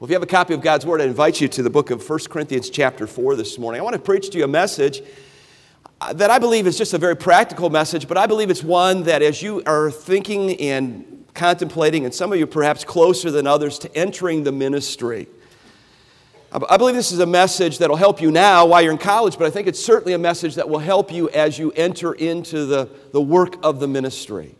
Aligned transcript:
Well, 0.00 0.06
if 0.06 0.10
you 0.10 0.16
have 0.16 0.24
a 0.24 0.26
copy 0.26 0.54
of 0.54 0.60
God's 0.60 0.84
Word, 0.84 1.00
I 1.00 1.04
invite 1.04 1.40
you 1.40 1.46
to 1.46 1.62
the 1.62 1.70
book 1.70 1.90
of 1.90 2.10
1 2.10 2.18
Corinthians, 2.28 2.68
chapter 2.68 3.06
4, 3.06 3.36
this 3.36 3.60
morning. 3.60 3.80
I 3.80 3.84
want 3.84 3.94
to 3.94 4.02
preach 4.02 4.28
to 4.30 4.38
you 4.38 4.42
a 4.42 4.48
message 4.48 5.02
uh, 6.00 6.12
that 6.14 6.30
I 6.30 6.40
believe 6.40 6.66
is 6.66 6.76
just 6.76 6.94
a 6.94 6.98
very 6.98 7.16
practical 7.16 7.70
message, 7.70 8.08
but 8.08 8.18
I 8.18 8.26
believe 8.26 8.50
it's 8.50 8.64
one 8.64 9.04
that 9.04 9.22
as 9.22 9.40
you 9.40 9.62
are 9.66 9.92
thinking 9.92 10.60
and 10.60 11.24
contemplating, 11.32 12.04
and 12.04 12.12
some 12.12 12.32
of 12.32 12.40
you 12.40 12.46
perhaps 12.48 12.82
closer 12.82 13.30
than 13.30 13.46
others 13.46 13.78
to 13.78 13.96
entering 13.96 14.42
the 14.42 14.50
ministry, 14.50 15.28
I 16.50 16.76
believe 16.76 16.96
this 16.96 17.12
is 17.12 17.20
a 17.20 17.26
message 17.26 17.78
that 17.78 17.88
will 17.88 17.96
help 17.96 18.20
you 18.20 18.32
now 18.32 18.66
while 18.66 18.82
you're 18.82 18.90
in 18.90 18.98
college, 18.98 19.38
but 19.38 19.46
I 19.46 19.50
think 19.50 19.68
it's 19.68 19.82
certainly 19.82 20.12
a 20.12 20.18
message 20.18 20.56
that 20.56 20.68
will 20.68 20.80
help 20.80 21.12
you 21.12 21.30
as 21.30 21.56
you 21.56 21.70
enter 21.70 22.14
into 22.14 22.66
the, 22.66 22.88
the 23.12 23.20
work 23.20 23.58
of 23.62 23.78
the 23.78 23.86
ministry. 23.86 24.56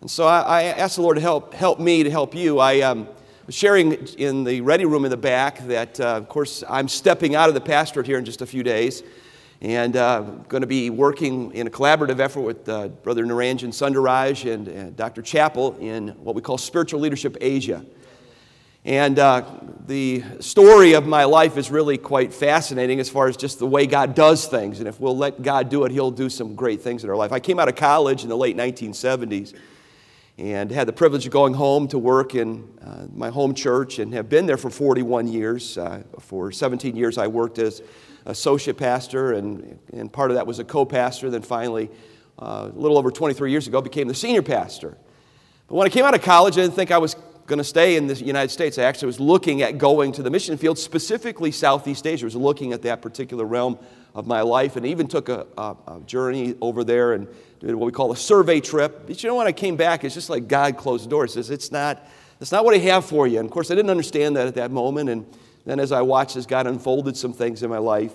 And 0.00 0.10
so 0.10 0.26
I, 0.26 0.40
I 0.40 0.62
ask 0.62 0.96
the 0.96 1.02
Lord 1.02 1.16
to 1.16 1.20
help, 1.20 1.52
help 1.52 1.78
me 1.78 2.04
to 2.04 2.10
help 2.10 2.34
you. 2.34 2.58
I, 2.58 2.80
um, 2.80 3.06
sharing 3.48 3.92
in 4.18 4.44
the 4.44 4.60
ready 4.60 4.84
room 4.84 5.04
in 5.04 5.10
the 5.10 5.16
back 5.16 5.58
that, 5.66 5.98
uh, 6.00 6.16
of 6.16 6.28
course, 6.28 6.62
I'm 6.68 6.88
stepping 6.88 7.34
out 7.34 7.48
of 7.48 7.54
the 7.54 7.60
pastorate 7.60 8.06
here 8.06 8.18
in 8.18 8.24
just 8.24 8.42
a 8.42 8.46
few 8.46 8.62
days 8.62 9.02
and 9.60 9.96
uh, 9.96 10.20
going 10.48 10.60
to 10.60 10.66
be 10.66 10.90
working 10.90 11.52
in 11.52 11.66
a 11.66 11.70
collaborative 11.70 12.18
effort 12.18 12.40
with 12.40 12.68
uh, 12.68 12.88
Brother 12.88 13.24
Naranjan 13.24 13.68
Sundaraj 13.68 14.52
and, 14.52 14.68
and, 14.68 14.96
Dr. 14.96 15.22
Chappell 15.22 15.76
in 15.78 16.08
what 16.08 16.34
we 16.34 16.42
call 16.42 16.58
Spiritual 16.58 17.00
Leadership 17.00 17.36
Asia. 17.40 17.84
And 18.84 19.20
uh, 19.20 19.44
the 19.86 20.24
story 20.40 20.94
of 20.94 21.06
my 21.06 21.24
life 21.24 21.56
is 21.56 21.70
really 21.70 21.96
quite 21.96 22.34
fascinating 22.34 22.98
as 22.98 23.08
far 23.08 23.28
as 23.28 23.36
just 23.36 23.60
the 23.60 23.66
way 23.66 23.86
God 23.86 24.16
does 24.16 24.46
things. 24.46 24.80
And 24.80 24.88
if 24.88 24.98
we'll 24.98 25.16
let 25.16 25.42
God 25.42 25.68
do 25.68 25.84
it, 25.84 25.92
He'll 25.92 26.10
do 26.10 26.28
some 26.28 26.56
great 26.56 26.82
things 26.82 27.04
in 27.04 27.10
our 27.10 27.16
life. 27.16 27.30
I 27.30 27.38
came 27.38 27.60
out 27.60 27.68
of 27.68 27.76
college 27.76 28.24
in 28.24 28.28
the 28.28 28.36
late 28.36 28.56
1970s 28.56 29.54
and 30.38 30.70
had 30.70 30.88
the 30.88 30.92
privilege 30.92 31.26
of 31.26 31.32
going 31.32 31.54
home 31.54 31.86
to 31.88 31.98
work 31.98 32.34
in 32.34 32.68
uh, 32.80 33.06
my 33.14 33.30
home 33.30 33.54
church 33.54 33.98
and 33.98 34.14
have 34.14 34.28
been 34.28 34.46
there 34.46 34.56
for 34.56 34.70
41 34.70 35.28
years. 35.28 35.76
Uh, 35.76 36.02
for 36.20 36.50
17 36.50 36.96
years, 36.96 37.18
I 37.18 37.26
worked 37.26 37.58
as 37.58 37.82
associate 38.26 38.76
pastor, 38.76 39.32
and, 39.32 39.78
and 39.92 40.12
part 40.12 40.30
of 40.30 40.36
that 40.36 40.46
was 40.46 40.58
a 40.58 40.64
co 40.64 40.84
pastor. 40.84 41.28
Then 41.30 41.42
finally, 41.42 41.90
uh, 42.38 42.70
a 42.74 42.78
little 42.78 42.98
over 42.98 43.10
23 43.10 43.50
years 43.50 43.66
ago, 43.66 43.80
became 43.80 44.08
the 44.08 44.14
senior 44.14 44.42
pastor. 44.42 44.96
But 45.68 45.74
when 45.76 45.86
I 45.86 45.90
came 45.90 46.04
out 46.04 46.14
of 46.14 46.22
college, 46.22 46.56
I 46.58 46.62
didn't 46.62 46.74
think 46.74 46.90
I 46.90 46.98
was 46.98 47.14
going 47.46 47.58
to 47.58 47.64
stay 47.64 47.96
in 47.96 48.06
the 48.06 48.14
United 48.14 48.50
States. 48.50 48.78
I 48.78 48.84
actually 48.84 49.06
was 49.06 49.20
looking 49.20 49.62
at 49.62 49.78
going 49.78 50.12
to 50.12 50.22
the 50.22 50.30
mission 50.30 50.56
field, 50.56 50.78
specifically 50.78 51.50
Southeast 51.50 52.06
Asia. 52.06 52.24
I 52.24 52.26
was 52.26 52.36
looking 52.36 52.72
at 52.72 52.82
that 52.82 53.02
particular 53.02 53.44
realm 53.44 53.78
of 54.14 54.26
my 54.26 54.42
life 54.42 54.76
and 54.76 54.86
even 54.86 55.06
took 55.08 55.28
a, 55.28 55.46
a, 55.56 55.76
a 55.86 56.00
journey 56.06 56.54
over 56.60 56.84
there 56.84 57.14
and 57.14 57.26
did 57.60 57.74
what 57.74 57.86
we 57.86 57.92
call 57.92 58.12
a 58.12 58.16
survey 58.16 58.60
trip. 58.60 59.06
But 59.06 59.22
you 59.22 59.28
know, 59.28 59.36
when 59.36 59.46
I 59.46 59.52
came 59.52 59.76
back, 59.76 60.04
it's 60.04 60.14
just 60.14 60.30
like 60.30 60.48
God 60.48 60.76
closed 60.76 61.06
the 61.06 61.10
door. 61.10 61.24
He 61.24 61.32
says, 61.32 61.50
it's 61.50 61.72
not, 61.72 62.06
that's 62.38 62.52
not 62.52 62.64
what 62.64 62.74
I 62.74 62.78
have 62.78 63.04
for 63.04 63.26
you. 63.26 63.38
And 63.38 63.46
of 63.46 63.52
course, 63.52 63.70
I 63.70 63.74
didn't 63.74 63.90
understand 63.90 64.36
that 64.36 64.46
at 64.46 64.54
that 64.56 64.70
moment. 64.70 65.08
And 65.08 65.26
then 65.64 65.80
as 65.80 65.92
I 65.92 66.02
watched 66.02 66.36
as 66.36 66.46
God 66.46 66.66
unfolded 66.66 67.16
some 67.16 67.32
things 67.32 67.62
in 67.62 67.70
my 67.70 67.78
life, 67.78 68.12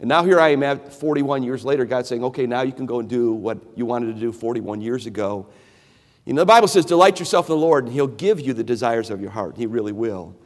and 0.00 0.08
now 0.08 0.24
here 0.24 0.40
I 0.40 0.48
am 0.48 0.62
at 0.62 0.94
41 0.94 1.42
years 1.42 1.64
later, 1.64 1.84
God 1.84 2.06
saying, 2.06 2.24
okay, 2.24 2.46
now 2.46 2.62
you 2.62 2.72
can 2.72 2.86
go 2.86 3.00
and 3.00 3.08
do 3.08 3.32
what 3.32 3.58
you 3.76 3.84
wanted 3.84 4.14
to 4.14 4.20
do 4.20 4.32
41 4.32 4.80
years 4.80 5.04
ago. 5.06 5.46
You 6.30 6.34
know, 6.34 6.42
the 6.42 6.46
Bible 6.46 6.68
says, 6.68 6.84
delight 6.84 7.18
yourself 7.18 7.48
in 7.48 7.56
the 7.56 7.60
Lord, 7.60 7.86
and 7.86 7.92
He'll 7.92 8.06
give 8.06 8.38
you 8.38 8.54
the 8.54 8.62
desires 8.62 9.10
of 9.10 9.20
your 9.20 9.32
heart. 9.32 9.56
He 9.56 9.66
really 9.66 9.90
will. 9.90 10.36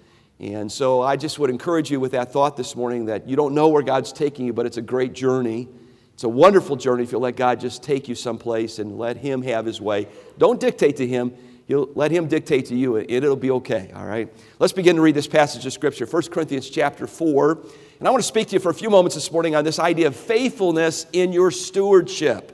And 0.40 0.72
so 0.72 1.02
I 1.02 1.16
just 1.16 1.38
would 1.38 1.50
encourage 1.50 1.90
you 1.90 2.00
with 2.00 2.12
that 2.12 2.32
thought 2.32 2.56
this 2.56 2.74
morning 2.74 3.04
that 3.04 3.28
you 3.28 3.36
don't 3.36 3.54
know 3.54 3.68
where 3.68 3.82
God's 3.82 4.10
taking 4.10 4.46
you, 4.46 4.54
but 4.54 4.64
it's 4.64 4.78
a 4.78 4.82
great 4.82 5.12
journey. 5.12 5.68
It's 6.14 6.24
a 6.24 6.28
wonderful 6.30 6.76
journey 6.76 7.02
if 7.02 7.12
you'll 7.12 7.20
let 7.20 7.36
God 7.36 7.60
just 7.60 7.82
take 7.82 8.08
you 8.08 8.14
someplace 8.14 8.78
and 8.78 8.96
let 8.96 9.18
Him 9.18 9.42
have 9.42 9.66
His 9.66 9.78
way. 9.78 10.08
Don't 10.38 10.58
dictate 10.58 10.96
to 10.96 11.06
Him. 11.06 11.34
You'll 11.66 11.90
let 11.94 12.10
Him 12.10 12.28
dictate 12.28 12.64
to 12.68 12.74
you, 12.74 12.96
and 12.96 13.10
it'll 13.10 13.36
be 13.36 13.50
okay, 13.50 13.92
all 13.94 14.06
right? 14.06 14.32
Let's 14.58 14.72
begin 14.72 14.96
to 14.96 15.02
read 15.02 15.14
this 15.14 15.28
passage 15.28 15.66
of 15.66 15.74
Scripture, 15.74 16.06
1 16.06 16.22
Corinthians 16.30 16.70
chapter 16.70 17.06
4. 17.06 17.58
And 17.98 18.08
I 18.08 18.10
want 18.10 18.22
to 18.22 18.26
speak 18.26 18.48
to 18.48 18.54
you 18.54 18.60
for 18.60 18.70
a 18.70 18.74
few 18.74 18.88
moments 18.88 19.16
this 19.16 19.30
morning 19.30 19.54
on 19.54 19.64
this 19.64 19.78
idea 19.78 20.06
of 20.06 20.16
faithfulness 20.16 21.04
in 21.12 21.30
your 21.30 21.50
stewardship. 21.50 22.53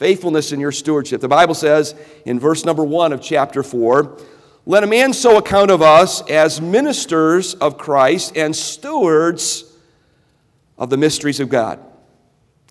Faithfulness 0.00 0.50
in 0.50 0.60
your 0.60 0.72
stewardship. 0.72 1.20
The 1.20 1.28
Bible 1.28 1.54
says 1.54 1.94
in 2.24 2.40
verse 2.40 2.64
number 2.64 2.82
1 2.82 3.12
of 3.12 3.20
chapter 3.20 3.62
4 3.62 4.16
Let 4.64 4.82
a 4.82 4.86
man 4.86 5.12
so 5.12 5.36
account 5.36 5.70
of 5.70 5.82
us 5.82 6.26
as 6.30 6.58
ministers 6.58 7.52
of 7.52 7.76
Christ 7.76 8.34
and 8.34 8.56
stewards 8.56 9.76
of 10.78 10.88
the 10.88 10.96
mysteries 10.96 11.38
of 11.38 11.50
God. 11.50 11.80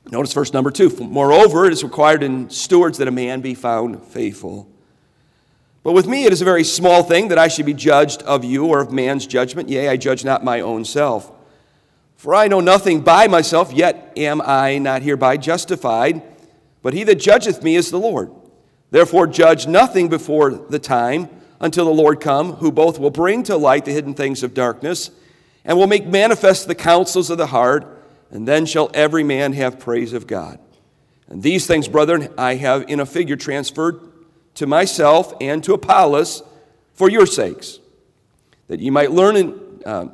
Notice 0.10 0.34
verse 0.34 0.54
number 0.54 0.72
two. 0.72 0.90
Moreover, 1.00 1.68
it 1.68 1.72
is 1.72 1.84
required 1.84 2.24
in 2.24 2.50
stewards 2.50 2.98
that 2.98 3.08
a 3.08 3.12
man 3.12 3.42
be 3.42 3.54
found 3.54 4.02
faithful. 4.02 4.68
But 5.84 5.92
with 5.92 6.08
me 6.08 6.26
it 6.26 6.34
is 6.34 6.42
a 6.42 6.46
very 6.46 6.64
small 6.64 7.04
thing 7.04 7.28
that 7.28 7.38
I 7.38 7.48
should 7.48 7.68
be 7.68 7.76
judged 7.76 8.24
of 8.24 8.44
you 8.44 8.66
or 8.66 8.82
of 8.82 8.92
man's 8.92 9.28
judgment. 9.28 9.70
Yea, 9.70 9.90
I 9.90 9.98
judge 9.98 10.26
not 10.26 10.44
my 10.44 10.62
own 10.62 10.84
self. 10.84 11.32
For 12.16 12.34
I 12.34 12.48
know 12.48 12.60
nothing 12.60 13.02
by 13.02 13.28
myself, 13.28 13.72
yet 13.72 14.14
am 14.18 14.42
I 14.42 14.80
not 14.80 15.04
hereby 15.04 15.38
justified. 15.38 16.24
But 16.82 16.94
he 16.94 17.04
that 17.04 17.16
judgeth 17.16 17.64
me 17.64 17.76
is 17.76 17.92
the 17.92 18.00
Lord. 18.00 18.32
Therefore, 18.92 19.28
judge 19.28 19.68
nothing 19.68 20.10
before 20.10 20.52
the 20.52 20.80
time 20.80 21.30
until 21.60 21.86
the 21.86 21.92
Lord 21.92 22.22
come, 22.22 22.54
who 22.54 22.72
both 22.72 23.00
will 23.00 23.12
bring 23.12 23.44
to 23.44 23.58
light 23.58 23.86
the 23.86 23.92
hidden 23.92 24.14
things 24.14 24.44
of 24.44 24.54
darkness 24.54 25.12
and 25.66 25.78
will 25.78 25.88
make 25.88 26.06
manifest 26.06 26.68
the 26.68 26.76
counsels 26.76 27.30
of 27.30 27.38
the 27.38 27.48
heart 27.48 27.98
and 28.32 28.48
then 28.48 28.66
shall 28.66 28.90
every 28.94 29.24
man 29.24 29.54
have 29.54 29.80
praise 29.80 30.14
of 30.14 30.28
God. 30.28 30.60
And 31.28 31.44
these 31.44 31.68
things, 31.68 31.88
brethren, 31.88 32.34
I 32.38 32.56
have 32.56 32.90
in 32.90 33.00
a 33.00 33.06
figure 33.06 33.36
transferred 33.36 34.00
to 34.56 34.68
myself 34.68 35.34
and 35.40 35.64
to 35.64 35.74
Apollos 35.74 36.44
for 36.94 37.10
your 37.10 37.26
sakes, 37.26 37.80
that 38.68 38.80
you 38.80 38.92
might 38.92 39.12
learn 39.12 39.36
in, 39.36 39.60
uh, 39.86 40.08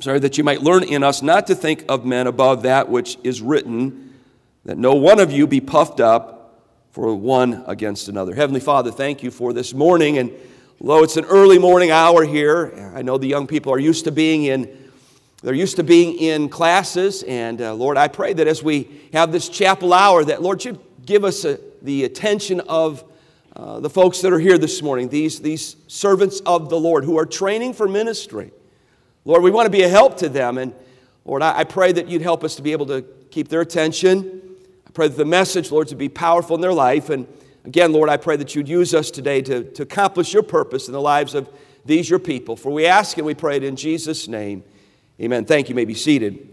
sorry, 0.00 0.18
that 0.20 0.38
you 0.38 0.44
might 0.44 0.62
learn 0.62 0.84
in 0.84 1.02
us 1.02 1.22
not 1.22 1.46
to 1.46 1.54
think 1.54 1.84
of 1.88 2.04
men 2.04 2.26
above 2.26 2.62
that 2.62 2.88
which 2.88 3.18
is 3.22 3.40
written, 3.40 4.07
that 4.68 4.76
no 4.76 4.92
one 4.92 5.18
of 5.18 5.32
you 5.32 5.46
be 5.46 5.62
puffed 5.62 5.98
up 5.98 6.60
for 6.90 7.14
one 7.16 7.64
against 7.66 8.06
another. 8.08 8.34
Heavenly 8.34 8.60
Father, 8.60 8.90
thank 8.90 9.22
you 9.22 9.30
for 9.30 9.54
this 9.54 9.72
morning. 9.72 10.18
And 10.18 10.30
although 10.78 11.02
it's 11.02 11.16
an 11.16 11.24
early 11.24 11.58
morning 11.58 11.90
hour 11.90 12.22
here, 12.22 12.92
I 12.94 13.00
know 13.00 13.16
the 13.16 13.26
young 13.26 13.46
people 13.46 13.72
are 13.72 13.78
used 13.78 14.04
to 14.04 14.12
being 14.12 14.44
in 14.44 14.90
they're 15.42 15.54
used 15.54 15.76
to 15.76 15.84
being 15.84 16.18
in 16.18 16.50
classes, 16.50 17.22
and 17.22 17.62
uh, 17.62 17.72
Lord, 17.72 17.96
I 17.96 18.08
pray 18.08 18.32
that 18.34 18.48
as 18.48 18.62
we 18.62 18.90
have 19.12 19.30
this 19.30 19.48
chapel 19.48 19.94
hour, 19.94 20.24
that 20.24 20.42
Lord, 20.42 20.64
you 20.64 20.78
give 21.06 21.24
us 21.24 21.44
a, 21.44 21.54
uh, 21.54 21.56
the 21.80 22.04
attention 22.04 22.60
of 22.68 23.04
uh, 23.54 23.78
the 23.78 23.88
folks 23.88 24.20
that 24.22 24.32
are 24.32 24.38
here 24.40 24.58
this 24.58 24.82
morning, 24.82 25.08
these, 25.08 25.40
these 25.40 25.76
servants 25.86 26.40
of 26.40 26.68
the 26.68 26.78
Lord 26.78 27.04
who 27.04 27.16
are 27.16 27.24
training 27.24 27.72
for 27.72 27.86
ministry. 27.86 28.50
Lord, 29.24 29.44
we 29.44 29.52
want 29.52 29.66
to 29.66 29.70
be 29.70 29.84
a 29.84 29.88
help 29.88 30.18
to 30.18 30.28
them, 30.28 30.58
and 30.58 30.74
Lord, 31.24 31.40
I, 31.40 31.60
I 31.60 31.64
pray 31.64 31.92
that 31.92 32.08
you'd 32.08 32.20
help 32.20 32.42
us 32.42 32.56
to 32.56 32.62
be 32.62 32.72
able 32.72 32.86
to 32.86 33.02
keep 33.30 33.46
their 33.46 33.60
attention. 33.60 34.42
Pray 34.98 35.06
that 35.06 35.16
the 35.16 35.24
message, 35.24 35.70
Lord, 35.70 35.86
to 35.86 35.94
be 35.94 36.08
powerful 36.08 36.56
in 36.56 36.60
their 36.60 36.72
life. 36.72 37.08
And 37.08 37.28
again, 37.64 37.92
Lord, 37.92 38.08
I 38.08 38.16
pray 38.16 38.34
that 38.34 38.56
you'd 38.56 38.68
use 38.68 38.94
us 38.94 39.12
today 39.12 39.40
to, 39.42 39.62
to 39.62 39.84
accomplish 39.84 40.34
your 40.34 40.42
purpose 40.42 40.88
in 40.88 40.92
the 40.92 41.00
lives 41.00 41.36
of 41.36 41.48
these, 41.84 42.10
your 42.10 42.18
people. 42.18 42.56
For 42.56 42.72
we 42.72 42.84
ask 42.84 43.16
and 43.16 43.24
we 43.24 43.34
pray 43.34 43.58
it 43.58 43.62
in 43.62 43.76
Jesus' 43.76 44.26
name. 44.26 44.64
Amen. 45.20 45.44
Thank 45.44 45.68
you. 45.68 45.74
you 45.74 45.76
may 45.76 45.84
be 45.84 45.94
seated. 45.94 46.48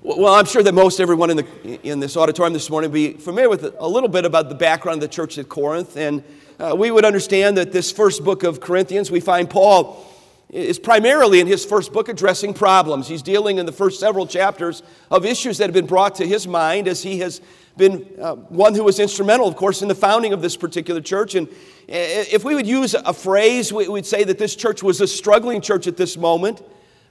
Well, 0.00 0.32
I'm 0.32 0.46
sure 0.46 0.62
that 0.62 0.72
most 0.72 1.00
everyone 1.00 1.28
in, 1.28 1.36
the, 1.36 1.80
in 1.86 2.00
this 2.00 2.16
auditorium 2.16 2.54
this 2.54 2.70
morning 2.70 2.88
will 2.88 2.94
be 2.94 3.12
familiar 3.12 3.50
with 3.50 3.74
a 3.78 3.86
little 3.86 4.08
bit 4.08 4.24
about 4.24 4.48
the 4.48 4.54
background 4.54 5.02
of 5.02 5.10
the 5.10 5.14
church 5.14 5.36
at 5.36 5.50
Corinth. 5.50 5.98
And 5.98 6.24
uh, 6.58 6.74
we 6.78 6.90
would 6.90 7.04
understand 7.04 7.58
that 7.58 7.72
this 7.72 7.92
first 7.92 8.24
book 8.24 8.42
of 8.42 8.60
Corinthians, 8.60 9.10
we 9.10 9.20
find 9.20 9.50
Paul 9.50 10.07
is 10.50 10.78
primarily 10.78 11.40
in 11.40 11.46
his 11.46 11.64
first 11.64 11.92
book 11.92 12.08
addressing 12.08 12.54
problems. 12.54 13.06
He's 13.06 13.22
dealing 13.22 13.58
in 13.58 13.66
the 13.66 13.72
first 13.72 14.00
several 14.00 14.26
chapters 14.26 14.82
of 15.10 15.26
issues 15.26 15.58
that 15.58 15.64
have 15.64 15.74
been 15.74 15.86
brought 15.86 16.14
to 16.16 16.26
his 16.26 16.48
mind 16.48 16.88
as 16.88 17.02
he 17.02 17.18
has 17.18 17.40
been 17.76 18.06
uh, 18.20 18.34
one 18.34 18.74
who 18.74 18.82
was 18.82 18.98
instrumental, 18.98 19.46
of 19.46 19.56
course, 19.56 19.82
in 19.82 19.88
the 19.88 19.94
founding 19.94 20.32
of 20.32 20.42
this 20.42 20.56
particular 20.56 21.00
church. 21.00 21.34
And 21.34 21.48
if 21.86 22.44
we 22.44 22.54
would 22.54 22.66
use 22.66 22.94
a 22.94 23.14
phrase, 23.14 23.72
we'd 23.72 24.06
say 24.06 24.24
that 24.24 24.38
this 24.38 24.56
church 24.56 24.82
was 24.82 25.00
a 25.00 25.06
struggling 25.06 25.60
church 25.60 25.86
at 25.86 25.96
this 25.96 26.16
moment. 26.16 26.62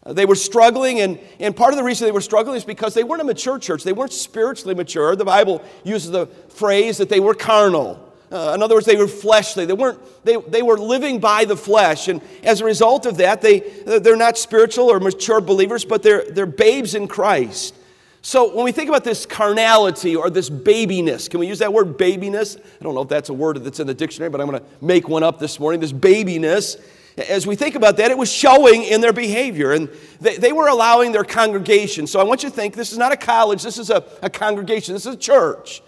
Uh, 0.04 0.14
they 0.14 0.26
were 0.26 0.36
struggling, 0.36 1.00
and, 1.00 1.20
and 1.40 1.56
part 1.56 1.74
of 1.74 1.78
the 1.78 1.84
reason 1.84 2.06
they 2.06 2.12
were 2.12 2.22
struggling 2.22 2.58
is 2.58 2.66
because 2.66 2.94
they 2.94 3.04
weren't 3.04 3.22
a 3.22 3.26
mature 3.26 3.60
church. 3.60 3.84
They 3.84 3.94
weren't 3.94 4.14
spiritually 4.14 4.76
mature. 4.76 5.16
The 5.16 5.26
Bible 5.26 5.64
uses 5.84 6.12
the 6.12 6.28
phrase 6.50 6.98
that 6.98 7.10
they 7.10 7.20
were 7.20 7.34
carnal. 7.34 8.04
Uh, 8.32 8.54
in 8.56 8.62
other 8.62 8.76
words, 8.76 8.86
they 8.86 8.98
were 8.98 9.08
fleshly. 9.08 9.66
They, 9.66 9.74
weren't, 9.74 10.00
they, 10.26 10.36
they 10.36 10.62
were 10.62 10.78
living 10.78 11.20
by 11.20 11.46
the 11.46 11.56
flesh. 11.56 12.08
And 12.08 12.22
as 12.44 12.62
a 12.62 12.66
result 12.66 13.06
of 13.06 13.18
that, 13.18 13.42
they, 13.42 13.60
they're 13.60 14.18
not 14.18 14.38
spiritual 14.38 14.92
or 14.92 15.00
mature 15.00 15.40
believers, 15.40 15.86
but 15.86 16.04
they're, 16.04 16.30
they're 16.32 16.46
babes 16.46 16.94
in 16.94 17.08
Christ. 17.08 17.76
So 18.22 18.54
when 18.54 18.66
we 18.66 18.74
think 18.74 18.90
about 18.90 19.06
this 19.06 19.26
carnality 19.26 20.16
or 20.16 20.30
this 20.30 20.50
babiness, 20.50 21.30
can 21.30 21.40
we 21.40 21.48
use 21.48 21.60
that 21.60 21.72
word 21.72 21.98
babiness? 21.98 22.58
I 22.58 22.84
don't 22.84 22.94
know 22.94 23.04
if 23.04 23.08
that's 23.08 23.30
a 23.30 23.34
word 23.34 23.64
that's 23.64 23.80
in 23.80 23.88
the 23.88 23.94
dictionary, 23.94 24.30
but 24.30 24.42
I'm 24.42 24.50
going 24.50 24.60
to 24.60 24.66
make 24.82 25.08
one 25.08 25.24
up 25.24 25.40
this 25.40 25.60
morning. 25.60 25.80
This 25.80 25.94
babiness 25.94 26.76
as 27.18 27.48
we 27.48 27.56
think 27.56 27.76
about 27.76 27.98
that, 27.98 28.12
it 28.12 28.18
was 28.18 28.32
showing 28.32 28.84
in 28.84 29.02
their 29.02 29.14
behavior. 29.14 29.72
And 29.72 29.90
they, 30.22 30.38
they 30.38 30.52
were 30.52 30.68
allowing 30.68 31.12
their 31.12 31.24
congregation. 31.24 32.06
So 32.06 32.20
I 32.20 32.24
want 32.24 32.44
you 32.44 32.50
to 32.50 32.56
think 32.56 32.76
this 32.76 32.92
is 32.92 32.98
not 32.98 33.12
a 33.12 33.18
college, 33.18 33.64
this 33.64 33.78
is 33.78 33.90
a, 33.90 34.04
a 34.22 34.30
congregation, 34.30 34.94
this 34.94 35.06
is 35.06 35.16
a 35.16 35.18
church. 35.18 35.82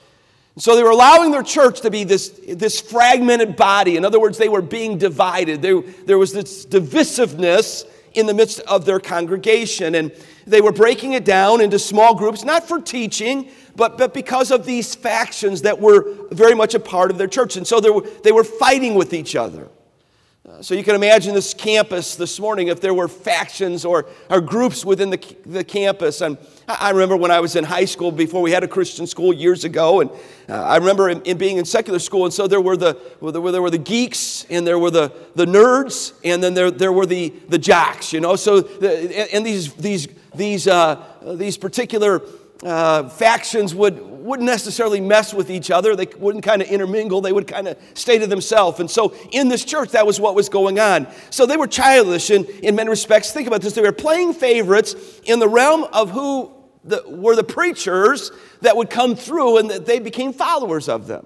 So 0.59 0.75
they 0.75 0.83
were 0.83 0.89
allowing 0.89 1.31
their 1.31 1.43
church 1.43 1.81
to 1.81 1.89
be 1.89 2.03
this, 2.03 2.29
this 2.47 2.81
fragmented 2.81 3.55
body. 3.55 3.95
In 3.95 4.03
other 4.03 4.19
words, 4.19 4.37
they 4.37 4.49
were 4.49 4.61
being 4.61 4.97
divided. 4.97 5.61
There, 5.61 5.81
there 5.81 6.17
was 6.17 6.33
this 6.33 6.65
divisiveness 6.65 7.85
in 8.13 8.25
the 8.25 8.33
midst 8.33 8.59
of 8.61 8.85
their 8.85 8.99
congregation. 8.99 9.95
And 9.95 10.11
they 10.45 10.59
were 10.59 10.73
breaking 10.73 11.13
it 11.13 11.23
down 11.23 11.61
into 11.61 11.79
small 11.79 12.13
groups, 12.13 12.43
not 12.43 12.67
for 12.67 12.81
teaching, 12.81 13.49
but, 13.75 13.97
but 13.97 14.13
because 14.13 14.51
of 14.51 14.65
these 14.65 14.95
factions 14.95 15.61
that 15.61 15.79
were 15.79 16.17
very 16.31 16.55
much 16.55 16.73
a 16.73 16.79
part 16.79 17.09
of 17.09 17.17
their 17.17 17.27
church. 17.27 17.55
And 17.55 17.65
so 17.65 17.79
were, 17.79 18.01
they 18.23 18.33
were 18.33 18.43
fighting 18.43 18.95
with 18.95 19.13
each 19.13 19.37
other. 19.37 19.69
Uh, 20.49 20.63
so 20.63 20.73
you 20.73 20.83
can 20.83 20.95
imagine 20.95 21.35
this 21.35 21.53
campus 21.53 22.15
this 22.15 22.39
morning 22.39 22.69
if 22.69 22.81
there 22.81 22.93
were 22.93 23.07
factions 23.07 23.85
or, 23.85 24.07
or 24.31 24.41
groups 24.41 24.83
within 24.83 25.11
the, 25.11 25.35
the 25.45 25.63
campus. 25.63 26.21
And 26.21 26.39
I 26.67 26.89
remember 26.89 27.15
when 27.15 27.29
I 27.29 27.39
was 27.39 27.55
in 27.55 27.63
high 27.63 27.85
school 27.85 28.11
before 28.11 28.41
we 28.41 28.49
had 28.49 28.63
a 28.63 28.67
Christian 28.67 29.05
school 29.05 29.31
years 29.31 29.63
ago, 29.63 30.01
and 30.01 30.09
uh, 30.49 30.53
I 30.53 30.77
remember 30.77 31.07
in, 31.09 31.21
in, 31.21 31.37
being 31.37 31.57
in 31.57 31.65
secular 31.65 31.99
school, 31.99 32.25
and 32.25 32.33
so 32.33 32.47
there 32.47 32.61
were 32.61 32.75
the, 32.75 32.97
well, 33.19 33.31
there 33.31 33.41
were, 33.41 33.51
there 33.51 33.61
were 33.61 33.69
the 33.69 33.77
geeks, 33.77 34.47
and 34.49 34.65
there 34.65 34.79
were 34.79 34.89
the, 34.89 35.13
the 35.35 35.45
nerds, 35.45 36.13
and 36.23 36.41
then 36.41 36.55
there, 36.55 36.71
there 36.71 36.93
were 36.93 37.05
the, 37.05 37.31
the 37.49 37.59
jocks, 37.59 38.11
you 38.11 38.19
know. 38.19 38.35
So, 38.35 38.61
the, 38.61 39.31
and 39.31 39.45
these, 39.45 39.73
these, 39.73 40.07
these, 40.33 40.67
uh, 40.67 41.03
these 41.35 41.57
particular 41.57 42.21
uh, 42.63 43.07
factions 43.07 43.73
would, 43.73 43.99
wouldn't 44.01 44.45
necessarily 44.45 44.99
mess 44.99 45.33
with 45.33 45.49
each 45.49 45.71
other. 45.71 45.95
They 45.95 46.07
wouldn't 46.17 46.43
kind 46.43 46.61
of 46.61 46.67
intermingle. 46.67 47.21
They 47.21 47.31
would 47.31 47.47
kind 47.47 47.67
of 47.67 47.77
stay 47.93 48.17
to 48.19 48.27
themselves. 48.27 48.79
And 48.79 48.91
so 48.91 49.13
in 49.31 49.47
this 49.47 49.63
church, 49.63 49.91
that 49.91 50.05
was 50.05 50.19
what 50.19 50.35
was 50.35 50.49
going 50.49 50.79
on. 50.79 51.07
So 51.29 51.45
they 51.45 51.57
were 51.57 51.67
childish 51.67 52.29
in, 52.29 52.45
in 52.61 52.75
many 52.75 52.89
respects. 52.89 53.31
Think 53.31 53.47
about 53.47 53.61
this. 53.61 53.73
They 53.73 53.81
were 53.81 53.91
playing 53.91 54.33
favorites 54.33 54.95
in 55.23 55.39
the 55.39 55.47
realm 55.47 55.85
of 55.93 56.11
who 56.11 56.51
the, 56.83 57.03
were 57.07 57.35
the 57.35 57.43
preachers 57.43 58.31
that 58.61 58.75
would 58.75 58.89
come 58.89 59.15
through 59.15 59.57
and 59.57 59.69
that 59.69 59.85
they 59.85 59.99
became 59.99 60.33
followers 60.33 60.89
of 60.89 61.07
them. 61.07 61.25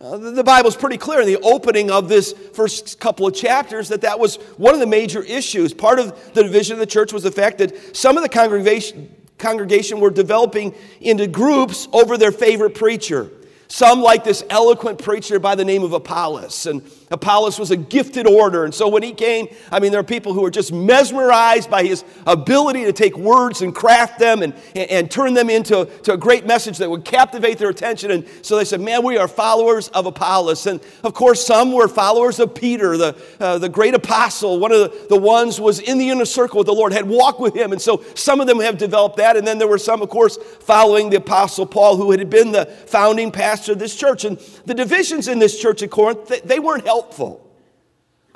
Uh, 0.00 0.16
the 0.16 0.42
Bible's 0.42 0.74
pretty 0.74 0.96
clear 0.96 1.20
in 1.20 1.26
the 1.28 1.38
opening 1.42 1.88
of 1.88 2.08
this 2.08 2.32
first 2.54 2.98
couple 2.98 3.24
of 3.24 3.34
chapters 3.36 3.88
that 3.88 4.00
that 4.00 4.18
was 4.18 4.34
one 4.56 4.74
of 4.74 4.80
the 4.80 4.86
major 4.86 5.22
issues. 5.22 5.72
Part 5.72 6.00
of 6.00 6.34
the 6.34 6.42
division 6.42 6.74
of 6.74 6.80
the 6.80 6.86
church 6.86 7.12
was 7.12 7.22
the 7.22 7.30
fact 7.30 7.58
that 7.58 7.96
some 7.96 8.16
of 8.16 8.24
the 8.24 8.28
congregation, 8.28 9.14
congregation 9.42 10.00
were 10.00 10.10
developing 10.10 10.74
into 11.00 11.26
groups 11.26 11.88
over 11.92 12.16
their 12.16 12.32
favorite 12.32 12.74
preacher. 12.74 13.30
Some 13.68 14.00
like 14.00 14.24
this 14.24 14.44
eloquent 14.48 14.98
preacher 14.98 15.38
by 15.38 15.54
the 15.54 15.64
name 15.64 15.82
of 15.82 15.92
Apollos. 15.92 16.66
And 16.66 16.82
Apollos 17.12 17.58
was 17.58 17.70
a 17.70 17.76
gifted 17.76 18.26
orator. 18.26 18.64
And 18.64 18.74
so 18.74 18.88
when 18.88 19.02
he 19.02 19.12
came, 19.12 19.48
I 19.70 19.80
mean, 19.80 19.92
there 19.92 20.00
are 20.00 20.04
people 20.04 20.32
who 20.32 20.44
are 20.44 20.50
just 20.50 20.72
mesmerized 20.72 21.70
by 21.70 21.84
his 21.84 22.04
ability 22.26 22.84
to 22.84 22.92
take 22.92 23.16
words 23.18 23.60
and 23.60 23.74
craft 23.74 24.18
them 24.18 24.42
and, 24.42 24.54
and, 24.74 24.90
and 24.90 25.10
turn 25.10 25.34
them 25.34 25.50
into 25.50 25.84
to 26.04 26.14
a 26.14 26.16
great 26.16 26.46
message 26.46 26.78
that 26.78 26.88
would 26.88 27.04
captivate 27.04 27.58
their 27.58 27.68
attention. 27.68 28.10
And 28.10 28.26
so 28.40 28.56
they 28.56 28.64
said, 28.64 28.80
man, 28.80 29.04
we 29.04 29.18
are 29.18 29.28
followers 29.28 29.88
of 29.88 30.06
Apollos. 30.06 30.66
And 30.66 30.80
of 31.04 31.12
course, 31.12 31.46
some 31.46 31.72
were 31.72 31.86
followers 31.86 32.40
of 32.40 32.54
Peter, 32.54 32.96
the, 32.96 33.16
uh, 33.38 33.58
the 33.58 33.68
great 33.68 33.94
apostle. 33.94 34.58
One 34.58 34.72
of 34.72 34.78
the, 34.80 35.06
the 35.10 35.20
ones 35.20 35.60
was 35.60 35.80
in 35.80 35.98
the 35.98 36.08
inner 36.08 36.24
circle 36.24 36.58
with 36.58 36.66
the 36.66 36.72
Lord, 36.72 36.94
had 36.94 37.06
walked 37.06 37.40
with 37.40 37.54
him. 37.54 37.72
And 37.72 37.80
so 37.80 38.02
some 38.14 38.40
of 38.40 38.46
them 38.46 38.58
have 38.60 38.78
developed 38.78 39.18
that. 39.18 39.36
And 39.36 39.46
then 39.46 39.58
there 39.58 39.68
were 39.68 39.76
some, 39.76 40.00
of 40.00 40.08
course, 40.08 40.38
following 40.60 41.10
the 41.10 41.16
apostle 41.16 41.66
Paul, 41.66 41.98
who 41.98 42.10
had 42.10 42.30
been 42.30 42.52
the 42.52 42.64
founding 42.64 43.30
pastor 43.30 43.72
of 43.72 43.78
this 43.78 43.94
church. 43.94 44.24
And 44.24 44.38
the 44.64 44.74
divisions 44.74 45.28
in 45.28 45.38
this 45.38 45.60
church 45.60 45.82
at 45.82 45.90
Corinth, 45.90 46.26
they, 46.28 46.40
they 46.40 46.58
weren't 46.58 46.86
helpful. 46.86 47.01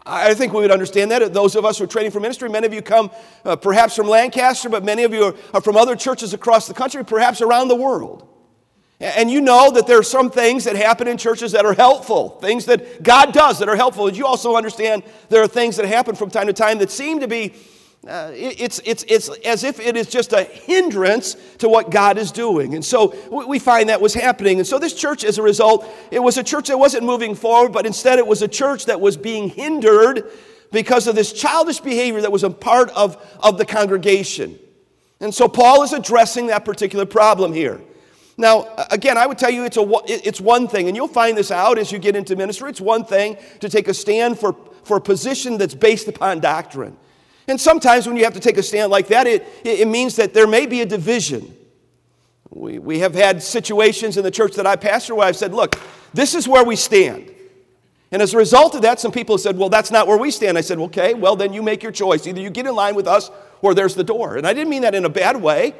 I 0.07 0.35
think 0.35 0.53
we 0.53 0.61
would 0.61 0.71
understand 0.71 1.11
that. 1.11 1.35
Those 1.35 1.57
of 1.57 1.65
us 1.65 1.79
who 1.79 1.85
are 1.85 1.89
training 1.89 2.13
for 2.13 2.21
ministry, 2.21 2.49
many 2.49 2.67
of 2.67 2.73
you 2.73 2.81
come 2.81 3.11
uh, 3.45 3.57
perhaps 3.57 3.97
from 3.97 4.07
Lancaster, 4.07 4.69
but 4.69 4.85
many 4.85 5.03
of 5.03 5.13
you 5.13 5.25
are, 5.25 5.35
are 5.55 5.61
from 5.61 5.77
other 5.77 5.97
churches 5.97 6.33
across 6.33 6.69
the 6.69 6.75
country, 6.75 7.05
perhaps 7.05 7.41
around 7.41 7.69
the 7.69 7.75
world. 7.75 8.29
And 8.99 9.31
you 9.31 9.43
know 9.43 9.71
that 9.73 9.87
there 9.87 9.99
are 9.99 10.05
some 10.05 10.31
things 10.31 10.65
that 10.65 10.75
happen 10.75 11.07
in 11.07 11.19
churches 11.19 11.53
that 11.53 11.67
are 11.67 11.75
helpful, 11.75 12.31
things 12.41 12.65
that 12.67 13.03
God 13.03 13.35
does 13.35 13.59
that 13.59 13.69
are 13.69 13.77
helpful. 13.77 14.07
And 14.07 14.17
you 14.17 14.25
also 14.25 14.57
understand 14.57 15.03
there 15.29 15.43
are 15.43 15.49
things 15.49 15.77
that 15.77 15.87
happen 15.87 16.15
from 16.15 16.31
time 16.31 16.47
to 16.47 16.55
time 16.55 16.79
that 16.79 16.91
seem 16.91 17.21
to 17.21 17.29
be 17.29 17.55
uh, 18.08 18.31
it's, 18.35 18.81
it's, 18.85 19.05
it's 19.08 19.29
as 19.44 19.64
if 19.64 19.81
it 19.81 19.97
is 19.97 20.06
just 20.06 20.32
a 20.32 20.44
hindrance 20.44 21.37
to 21.58 21.69
what 21.69 21.91
God 21.91 22.19
is 22.19 22.31
doing. 22.31 22.75
And 22.75 22.85
so 22.85 23.14
we 23.31 23.58
find 23.58 23.88
that 23.88 24.00
was 24.00 24.14
happening. 24.14 24.58
And 24.58 24.67
so 24.67 24.79
this 24.79 24.94
church, 24.94 25.25
as 25.25 25.38
a 25.38 25.43
result, 25.43 25.87
it 26.11 26.20
was 26.20 26.38
a 26.38 26.44
church 26.44 26.69
that 26.69 26.79
wasn't 26.79 27.05
moving 27.05 27.35
forward, 27.35 27.73
but 27.73 27.85
instead 27.85 28.19
it 28.19 28.26
was 28.26 28.43
a 28.43 28.49
church 28.49 28.87
that 28.87 29.00
was 29.00 29.17
being 29.17 29.49
hindered 29.49 30.31
because 30.73 31.06
of 31.06 31.14
this 31.14 31.32
childish 31.32 31.81
behavior 31.81 32.20
that 32.20 32.32
was 32.32 32.44
a 32.44 32.50
part 32.50 32.91
of, 32.91 33.17
of 33.41 33.58
the 33.58 33.64
congregation. 33.64 34.59
And 35.20 35.35
so 35.35 35.49
Paul 35.49 35.82
is 35.82 35.93
addressing 35.93 36.49
that 36.49 36.64
particular 36.64 37.06
problem 37.06 37.52
here. 37.52 37.81
Now, 38.38 38.69
again, 38.91 39.17
I 39.17 39.26
would 39.26 39.38
tell 39.38 39.50
you 39.50 39.64
it's, 39.64 39.79
a, 39.79 39.87
it's 40.06 40.41
one 40.41 40.69
thing, 40.69 40.88
and 40.88 40.97
you'll 40.97 41.09
find 41.09 41.37
this 41.37 41.50
out 41.50 41.79
as 41.79 41.91
you 41.91 41.99
get 41.99 42.14
into 42.14 42.37
ministry. 42.37 42.69
It's 42.69 42.82
one 42.82 43.05
thing 43.05 43.38
to 43.61 43.69
take 43.69 43.88
a 43.88 43.94
stand 43.94 44.38
for, 44.38 44.55
for 44.85 44.99
a 44.99 45.00
position 45.00 45.56
that's 45.56 45.75
based 45.75 46.06
upon 46.06 46.41
doctrine. 46.41 46.99
And 47.49 47.61
sometimes 47.61 48.07
when 48.07 48.17
you 48.17 48.25
have 48.25 48.35
to 48.35 48.41
take 48.41 48.59
a 48.59 48.63
stand 48.63 48.91
like 48.91 49.09
that, 49.09 49.27
it, 49.27 49.47
it 49.65 49.87
means 49.87 50.17
that 50.17 50.35
there 50.35 50.47
may 50.47 50.67
be 50.67 50.81
a 50.81 50.87
division. 50.87 51.57
We, 52.51 52.79
we 52.79 52.99
have 53.01 53.15
had 53.15 53.43
situations 53.43 54.17
in 54.17 54.25
the 54.25 54.31
church 54.31 54.55
that 54.55 54.67
I 54.67 54.77
pastor 54.77 55.15
where 55.15 55.27
I've 55.27 55.37
said, 55.37 55.55
look, 55.55 55.79
this 56.15 56.35
is 56.35 56.49
where 56.49 56.65
we 56.65 56.77
stand. 56.77 57.33
And 58.13 58.23
as 58.23 58.35
a 58.35 58.37
result 58.39 58.75
of 58.75 58.83
that, 58.83 59.01
some 59.01 59.13
people 59.13 59.37
have 59.37 59.43
said, 59.43 59.59
well, 59.59 59.69
that's 59.69 59.91
not 59.91 60.07
where 60.07 60.17
we 60.17 60.31
stand. 60.31 60.57
I 60.57 60.61
said, 60.61 60.79
okay, 60.79 61.15
well, 61.15 61.37
then 61.37 61.53
you 61.53 61.63
make 61.63 61.83
your 61.83 61.93
choice. 61.93 62.27
Either 62.27 62.41
you 62.41 62.51
get 62.51 62.67
in 62.67 62.75
line 62.75 62.95
with 62.95 63.07
us 63.07 63.31
or 63.63 63.75
there's 63.75 63.95
the 63.95 64.05
door. 64.05 64.37
And 64.37 64.47
I 64.47 64.53
didn't 64.53 64.71
mean 64.71 64.83
that 64.83 64.95
in 64.95 65.05
a 65.05 65.11
bad 65.11 65.41
way. 65.41 65.75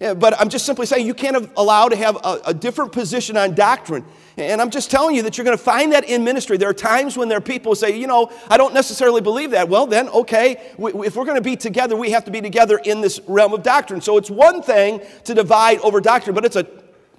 Eh, 0.00 0.14
but 0.14 0.38
I'm 0.40 0.48
just 0.48 0.66
simply 0.66 0.86
saying 0.86 1.06
you 1.06 1.14
can't 1.14 1.50
allow 1.56 1.88
to 1.88 1.96
have 1.96 2.16
a, 2.16 2.40
a, 2.46 2.54
different 2.54 2.92
position 2.92 3.36
on 3.36 3.54
doctrine. 3.54 4.04
And 4.40 4.60
I'm 4.60 4.70
just 4.70 4.90
telling 4.90 5.16
you 5.16 5.22
that 5.22 5.36
you're 5.36 5.44
going 5.44 5.56
to 5.56 5.62
find 5.62 5.92
that 5.92 6.04
in 6.04 6.22
ministry. 6.22 6.56
There 6.56 6.68
are 6.68 6.74
times 6.74 7.16
when 7.16 7.28
there 7.28 7.38
are 7.38 7.42
people 7.42 7.72
who 7.72 7.76
say, 7.76 7.98
you 7.98 8.06
know, 8.06 8.30
I 8.48 8.56
don't 8.56 8.72
necessarily 8.72 9.20
believe 9.20 9.50
that. 9.50 9.68
Well, 9.68 9.86
then, 9.86 10.08
okay, 10.10 10.72
if 10.78 11.16
we're 11.16 11.24
going 11.24 11.36
to 11.36 11.42
be 11.42 11.56
together, 11.56 11.96
we 11.96 12.12
have 12.12 12.24
to 12.26 12.30
be 12.30 12.40
together 12.40 12.78
in 12.84 13.00
this 13.00 13.20
realm 13.26 13.52
of 13.52 13.62
doctrine. 13.62 14.00
So 14.00 14.16
it's 14.16 14.30
one 14.30 14.62
thing 14.62 15.00
to 15.24 15.34
divide 15.34 15.80
over 15.80 16.00
doctrine, 16.00 16.34
but 16.34 16.44
it's 16.44 16.56
a 16.56 16.66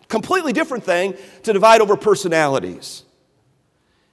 completely 0.07 0.54
different 0.54 0.83
thing 0.83 1.16
to 1.44 1.51
divide 1.51 1.81
over 1.81 1.98
personalities. 1.98 3.04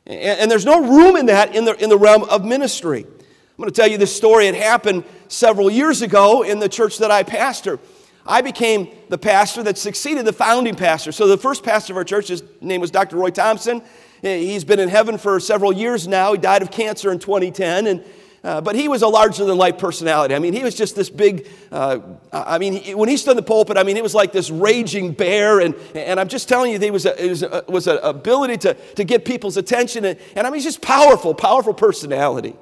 And, 0.06 0.50
there's 0.50 0.64
no 0.64 0.80
room 0.82 1.16
in 1.16 1.26
that 1.26 1.54
in 1.54 1.64
the, 1.64 1.74
in 1.82 1.88
the 1.88 1.98
realm 1.98 2.24
of 2.24 2.44
ministry. 2.44 3.04
I'm 3.04 3.62
going 3.62 3.70
to 3.70 3.74
tell 3.74 3.88
you 3.88 3.98
this 3.98 4.14
story. 4.14 4.46
It 4.46 4.54
happened 4.54 5.04
several 5.28 5.70
years 5.70 6.02
ago 6.02 6.42
in 6.42 6.60
the 6.60 6.68
church 6.68 6.98
that 6.98 7.10
I 7.10 7.22
pastor. 7.22 7.80
I 8.26 8.40
became 8.40 8.88
the 9.08 9.18
pastor 9.18 9.62
that 9.64 9.78
succeeded 9.78 10.24
the 10.24 10.32
founding 10.32 10.74
pastor. 10.74 11.12
So 11.12 11.26
the 11.26 11.38
first 11.38 11.62
pastor 11.62 11.92
of 11.92 11.96
our 11.96 12.04
church, 12.04 12.28
his 12.28 12.42
name 12.60 12.80
was 12.80 12.90
Dr. 12.90 13.16
Roy 13.16 13.30
Thompson. 13.30 13.82
He's 14.22 14.64
been 14.64 14.80
in 14.80 14.88
heaven 14.88 15.18
for 15.18 15.38
several 15.38 15.72
years 15.72 16.08
now. 16.08 16.32
He 16.32 16.38
died 16.38 16.62
of 16.62 16.70
cancer 16.70 17.12
in 17.12 17.18
2010. 17.18 17.86
And, 17.86 18.04
uh, 18.42 18.60
but 18.60 18.74
he 18.74 18.88
was 18.88 19.02
a 19.02 19.08
larger 19.08 19.44
than 19.44 19.56
life 19.56 19.78
personality. 19.78 20.34
I 20.34 20.38
mean, 20.38 20.52
he 20.52 20.62
was 20.62 20.74
just 20.74 20.96
this 20.96 21.10
big, 21.10 21.48
uh, 21.70 21.98
I 22.32 22.58
mean, 22.58 22.74
he, 22.74 22.94
when 22.94 23.08
he 23.08 23.16
stood 23.16 23.32
in 23.32 23.36
the 23.36 23.42
pulpit, 23.42 23.76
I 23.76 23.82
mean, 23.82 23.96
it 23.96 24.02
was 24.02 24.14
like 24.14 24.32
this 24.32 24.50
raging 24.50 25.12
bear. 25.12 25.60
And, 25.60 25.74
and 25.94 26.18
I'm 26.18 26.28
just 26.28 26.48
telling 26.48 26.72
you, 26.72 26.78
he 26.78 26.90
was, 26.90 27.06
a, 27.06 27.14
was, 27.28 27.44
was 27.68 27.86
ability 27.86 28.58
to, 28.58 28.74
to 28.74 29.04
get 29.04 29.24
people's 29.24 29.56
attention. 29.56 30.04
And, 30.04 30.18
and 30.34 30.46
I 30.46 30.50
mean, 30.50 30.56
he's 30.56 30.64
just 30.64 30.82
powerful, 30.82 31.34
powerful 31.34 31.74
personality. 31.74 32.56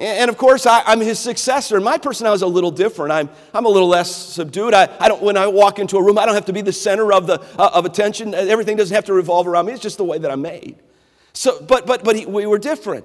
And 0.00 0.30
of 0.30 0.38
course, 0.38 0.64
I, 0.64 0.92
am 0.92 1.00
his 1.00 1.18
successor. 1.18 1.78
My 1.78 1.98
personality 1.98 2.38
is 2.38 2.42
a 2.42 2.46
little 2.46 2.70
different. 2.70 3.12
I'm, 3.12 3.28
I'm 3.52 3.66
a 3.66 3.68
little 3.68 3.88
less 3.88 4.14
subdued. 4.14 4.72
I, 4.72 4.88
I 4.98 5.08
don't, 5.08 5.22
when 5.22 5.36
I 5.36 5.46
walk 5.46 5.78
into 5.78 5.98
a 5.98 6.02
room, 6.02 6.16
I 6.16 6.24
don't 6.24 6.34
have 6.34 6.46
to 6.46 6.54
be 6.54 6.62
the 6.62 6.72
center 6.72 7.12
of, 7.12 7.26
the, 7.26 7.38
uh, 7.58 7.70
of 7.74 7.84
attention. 7.84 8.34
Everything 8.34 8.78
doesn't 8.78 8.94
have 8.94 9.04
to 9.04 9.12
revolve 9.12 9.46
around 9.46 9.66
me. 9.66 9.74
It's 9.74 9.82
just 9.82 9.98
the 9.98 10.04
way 10.04 10.16
that 10.16 10.30
I'm 10.30 10.40
made. 10.40 10.76
So, 11.34 11.60
but 11.60 11.86
but, 11.86 12.02
but 12.02 12.16
he, 12.16 12.24
we 12.24 12.46
were 12.46 12.58
different. 12.58 13.04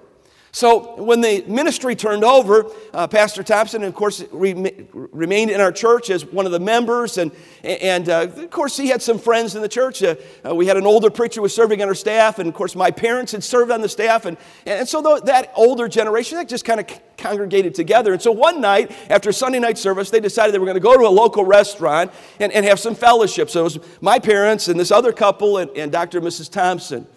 So 0.56 0.96
when 0.96 1.20
the 1.20 1.44
ministry 1.48 1.98
turned 1.98 2.24
over, 2.24 2.72
uh, 2.94 3.08
Pastor 3.08 3.44
Thompson, 3.44 3.84
of 3.84 3.94
course, 3.94 4.24
re- 4.32 4.88
remained 4.94 5.52
in 5.52 5.60
our 5.60 5.74
church 5.74 6.10
as 6.10 6.26
one 6.26 6.46
of 6.46 6.54
the 6.54 6.62
members. 6.62 7.18
And, 7.18 7.34
and 7.62 8.08
uh, 8.08 8.28
of 8.34 8.52
course, 8.52 8.78
he 8.78 8.88
had 8.88 9.02
some 9.02 9.20
friends 9.20 9.58
in 9.58 9.62
the 9.62 9.68
church. 9.68 10.02
Uh, 10.02 10.16
uh 10.48 10.56
we 10.56 10.66
had 10.66 10.78
an 10.78 10.86
older 10.86 11.10
preacher 11.10 11.40
who 11.40 11.42
was 11.42 11.54
serving 11.54 11.82
on 11.82 11.90
our 11.90 11.94
staff. 11.94 12.40
And 12.40 12.48
of 12.48 12.56
course, 12.56 12.74
my 12.74 12.90
parents 12.90 13.34
had 13.34 13.44
served 13.44 13.70
on 13.70 13.82
the 13.82 13.90
staff. 13.90 14.24
And, 14.24 14.38
and 14.66 14.88
so 14.88 15.02
that 15.26 15.52
older 15.58 15.90
generation, 15.90 16.38
that 16.38 16.48
just 16.48 16.64
kind 16.64 16.80
of 16.80 16.88
congregated 17.18 17.76
together. 17.76 18.14
And 18.14 18.22
so 18.22 18.32
one 18.32 18.62
night, 18.62 18.94
after 19.10 19.34
Sunday 19.34 19.60
night 19.60 19.78
service, 19.78 20.10
they 20.10 20.22
decided 20.22 20.54
they 20.54 20.60
were 20.60 20.66
going 20.66 20.76
to 20.76 20.80
go 20.80 20.98
to 20.98 21.06
a 21.06 21.10
local 21.10 21.44
restaurant 21.44 22.14
and, 22.40 22.54
and 22.54 22.66
have 22.66 22.80
some 22.80 22.96
fellowship. 22.96 23.50
So 23.50 23.60
it 23.60 23.64
was 23.64 23.80
my 24.00 24.20
parents 24.20 24.70
and 24.70 24.80
this 24.80 24.92
other 24.92 25.12
couple 25.12 25.58
and, 25.58 25.70
and 25.72 25.92
Dr. 25.92 26.20
and 26.20 26.28
Mrs. 26.28 26.50
Thompson. 26.50 27.08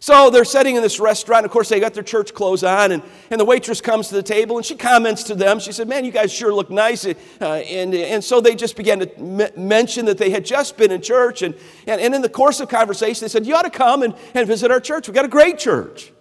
So 0.00 0.30
they're 0.30 0.44
sitting 0.44 0.76
in 0.76 0.82
this 0.82 1.00
restaurant. 1.00 1.44
Of 1.44 1.50
course, 1.50 1.68
they 1.68 1.80
got 1.80 1.92
their 1.92 2.04
church 2.04 2.32
clothes 2.32 2.62
on, 2.62 2.92
and, 2.92 3.02
and 3.30 3.40
the 3.40 3.44
waitress 3.44 3.80
comes 3.80 4.08
to 4.08 4.14
the 4.14 4.22
table 4.22 4.56
and 4.56 4.64
she 4.64 4.76
comments 4.76 5.24
to 5.24 5.34
them. 5.34 5.58
She 5.58 5.72
said, 5.72 5.88
Man, 5.88 6.04
you 6.04 6.12
guys 6.12 6.32
sure 6.32 6.54
look 6.54 6.70
nice. 6.70 7.04
Uh, 7.04 7.14
and, 7.40 7.92
and 7.94 8.22
so 8.22 8.40
they 8.40 8.54
just 8.54 8.76
began 8.76 9.00
to 9.00 9.16
m- 9.18 9.50
mention 9.56 10.04
that 10.06 10.16
they 10.16 10.30
had 10.30 10.44
just 10.44 10.76
been 10.76 10.92
in 10.92 11.02
church. 11.02 11.42
And, 11.42 11.54
and, 11.86 12.00
and 12.00 12.14
in 12.14 12.22
the 12.22 12.28
course 12.28 12.60
of 12.60 12.68
conversation, 12.68 13.24
they 13.24 13.28
said, 13.28 13.44
You 13.44 13.56
ought 13.56 13.62
to 13.62 13.70
come 13.70 14.02
and, 14.04 14.14
and 14.34 14.46
visit 14.46 14.70
our 14.70 14.80
church. 14.80 15.08
We've 15.08 15.14
got 15.14 15.24
a 15.24 15.28
great 15.28 15.58
church. 15.58 16.12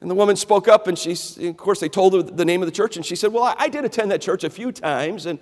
And 0.00 0.10
the 0.10 0.14
woman 0.14 0.36
spoke 0.36 0.68
up, 0.68 0.86
and 0.86 0.98
she, 0.98 1.16
of 1.48 1.56
course, 1.56 1.80
they 1.80 1.88
told 1.88 2.12
her 2.12 2.22
the 2.22 2.44
name 2.44 2.62
of 2.62 2.66
the 2.66 2.72
church. 2.72 2.96
And 2.96 3.04
she 3.04 3.16
said, 3.16 3.32
Well, 3.32 3.44
I, 3.44 3.56
I 3.58 3.68
did 3.68 3.84
attend 3.84 4.10
that 4.10 4.22
church 4.22 4.42
a 4.42 4.50
few 4.50 4.72
times. 4.72 5.26
And 5.26 5.38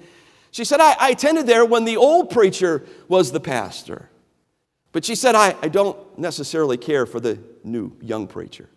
she 0.51 0.65
said, 0.65 0.81
I, 0.81 0.97
I 0.99 1.11
attended 1.11 1.47
there 1.47 1.65
when 1.65 1.85
the 1.85 1.97
old 1.97 2.31
preacher 2.31 2.85
was 3.07 3.31
the 3.31 3.41
pastor. 3.41 4.11
But 4.95 5.05
she 5.05 5.17
said, 5.17 5.35
I, 5.35 5.57
I 5.61 5.67
don't 5.67 5.99
necessarily 6.17 6.77
care 6.77 7.05
for 7.05 7.19
the 7.19 7.41
new 7.65 7.93
young 8.01 8.29
preacher. 8.29 8.71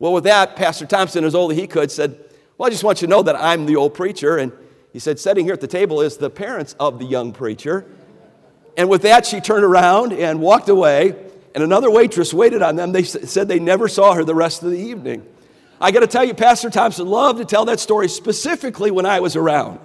Well, 0.00 0.12
with 0.12 0.24
that, 0.24 0.56
Pastor 0.56 0.86
Thompson, 0.86 1.24
as 1.24 1.36
old 1.36 1.52
as 1.52 1.58
he 1.58 1.68
could, 1.68 1.88
said, 1.92 2.18
Well, 2.58 2.66
I 2.66 2.70
just 2.70 2.82
want 2.82 3.00
you 3.00 3.06
to 3.06 3.10
know 3.10 3.22
that 3.22 3.36
I'm 3.36 3.64
the 3.66 3.76
old 3.76 3.94
preacher. 3.94 4.38
And 4.38 4.50
he 4.92 4.98
said, 4.98 5.20
Sitting 5.20 5.44
here 5.44 5.54
at 5.54 5.60
the 5.60 5.68
table 5.68 6.00
is 6.00 6.16
the 6.16 6.28
parents 6.28 6.74
of 6.80 6.98
the 6.98 7.04
young 7.04 7.32
preacher. 7.32 7.86
And 8.76 8.88
with 8.88 9.02
that, 9.02 9.24
she 9.24 9.40
turned 9.40 9.64
around 9.64 10.14
and 10.14 10.40
walked 10.40 10.68
away. 10.68 11.14
And 11.54 11.62
another 11.62 11.88
waitress 11.88 12.34
waited 12.34 12.60
on 12.60 12.74
them. 12.74 12.90
They 12.90 13.04
said 13.04 13.46
they 13.46 13.60
never 13.60 13.86
saw 13.86 14.14
her 14.14 14.24
the 14.24 14.34
rest 14.34 14.64
of 14.64 14.72
the 14.72 14.78
evening. 14.78 15.24
I 15.80 15.92
got 15.92 16.00
to 16.00 16.08
tell 16.08 16.24
you, 16.24 16.34
Pastor 16.34 16.70
Thompson 16.70 17.06
loved 17.06 17.38
to 17.38 17.44
tell 17.44 17.66
that 17.66 17.78
story 17.78 18.08
specifically 18.08 18.90
when 18.90 19.06
I 19.06 19.20
was 19.20 19.36
around. 19.36 19.78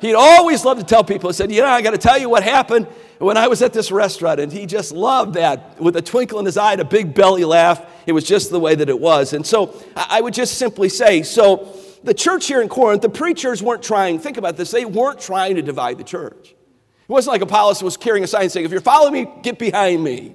He'd 0.00 0.14
always 0.14 0.64
loved 0.64 0.80
to 0.80 0.86
tell 0.86 1.04
people, 1.04 1.30
he 1.30 1.34
said, 1.34 1.52
You 1.52 1.62
know, 1.62 1.68
I 1.68 1.80
got 1.80 1.92
to 1.92 1.98
tell 1.98 2.18
you 2.18 2.28
what 2.28 2.42
happened 2.42 2.88
when 3.18 3.36
I 3.36 3.48
was 3.48 3.62
at 3.62 3.72
this 3.72 3.90
restaurant. 3.90 4.40
And 4.40 4.52
he 4.52 4.66
just 4.66 4.92
loved 4.92 5.34
that 5.34 5.80
with 5.80 5.96
a 5.96 6.02
twinkle 6.02 6.38
in 6.38 6.46
his 6.46 6.56
eye 6.56 6.72
and 6.72 6.80
a 6.80 6.84
big 6.84 7.14
belly 7.14 7.44
laugh. 7.44 7.84
It 8.06 8.12
was 8.12 8.24
just 8.24 8.50
the 8.50 8.60
way 8.60 8.74
that 8.74 8.88
it 8.88 9.00
was. 9.00 9.32
And 9.32 9.46
so 9.46 9.80
I 9.94 10.20
would 10.20 10.34
just 10.34 10.58
simply 10.58 10.88
say, 10.88 11.22
so 11.22 11.76
the 12.04 12.14
church 12.14 12.46
here 12.46 12.62
in 12.62 12.68
Corinth, 12.68 13.02
the 13.02 13.08
preachers 13.08 13.62
weren't 13.62 13.82
trying, 13.82 14.18
think 14.18 14.36
about 14.36 14.56
this, 14.56 14.70
they 14.70 14.84
weren't 14.84 15.20
trying 15.20 15.56
to 15.56 15.62
divide 15.62 15.98
the 15.98 16.04
church. 16.04 16.50
It 16.50 17.12
wasn't 17.12 17.34
like 17.34 17.42
Apollos 17.42 17.82
was 17.82 17.96
carrying 17.96 18.24
a 18.24 18.26
sign 18.26 18.50
saying, 18.50 18.66
If 18.66 18.72
you're 18.72 18.80
following 18.80 19.12
me, 19.12 19.32
get 19.42 19.58
behind 19.58 20.02
me. 20.02 20.34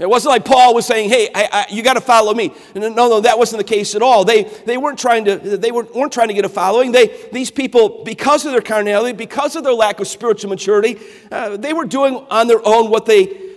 It 0.00 0.08
wasn't 0.08 0.30
like 0.30 0.46
Paul 0.46 0.74
was 0.74 0.86
saying, 0.86 1.10
hey, 1.10 1.28
I, 1.34 1.48
I, 1.52 1.66
you 1.68 1.82
got 1.82 1.94
to 1.94 2.00
follow 2.00 2.32
me. 2.32 2.54
No, 2.74 2.88
no, 2.88 3.20
that 3.20 3.38
wasn't 3.38 3.58
the 3.58 3.64
case 3.64 3.94
at 3.94 4.00
all. 4.00 4.24
They, 4.24 4.44
they, 4.44 4.78
weren't, 4.78 4.98
trying 4.98 5.26
to, 5.26 5.36
they 5.36 5.70
weren't, 5.70 5.94
weren't 5.94 6.12
trying 6.12 6.28
to 6.28 6.34
get 6.34 6.46
a 6.46 6.48
following. 6.48 6.90
They, 6.90 7.28
these 7.32 7.50
people, 7.50 8.02
because 8.02 8.46
of 8.46 8.52
their 8.52 8.62
carnality, 8.62 9.12
because 9.12 9.56
of 9.56 9.64
their 9.64 9.74
lack 9.74 10.00
of 10.00 10.08
spiritual 10.08 10.48
maturity, 10.48 10.98
uh, 11.30 11.58
they 11.58 11.74
were 11.74 11.84
doing 11.84 12.14
on 12.30 12.48
their 12.48 12.66
own 12.66 12.90
what 12.90 13.04
they 13.04 13.50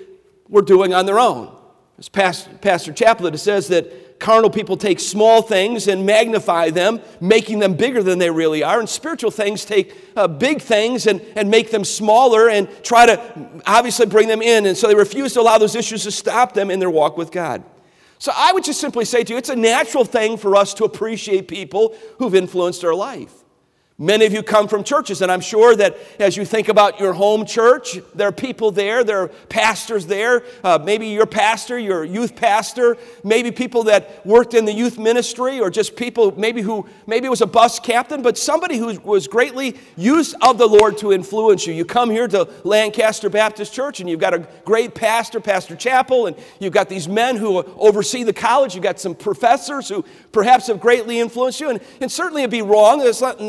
were 0.49 0.61
doing 0.61 0.93
on 0.93 1.05
their 1.05 1.17
own. 1.17 1.55
As 1.97 2.09
Pastor, 2.09 2.51
Pastor 2.57 2.91
Chappell 2.91 3.37
says 3.37 3.69
that 3.69 4.02
carnal 4.23 4.49
people 4.49 4.77
take 4.77 5.01
small 5.01 5.41
things 5.41 5.89
and 5.89 6.05
magnify 6.05 6.69
them, 6.69 7.01
making 7.19 7.59
them 7.59 7.73
bigger 7.75 8.01
than 8.01 8.19
they 8.19 8.29
really 8.29 8.63
are. 8.63 8.79
And 8.79 8.87
spiritual 8.87 9.31
things 9.31 9.65
take 9.65 9.93
uh, 10.15 10.29
big 10.29 10.61
things 10.61 11.07
and, 11.07 11.19
and 11.35 11.51
make 11.51 11.71
them 11.71 11.83
smaller 11.83 12.49
and 12.49 12.69
try 12.83 13.05
to 13.05 13.61
obviously 13.67 14.05
bring 14.05 14.29
them 14.29 14.41
in. 14.41 14.65
And 14.65 14.77
so 14.77 14.87
they 14.87 14.95
refuse 14.95 15.33
to 15.33 15.41
allow 15.41 15.57
those 15.57 15.75
issues 15.75 16.03
to 16.03 16.11
stop 16.11 16.53
them 16.53 16.71
in 16.71 16.79
their 16.79 16.89
walk 16.89 17.17
with 17.17 17.31
God. 17.31 17.63
So 18.17 18.31
I 18.33 18.53
would 18.53 18.63
just 18.63 18.79
simply 18.79 19.03
say 19.03 19.25
to 19.25 19.33
you, 19.33 19.37
it's 19.37 19.49
a 19.49 19.55
natural 19.57 20.05
thing 20.05 20.37
for 20.37 20.55
us 20.55 20.73
to 20.75 20.85
appreciate 20.85 21.49
people 21.49 21.93
who've 22.17 22.33
influenced 22.33 22.85
our 22.85 22.95
life. 22.95 23.42
Many 23.99 24.25
of 24.25 24.33
you 24.33 24.41
come 24.41 24.67
from 24.67 24.83
churches, 24.83 25.21
and 25.21 25.31
I'm 25.31 25.39
sure 25.39 25.75
that 25.75 25.95
as 26.19 26.35
you 26.35 26.45
think 26.45 26.67
about 26.67 26.99
your 26.99 27.13
home 27.13 27.45
church, 27.45 27.99
there 28.15 28.27
are 28.27 28.31
people 28.31 28.71
there, 28.71 29.03
there 29.03 29.19
are 29.19 29.27
pastors 29.27 30.07
there, 30.07 30.43
uh, 30.63 30.79
maybe 30.83 31.09
your 31.09 31.27
pastor, 31.27 31.77
your 31.77 32.03
youth 32.03 32.35
pastor, 32.35 32.97
maybe 33.23 33.51
people 33.51 33.83
that 33.83 34.25
worked 34.25 34.55
in 34.55 34.65
the 34.65 34.73
youth 34.73 34.97
ministry, 34.97 35.59
or 35.59 35.69
just 35.69 35.95
people 35.95 36.33
maybe 36.35 36.63
who, 36.63 36.87
maybe 37.05 37.27
it 37.27 37.29
was 37.29 37.41
a 37.41 37.47
bus 37.47 37.79
captain, 37.79 38.23
but 38.23 38.35
somebody 38.35 38.77
who 38.77 38.99
was 39.01 39.27
greatly 39.27 39.77
used 39.95 40.35
of 40.41 40.57
the 40.57 40.67
Lord 40.67 40.97
to 40.97 41.13
influence 41.13 41.67
you. 41.67 41.73
You 41.73 41.85
come 41.85 42.09
here 42.09 42.27
to 42.29 42.49
Lancaster 42.63 43.29
Baptist 43.29 43.73
Church, 43.73 43.99
and 43.99 44.09
you've 44.09 44.19
got 44.19 44.33
a 44.33 44.47
great 44.65 44.95
pastor, 44.95 45.39
Pastor 45.39 45.75
Chappell, 45.75 46.25
and 46.25 46.35
you've 46.59 46.73
got 46.73 46.89
these 46.89 47.07
men 47.07 47.37
who 47.37 47.61
oversee 47.75 48.23
the 48.23 48.33
college, 48.33 48.73
you've 48.73 48.83
got 48.83 48.99
some 48.99 49.13
professors 49.13 49.87
who 49.87 50.03
perhaps 50.31 50.65
have 50.65 50.79
greatly 50.79 51.19
influenced 51.19 51.61
you, 51.61 51.69
and, 51.69 51.79
and 52.01 52.11
certainly 52.11 52.41
it'd 52.41 52.49
be 52.49 52.63
wrong. 52.63 52.99
It's 53.05 53.21
not, 53.21 53.39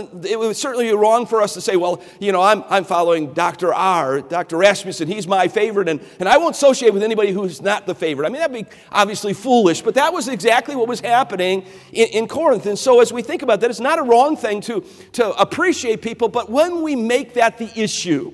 it 0.43 0.47
would 0.47 0.57
certainly 0.57 0.87
be 0.87 0.93
wrong 0.93 1.27
for 1.27 1.41
us 1.41 1.55
to 1.55 1.61
say, 1.61 1.77
well, 1.77 2.03
you 2.19 2.33
know, 2.33 2.43
I'm, 2.43 2.65
I'm 2.69 2.85
following 2.85 3.33
Dr. 3.33 3.73
R, 3.73 4.21
Dr. 4.21 4.57
Rasmussen, 4.57 5.09
he's 5.09 5.27
my 5.27 5.49
favorite, 5.49 5.89
and, 5.89 6.01
and 6.19 6.29
I 6.29 6.37
won't 6.37 6.55
associate 6.55 6.93
with 6.93 7.03
anybody 7.03 7.33
who's 7.33 7.63
not 7.63 7.87
the 7.87 7.95
favorite. 7.95 8.27
I 8.27 8.31
mean, 8.31 8.41
that'd 8.41 8.55
be 8.55 8.67
obviously 8.93 9.33
foolish, 9.33 9.83
but 9.83 9.95
that 9.95 10.13
was 10.13 10.29
exactly 10.29 10.77
what 10.77 10.89
was 10.89 11.01
happening 11.01 11.65
in, 11.93 12.09
in 12.09 12.29
Corinth. 12.29 12.67
And 12.67 12.79
so 12.79 13.01
as 13.01 13.13
we 13.13 13.23
think 13.23 13.43
about 13.43 13.61
that, 13.61 13.71
it's 13.71 13.81
not 13.81 13.99
a 13.99 14.03
wrong 14.03 14.37
thing 14.37 14.61
to, 14.63 14.85
to 15.13 15.31
appreciate 15.41 16.03
people, 16.03 16.29
but 16.29 16.51
when 16.51 16.83
we 16.83 16.97
make 16.97 17.35
that 17.35 17.59
the 17.59 17.71
issue, 17.81 18.33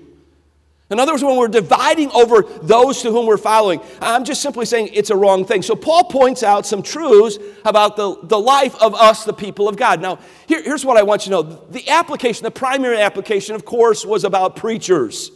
in 0.91 0.99
other 0.99 1.13
words, 1.13 1.23
when 1.23 1.37
we're 1.37 1.47
dividing 1.47 2.11
over 2.11 2.43
those 2.63 3.01
to 3.03 3.13
whom 3.13 3.27
we're 3.27 3.37
following, 3.37 3.81
I'm 4.01 4.25
just 4.25 4.43
simply 4.43 4.67
saying 4.67 4.91
it's 4.93 5.11
a 5.11 5.17
wrong 5.17 5.45
thing. 5.45 5.63
So 5.63 5.77
Paul 5.77 6.05
points 6.05 6.43
out 6.43 6.67
some 6.67 6.83
truths 6.83 7.39
about 7.65 7.97
the, 7.97 8.17
the 8.25 8.39
life 8.39 8.75
of 8.83 8.95
us, 8.95 9.25
the 9.25 9.33
people 9.33 9.69
of 9.69 9.77
God. 9.77 10.03
Now, 10.03 10.19
here, 10.49 10.61
here's 10.63 10.85
what 10.85 10.97
I 10.97 11.03
want 11.05 11.27
you 11.27 11.31
to 11.33 11.43
know. 11.43 11.65
The 11.71 11.89
application, 11.89 12.43
the 12.43 12.51
primary 12.51 13.01
application, 13.01 13.55
of 13.55 13.65
course, 13.65 14.05
was 14.05 14.25
about 14.25 14.57
preachers. 14.57 15.31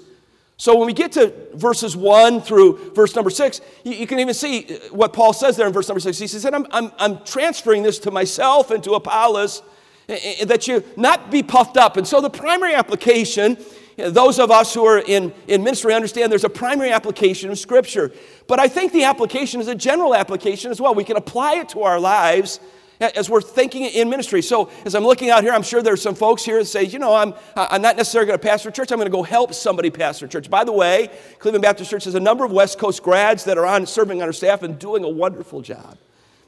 So 0.57 0.77
when 0.77 0.87
we 0.87 0.93
get 0.93 1.13
to 1.13 1.33
verses 1.55 1.97
1 1.97 2.41
through 2.41 2.93
verse 2.93 3.15
number 3.15 3.31
6, 3.31 3.61
you, 3.85 3.93
you, 3.93 4.07
can 4.09 4.19
even 4.19 4.35
see 4.35 4.63
what 4.91 5.13
Paul 5.13 5.33
says 5.33 5.57
there 5.57 5.67
in 5.69 5.73
verse 5.73 5.89
number 5.89 6.01
6. 6.01 6.19
He 6.19 6.27
says, 6.27 6.45
I'm, 6.45 6.67
I'm, 6.73 6.91
I'm 6.99 7.25
transferring 7.25 7.83
this 7.85 8.01
to 8.01 8.11
myself 8.11 8.71
and 8.73 8.83
to 8.85 8.93
Apollos, 8.93 9.63
eh, 10.09 10.19
eh, 10.41 10.45
that 10.47 10.67
you 10.67 10.85
not 10.97 11.31
be 11.31 11.43
puffed 11.43 11.77
up. 11.77 11.97
And 11.97 12.07
so 12.07 12.21
the 12.21 12.31
primary 12.31 12.75
application 12.75 13.57
those 13.97 14.39
of 14.39 14.51
us 14.51 14.75
who 14.75 14.85
are 14.85 14.99
in, 14.99 15.33
in 15.47 15.63
ministry 15.63 15.95
understand 15.95 16.31
there's 16.31 16.45
a 16.45 16.49
primary 16.49 16.91
application 16.91 17.51
of 17.51 17.59
Scripture. 17.59 18.13
But 18.47 18.61
I 18.61 18.69
think 18.69 18.93
the 18.93 19.05
application 19.05 19.61
is 19.61 19.69
a 19.69 19.75
general 19.75 20.15
application 20.15 20.71
as 20.71 20.81
well. 20.81 20.95
We 20.95 21.05
can 21.05 21.17
apply 21.17 21.57
it 21.57 21.69
to 21.71 21.83
our 21.83 22.01
lives 22.01 22.61
as 23.01 23.29
we're 23.29 23.41
thinking 23.41 23.85
in 23.85 24.09
ministry. 24.09 24.43
So 24.43 24.71
as 24.85 24.95
I'm 24.95 25.05
looking 25.05 25.31
out 25.31 25.43
here, 25.43 25.53
I'm 25.53 25.63
sure 25.63 25.83
there's 25.83 26.03
some 26.03 26.15
folks 26.15 26.45
here 26.45 26.59
that 26.59 26.67
say, 26.67 26.85
you 26.85 26.99
know, 26.99 27.15
I'm, 27.15 27.35
I'm 27.57 27.83
not 27.83 27.97
necessarily 27.97 28.29
going 28.29 28.39
to 28.39 28.45
pastor 28.45 28.71
church. 28.71 28.93
I'm 28.93 28.99
going 28.99 29.11
to 29.11 29.13
go 29.13 29.23
help 29.23 29.53
somebody 29.53 29.91
pastor 29.91 30.29
church. 30.29 30.49
By 30.49 30.65
the 30.65 30.73
way, 30.73 31.11
Cleveland 31.39 31.63
Baptist 31.63 31.91
Church 31.91 32.05
has 32.05 32.15
a 32.15 32.21
number 32.21 32.45
of 32.45 32.53
West 32.53 32.79
Coast 32.79 33.03
grads 33.03 33.45
that 33.45 33.59
are 33.59 33.67
on 33.67 33.87
serving 33.87 34.23
on 34.23 34.29
our 34.29 34.33
staff 34.33 34.63
and 34.63 34.79
doing 34.79 35.05
a 35.05 35.09
wonderful 35.09 35.61
job. 35.61 35.99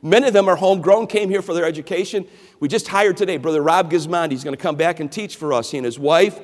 Many 0.02 0.28
of 0.28 0.34
them 0.34 0.48
are 0.48 0.56
homegrown, 0.56 1.08
came 1.08 1.30
here 1.30 1.42
for 1.42 1.52
their 1.52 1.64
education. 1.64 2.26
We 2.60 2.68
just 2.68 2.86
hired 2.86 3.16
today 3.16 3.38
Brother 3.38 3.62
Rob 3.62 3.90
Gismondi. 3.90 4.30
He's 4.30 4.44
going 4.44 4.56
to 4.56 4.62
come 4.62 4.76
back 4.76 5.00
and 5.00 5.10
teach 5.10 5.36
for 5.36 5.52
us. 5.52 5.70
He 5.70 5.78
and 5.78 5.84
his 5.84 5.98
wife 5.98 6.38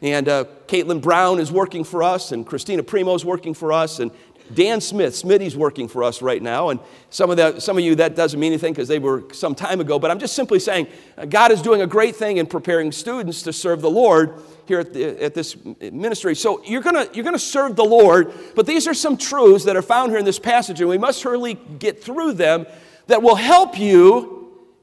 and 0.00 0.28
uh, 0.28 0.44
Caitlin 0.66 1.00
Brown 1.00 1.40
is 1.40 1.50
working 1.50 1.84
for 1.84 2.02
us, 2.02 2.32
and 2.32 2.46
Christina 2.46 2.82
Primo 2.82 3.14
is 3.14 3.24
working 3.24 3.54
for 3.54 3.72
us, 3.72 3.98
and 3.98 4.12
Dan 4.54 4.80
Smith, 4.80 5.14
Smitty's 5.14 5.56
working 5.56 5.88
for 5.88 6.02
us 6.02 6.22
right 6.22 6.40
now. 6.40 6.70
And 6.70 6.80
some 7.10 7.30
of, 7.30 7.36
that, 7.36 7.62
some 7.62 7.76
of 7.76 7.84
you, 7.84 7.94
that 7.96 8.16
doesn't 8.16 8.38
mean 8.38 8.52
anything 8.52 8.72
because 8.72 8.88
they 8.88 8.98
were 8.98 9.24
some 9.32 9.54
time 9.54 9.80
ago. 9.80 9.98
But 9.98 10.10
I'm 10.10 10.18
just 10.18 10.34
simply 10.34 10.58
saying 10.58 10.88
uh, 11.16 11.26
God 11.26 11.52
is 11.52 11.60
doing 11.60 11.82
a 11.82 11.86
great 11.86 12.16
thing 12.16 12.38
in 12.38 12.46
preparing 12.46 12.92
students 12.92 13.42
to 13.42 13.52
serve 13.52 13.82
the 13.82 13.90
Lord 13.90 14.40
here 14.66 14.80
at, 14.80 14.92
the, 14.92 15.22
at 15.22 15.34
this 15.34 15.56
ministry. 15.80 16.34
So 16.34 16.62
you're 16.64 16.82
going 16.82 17.08
you're 17.12 17.24
gonna 17.24 17.38
serve 17.38 17.76
the 17.76 17.84
Lord, 17.84 18.32
but 18.54 18.66
these 18.66 18.86
are 18.86 18.94
some 18.94 19.16
truths 19.16 19.64
that 19.64 19.76
are 19.76 19.82
found 19.82 20.10
here 20.10 20.18
in 20.18 20.24
this 20.24 20.38
passage, 20.38 20.80
and 20.80 20.88
we 20.88 20.98
must 20.98 21.22
hurriedly 21.22 21.54
get 21.78 22.02
through 22.02 22.34
them 22.34 22.66
that 23.06 23.22
will 23.22 23.36
help 23.36 23.78
you 23.78 24.37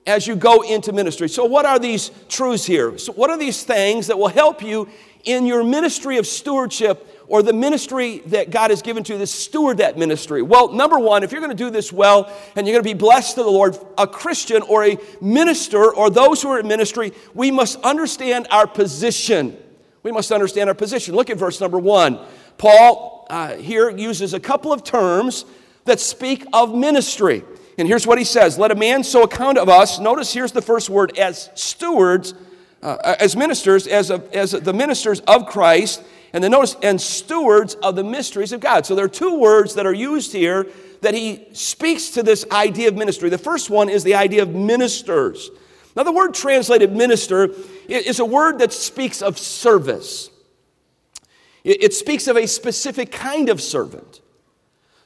as 0.07 0.27
you 0.27 0.35
go 0.35 0.61
into 0.61 0.91
ministry. 0.93 1.27
So, 1.27 1.45
what 1.45 1.65
are 1.65 1.79
these 1.79 2.11
truths 2.29 2.65
here? 2.65 2.97
So, 2.97 3.13
what 3.13 3.29
are 3.29 3.37
these 3.37 3.63
things 3.63 4.07
that 4.07 4.17
will 4.17 4.27
help 4.27 4.61
you 4.61 4.87
in 5.23 5.45
your 5.45 5.63
ministry 5.63 6.17
of 6.17 6.27
stewardship 6.27 7.07
or 7.27 7.41
the 7.41 7.53
ministry 7.53 8.19
that 8.27 8.51
God 8.51 8.69
has 8.69 8.83
given 8.83 9.03
to 9.05 9.13
you, 9.13 9.19
to 9.19 9.27
steward 9.27 9.77
that 9.77 9.97
ministry? 9.97 10.41
Well, 10.43 10.71
number 10.71 10.99
one, 10.99 11.23
if 11.23 11.31
you're 11.31 11.41
going 11.41 11.55
to 11.55 11.57
do 11.57 11.71
this 11.71 11.91
well 11.91 12.31
and 12.55 12.67
you're 12.67 12.75
going 12.75 12.83
to 12.83 12.89
be 12.89 12.97
blessed 12.97 13.35
to 13.35 13.43
the 13.43 13.49
Lord, 13.49 13.77
a 13.97 14.05
Christian 14.05 14.61
or 14.63 14.85
a 14.85 14.97
minister 15.21 15.93
or 15.93 16.09
those 16.09 16.41
who 16.41 16.49
are 16.49 16.59
in 16.59 16.67
ministry, 16.67 17.11
we 17.33 17.49
must 17.49 17.79
understand 17.81 18.47
our 18.51 18.67
position. 18.67 19.57
We 20.03 20.11
must 20.11 20.31
understand 20.31 20.69
our 20.69 20.75
position. 20.75 21.15
Look 21.15 21.31
at 21.31 21.37
verse 21.37 21.59
number 21.59 21.79
one. 21.79 22.19
Paul 22.59 23.25
uh, 23.29 23.55
here 23.55 23.89
uses 23.89 24.35
a 24.35 24.39
couple 24.39 24.71
of 24.71 24.83
terms 24.83 25.45
that 25.85 25.99
speak 25.99 26.45
of 26.53 26.75
ministry. 26.75 27.43
And 27.77 27.87
here's 27.87 28.07
what 28.07 28.17
he 28.17 28.23
says 28.23 28.57
Let 28.57 28.71
a 28.71 28.75
man 28.75 29.03
so 29.03 29.23
account 29.23 29.57
of 29.57 29.69
us, 29.69 29.99
notice 29.99 30.33
here's 30.33 30.51
the 30.51 30.61
first 30.61 30.89
word, 30.89 31.17
as 31.17 31.49
stewards, 31.55 32.33
uh, 32.81 33.15
as 33.19 33.35
ministers, 33.35 33.87
as, 33.87 34.11
a, 34.11 34.23
as 34.33 34.51
the 34.51 34.73
ministers 34.73 35.19
of 35.21 35.47
Christ. 35.47 36.03
And 36.33 36.43
then 36.43 36.51
notice, 36.51 36.75
and 36.83 36.99
stewards 36.99 37.75
of 37.75 37.95
the 37.95 38.03
mysteries 38.03 38.51
of 38.51 38.59
God. 38.59 38.85
So 38.85 38.93
there 38.93 39.05
are 39.05 39.09
two 39.09 39.39
words 39.39 39.75
that 39.75 39.85
are 39.85 39.93
used 39.93 40.33
here 40.33 40.67
that 40.99 41.13
he 41.13 41.47
speaks 41.53 42.09
to 42.09 42.23
this 42.23 42.45
idea 42.51 42.89
of 42.89 42.95
ministry. 42.95 43.29
The 43.29 43.37
first 43.37 43.69
one 43.69 43.87
is 43.87 44.03
the 44.03 44.15
idea 44.15 44.41
of 44.41 44.49
ministers. 44.49 45.49
Now, 45.95 46.03
the 46.03 46.11
word 46.11 46.33
translated 46.33 46.91
minister 46.91 47.51
is 47.87 48.19
a 48.19 48.25
word 48.25 48.59
that 48.59 48.73
speaks 48.73 49.21
of 49.21 49.37
service, 49.37 50.29
it 51.63 51.93
speaks 51.93 52.27
of 52.27 52.37
a 52.37 52.47
specific 52.47 53.11
kind 53.11 53.49
of 53.49 53.61
servant. 53.61 54.19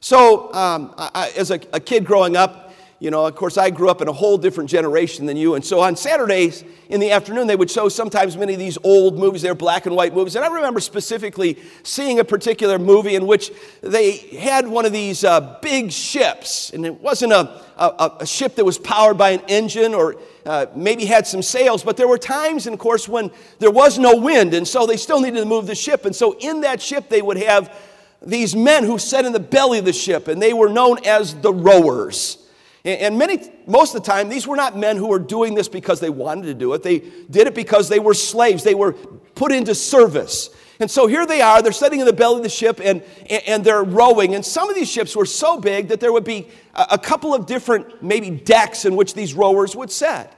So, 0.01 0.53
um, 0.53 0.93
I, 0.97 1.31
as 1.37 1.51
a, 1.51 1.59
a 1.73 1.79
kid 1.79 2.05
growing 2.05 2.37
up, 2.37 2.69
you 2.99 3.11
know, 3.11 3.25
of 3.25 3.35
course, 3.35 3.57
I 3.57 3.69
grew 3.69 3.89
up 3.89 4.01
in 4.01 4.09
a 4.09 4.13
whole 4.13 4.37
different 4.37 4.69
generation 4.69 5.25
than 5.25 5.37
you. 5.37 5.55
And 5.55 5.63
so 5.63 5.79
on 5.79 5.95
Saturdays 5.95 6.65
in 6.89 6.99
the 6.99 7.11
afternoon, 7.11 7.47
they 7.47 7.55
would 7.55 7.71
show 7.71 7.87
sometimes 7.87 8.35
many 8.35 8.53
of 8.53 8.59
these 8.59 8.77
old 8.83 9.17
movies. 9.17 9.41
They're 9.41 9.55
black 9.55 9.85
and 9.85 9.95
white 9.95 10.13
movies. 10.13 10.35
And 10.35 10.43
I 10.43 10.53
remember 10.53 10.81
specifically 10.81 11.57
seeing 11.83 12.19
a 12.19 12.25
particular 12.25 12.77
movie 12.77 13.15
in 13.15 13.25
which 13.25 13.51
they 13.79 14.17
had 14.17 14.67
one 14.67 14.85
of 14.85 14.91
these 14.91 15.23
uh, 15.23 15.59
big 15.61 15.93
ships. 15.93 16.71
And 16.71 16.85
it 16.85 16.99
wasn't 16.99 17.31
a, 17.31 17.61
a, 17.77 18.17
a, 18.19 18.25
ship 18.25 18.55
that 18.55 18.65
was 18.65 18.77
powered 18.77 19.17
by 19.17 19.29
an 19.29 19.41
engine 19.47 19.93
or 19.93 20.17
uh, 20.45 20.65
maybe 20.75 21.05
had 21.05 21.25
some 21.25 21.41
sails, 21.41 21.83
but 21.83 21.95
there 21.95 22.07
were 22.07 22.17
times, 22.17 22.67
of 22.67 22.77
course, 22.79 23.07
when 23.07 23.31
there 23.59 23.71
was 23.71 23.97
no 23.97 24.17
wind. 24.17 24.53
And 24.53 24.67
so 24.67 24.85
they 24.85 24.97
still 24.97 25.21
needed 25.21 25.39
to 25.39 25.45
move 25.45 25.67
the 25.67 25.75
ship. 25.75 26.03
And 26.03 26.13
so 26.13 26.37
in 26.39 26.61
that 26.61 26.81
ship, 26.81 27.07
they 27.07 27.21
would 27.21 27.37
have 27.37 27.73
these 28.21 28.55
men 28.55 28.83
who 28.83 28.97
sat 28.97 29.25
in 29.25 29.33
the 29.33 29.39
belly 29.39 29.79
of 29.79 29.85
the 29.85 29.93
ship, 29.93 30.27
and 30.27 30.41
they 30.41 30.53
were 30.53 30.69
known 30.69 30.97
as 31.05 31.35
the 31.35 31.53
rowers. 31.53 32.37
And 32.85 33.17
many, 33.17 33.39
most 33.67 33.93
of 33.93 34.01
the 34.01 34.09
time, 34.09 34.29
these 34.29 34.47
were 34.47 34.55
not 34.55 34.77
men 34.77 34.95
who 34.95 35.07
were 35.07 35.19
doing 35.19 35.53
this 35.53 35.67
because 35.67 35.99
they 35.99 36.09
wanted 36.09 36.43
to 36.43 36.53
do 36.53 36.73
it. 36.73 36.81
They 36.81 36.99
did 36.99 37.47
it 37.47 37.55
because 37.55 37.89
they 37.89 37.99
were 37.99 38.13
slaves. 38.13 38.63
They 38.63 38.75
were 38.75 38.93
put 38.93 39.51
into 39.51 39.75
service. 39.75 40.49
And 40.79 40.89
so 40.89 41.07
here 41.07 41.25
they 41.25 41.41
are, 41.41 41.61
they're 41.61 41.73
sitting 41.73 41.99
in 41.99 42.05
the 42.05 42.13
belly 42.13 42.37
of 42.37 42.43
the 42.43 42.49
ship 42.49 42.79
and, 42.81 43.03
and 43.29 43.65
they're 43.65 43.83
rowing. 43.83 44.33
And 44.33 44.45
some 44.45 44.69
of 44.69 44.75
these 44.75 44.89
ships 44.89 45.13
were 45.13 45.25
so 45.25 45.59
big 45.59 45.89
that 45.89 45.99
there 45.99 46.13
would 46.13 46.23
be 46.23 46.47
a 46.73 46.97
couple 46.97 47.33
of 47.33 47.45
different, 47.45 48.01
maybe 48.01 48.29
decks 48.29 48.85
in 48.85 48.95
which 48.95 49.13
these 49.13 49.33
rowers 49.33 49.75
would 49.75 49.91
sit. 49.91 50.31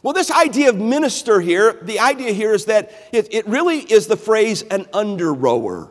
Well, 0.00 0.14
this 0.14 0.30
idea 0.30 0.68
of 0.68 0.76
minister 0.76 1.40
here, 1.40 1.80
the 1.82 1.98
idea 1.98 2.32
here 2.32 2.54
is 2.54 2.66
that 2.66 2.92
it, 3.12 3.34
it 3.34 3.48
really 3.48 3.78
is 3.78 4.06
the 4.06 4.16
phrase 4.16 4.62
an 4.62 4.86
under 4.92 5.34
rower. 5.34 5.90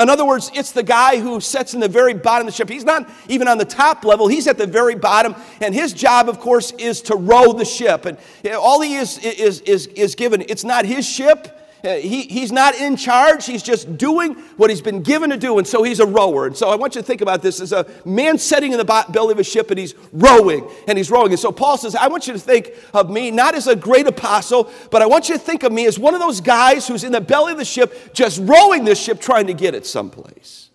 In 0.00 0.08
other 0.10 0.24
words, 0.24 0.50
it's 0.54 0.72
the 0.72 0.82
guy 0.82 1.18
who 1.18 1.40
sits 1.40 1.74
in 1.74 1.80
the 1.80 1.88
very 1.88 2.14
bottom 2.14 2.46
of 2.46 2.52
the 2.52 2.56
ship. 2.56 2.68
He's 2.68 2.84
not 2.84 3.08
even 3.28 3.48
on 3.48 3.58
the 3.58 3.64
top 3.64 4.04
level, 4.04 4.28
he's 4.28 4.46
at 4.46 4.58
the 4.58 4.66
very 4.66 4.94
bottom. 4.94 5.34
And 5.60 5.74
his 5.74 5.92
job, 5.92 6.28
of 6.28 6.40
course, 6.40 6.72
is 6.72 7.02
to 7.02 7.16
row 7.16 7.52
the 7.52 7.64
ship. 7.64 8.04
And 8.04 8.18
all 8.54 8.80
he 8.80 8.96
is, 8.96 9.18
is, 9.18 9.60
is, 9.60 9.86
is 9.88 10.14
given, 10.14 10.44
it's 10.48 10.64
not 10.64 10.84
his 10.84 11.08
ship, 11.08 11.48
Uh, 11.86 11.94
he, 11.98 12.22
he's 12.22 12.50
not 12.50 12.74
in 12.74 12.96
charge. 12.96 13.46
He's 13.46 13.62
just 13.62 13.96
doing 13.96 14.34
what 14.56 14.70
he's 14.70 14.80
been 14.80 15.02
given 15.02 15.30
to 15.30 15.36
do. 15.36 15.56
And 15.58 15.66
so 15.66 15.84
he's 15.84 16.00
a 16.00 16.06
rower. 16.06 16.46
And 16.46 16.56
so 16.56 16.68
I 16.68 16.74
want 16.74 16.96
you 16.96 17.00
to 17.00 17.06
think 17.06 17.20
about 17.20 17.42
this 17.42 17.60
as 17.60 17.72
a 17.72 17.86
man 18.04 18.38
sitting 18.38 18.72
in 18.72 18.78
the 18.78 18.84
belly 18.84 19.30
of 19.30 19.38
a 19.38 19.44
ship 19.44 19.70
and 19.70 19.78
he's 19.78 19.94
rowing 20.12 20.68
and 20.88 20.98
he's 20.98 21.12
rowing. 21.12 21.30
And 21.30 21.38
so 21.38 21.52
Paul 21.52 21.78
says, 21.78 21.94
I 21.94 22.08
want 22.08 22.26
you 22.26 22.32
to 22.32 22.38
think 22.40 22.72
of 22.92 23.08
me 23.08 23.30
not 23.30 23.54
as 23.54 23.68
a 23.68 23.76
great 23.76 24.08
apostle, 24.08 24.68
but 24.90 25.00
I 25.00 25.06
want 25.06 25.28
you 25.28 25.36
to 25.36 25.40
think 25.40 25.62
of 25.62 25.70
me 25.70 25.86
as 25.86 25.96
one 25.96 26.14
of 26.14 26.20
those 26.20 26.40
guys 26.40 26.88
who's 26.88 27.04
in 27.04 27.12
the 27.12 27.20
belly 27.20 27.52
of 27.52 27.58
the 27.58 27.64
ship 27.64 28.12
just 28.12 28.40
rowing 28.42 28.84
this 28.84 29.00
ship 29.00 29.20
trying 29.20 29.46
to 29.46 29.54
get 29.54 29.74
it 29.76 29.86
someplace. 29.86 30.70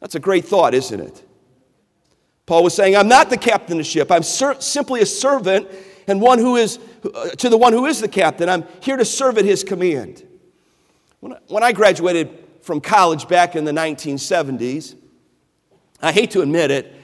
That's 0.00 0.16
a 0.16 0.20
great 0.20 0.46
thought, 0.46 0.74
isn't 0.74 1.00
it? 1.00 1.22
Paul 2.46 2.64
was 2.64 2.74
saying, 2.74 2.96
I'm 2.96 3.08
not 3.08 3.30
the 3.30 3.38
captain 3.38 3.74
of 3.74 3.78
the 3.78 3.90
ship. 3.90 4.10
I'm 4.10 4.24
ser- 4.24 4.60
simply 4.60 5.00
a 5.00 5.06
servant 5.06 5.68
and 6.06 6.20
one 6.20 6.38
who 6.38 6.56
is 6.56 6.78
uh, 7.14 7.30
to 7.30 7.48
the 7.48 7.56
one 7.56 7.72
who 7.72 7.86
is 7.86 8.00
the 8.00 8.08
captain. 8.08 8.48
I'm 8.48 8.64
here 8.80 8.96
to 8.96 9.04
serve 9.04 9.38
at 9.38 9.44
his 9.44 9.64
command. 9.64 10.22
When 11.20 11.62
I 11.62 11.72
graduated 11.72 12.30
from 12.62 12.80
college 12.80 13.28
back 13.28 13.56
in 13.56 13.64
the 13.64 13.72
1970s, 13.72 14.96
I 16.02 16.12
hate 16.12 16.32
to 16.32 16.42
admit 16.42 16.70
it, 16.70 16.94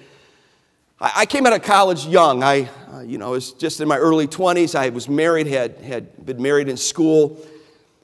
I 1.03 1.25
came 1.25 1.47
out 1.47 1.55
of 1.55 1.63
college 1.63 2.05
young. 2.05 2.43
I, 2.43 2.69
uh, 2.93 3.01
you 3.01 3.17
know, 3.17 3.31
was 3.31 3.53
just 3.53 3.81
in 3.81 3.89
my 3.89 3.97
early 3.97 4.27
20s. 4.27 4.75
I 4.75 4.91
was 4.91 5.09
married, 5.09 5.47
had, 5.47 5.79
had 5.79 6.27
been 6.27 6.43
married 6.43 6.69
in 6.69 6.77
school. 6.77 7.39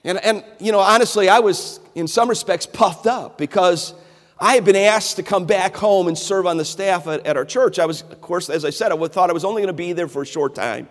And, 0.02 0.16
and, 0.24 0.42
you 0.58 0.72
know, 0.72 0.78
honestly, 0.80 1.28
I 1.28 1.40
was 1.40 1.78
in 1.94 2.08
some 2.08 2.30
respects 2.30 2.64
puffed 2.64 3.06
up 3.06 3.36
because 3.36 3.92
I 4.38 4.54
had 4.54 4.66
been 4.66 4.76
asked 4.76 5.16
to 5.16 5.22
come 5.22 5.46
back 5.46 5.74
home 5.74 6.08
and 6.08 6.18
serve 6.18 6.46
on 6.46 6.58
the 6.58 6.64
staff 6.64 7.06
at, 7.06 7.26
at 7.26 7.36
our 7.38 7.44
church. 7.44 7.78
I 7.78 7.86
was, 7.86 8.02
of 8.02 8.20
course, 8.20 8.50
as 8.50 8.66
I 8.66 8.70
said, 8.70 8.92
I 8.92 9.08
thought 9.08 9.30
I 9.30 9.32
was 9.32 9.44
only 9.44 9.62
going 9.62 9.68
to 9.68 9.72
be 9.72 9.94
there 9.94 10.08
for 10.08 10.22
a 10.22 10.26
short 10.26 10.54
time. 10.54 10.88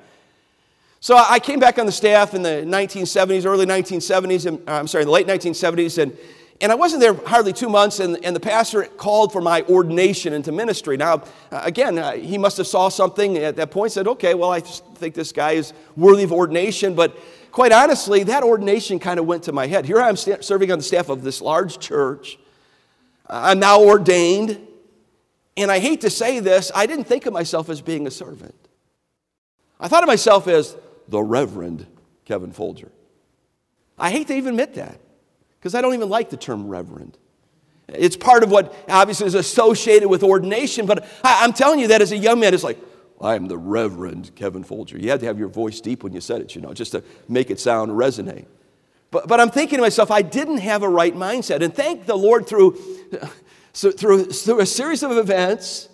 So 1.00 1.16
I 1.16 1.38
came 1.38 1.60
back 1.60 1.78
on 1.78 1.86
the 1.86 1.92
staff 1.92 2.34
in 2.34 2.42
the 2.42 2.64
1970s, 2.66 3.46
early 3.46 3.68
1970s, 3.68 4.48
and, 4.48 4.58
uh, 4.68 4.72
I'm 4.74 4.88
sorry, 4.88 5.04
the 5.04 5.12
late 5.12 5.28
1970s, 5.28 6.02
and, 6.02 6.18
and 6.62 6.72
I 6.72 6.76
wasn't 6.76 7.02
there 7.02 7.14
hardly 7.14 7.54
two 7.54 7.70
months, 7.70 8.00
and, 8.00 8.18
and 8.26 8.36
the 8.36 8.40
pastor 8.40 8.86
called 8.86 9.32
for 9.32 9.42
my 9.42 9.62
ordination 9.64 10.34
into 10.34 10.52
ministry. 10.52 10.98
Now, 10.98 11.22
uh, 11.52 11.62
again, 11.64 12.00
uh, 12.00 12.14
he 12.14 12.40
must 12.40 12.58
have 12.58 12.66
saw 12.66 12.90
something 12.90 13.38
at 13.38 13.56
that 13.58 13.70
point, 13.70 13.92
said, 13.92 14.08
okay, 14.08 14.34
well, 14.34 14.50
I 14.50 14.62
think 14.62 15.14
this 15.14 15.32
guy 15.32 15.52
is 15.52 15.74
worthy 15.96 16.24
of 16.24 16.32
ordination, 16.32 16.96
but 16.96 17.16
quite 17.52 17.72
honestly, 17.72 18.24
that 18.24 18.42
ordination 18.42 18.98
kind 18.98 19.20
of 19.20 19.28
went 19.28 19.44
to 19.44 19.52
my 19.52 19.68
head. 19.68 19.86
Here 19.86 20.02
I 20.02 20.10
am 20.10 20.16
serving 20.16 20.72
on 20.72 20.80
the 20.80 20.84
staff 20.84 21.10
of 21.10 21.22
this 21.22 21.40
large 21.40 21.78
church. 21.78 22.40
I'm 23.28 23.60
now 23.60 23.84
ordained, 23.84 24.60
and 25.58 25.72
I 25.72 25.80
hate 25.80 26.02
to 26.02 26.10
say 26.10 26.40
this, 26.40 26.72
I 26.76 26.86
didn't 26.86 27.06
think 27.06 27.26
of 27.26 27.34
myself 27.34 27.70
as 27.70 27.82
being 27.82 28.08
a 28.08 28.12
servant. 28.12 28.56
I 29.80 29.88
thought 29.88 30.04
of 30.04 30.08
myself 30.08 30.48
as 30.48 30.76
the 31.08 31.22
Reverend 31.22 31.86
Kevin 32.26 32.52
Folger. 32.52 32.92
I 33.98 34.12
hate 34.12 34.28
to 34.28 34.36
even 34.36 34.54
admit 34.54 34.76
that 34.76 35.00
because 35.60 35.76
I 35.76 35.82
don't 35.82 35.94
even 35.94 36.10
like 36.10 36.30
the 36.30 36.38
term 36.38 36.68
reverend. 36.68 37.18
It's 37.88 38.18
part 38.18 38.44
of 38.44 38.52
what 38.52 38.76
obviously 38.90 39.28
is 39.28 39.36
associated 39.36 40.10
with 40.10 40.24
ordination, 40.24 40.86
but 40.86 41.08
I, 41.24 41.46
am 41.46 41.54
telling 41.54 41.80
you 41.80 41.88
that 41.90 42.02
as 42.02 42.12
a 42.12 42.18
young 42.18 42.40
man, 42.40 42.54
it's 42.54 42.64
like, 42.64 42.80
I'm 43.22 43.48
the 43.48 43.58
Reverend 43.58 44.36
Kevin 44.36 44.64
Folger. 44.64 44.98
You 44.98 45.10
had 45.10 45.20
to 45.22 45.26
have 45.28 45.40
your 45.40 45.48
voice 45.48 45.80
deep 45.82 46.04
when 46.04 46.14
you 46.14 46.20
said 46.20 46.42
it, 46.42 46.56
you 46.56 46.62
know, 46.62 46.74
just 46.74 46.92
to 46.92 47.04
make 47.30 47.50
it 47.50 47.60
sound 47.60 47.92
resonate. 47.92 48.46
But, 49.16 49.30
but 49.30 49.40
I'm 49.40 49.50
thinking 49.50 49.78
to 49.78 49.82
myself, 49.82 50.12
I 50.12 50.22
didn't 50.22 50.58
have 50.58 50.84
a 50.84 50.90
right 50.90 51.16
mindset. 51.16 51.62
And 51.62 51.74
thank 51.74 52.06
the 52.06 52.18
Lord 52.18 52.48
through, 52.48 52.74
through, 53.72 54.26
through 54.26 54.60
a 54.60 54.66
series 54.66 55.04
of 55.04 55.12
events 55.12 55.88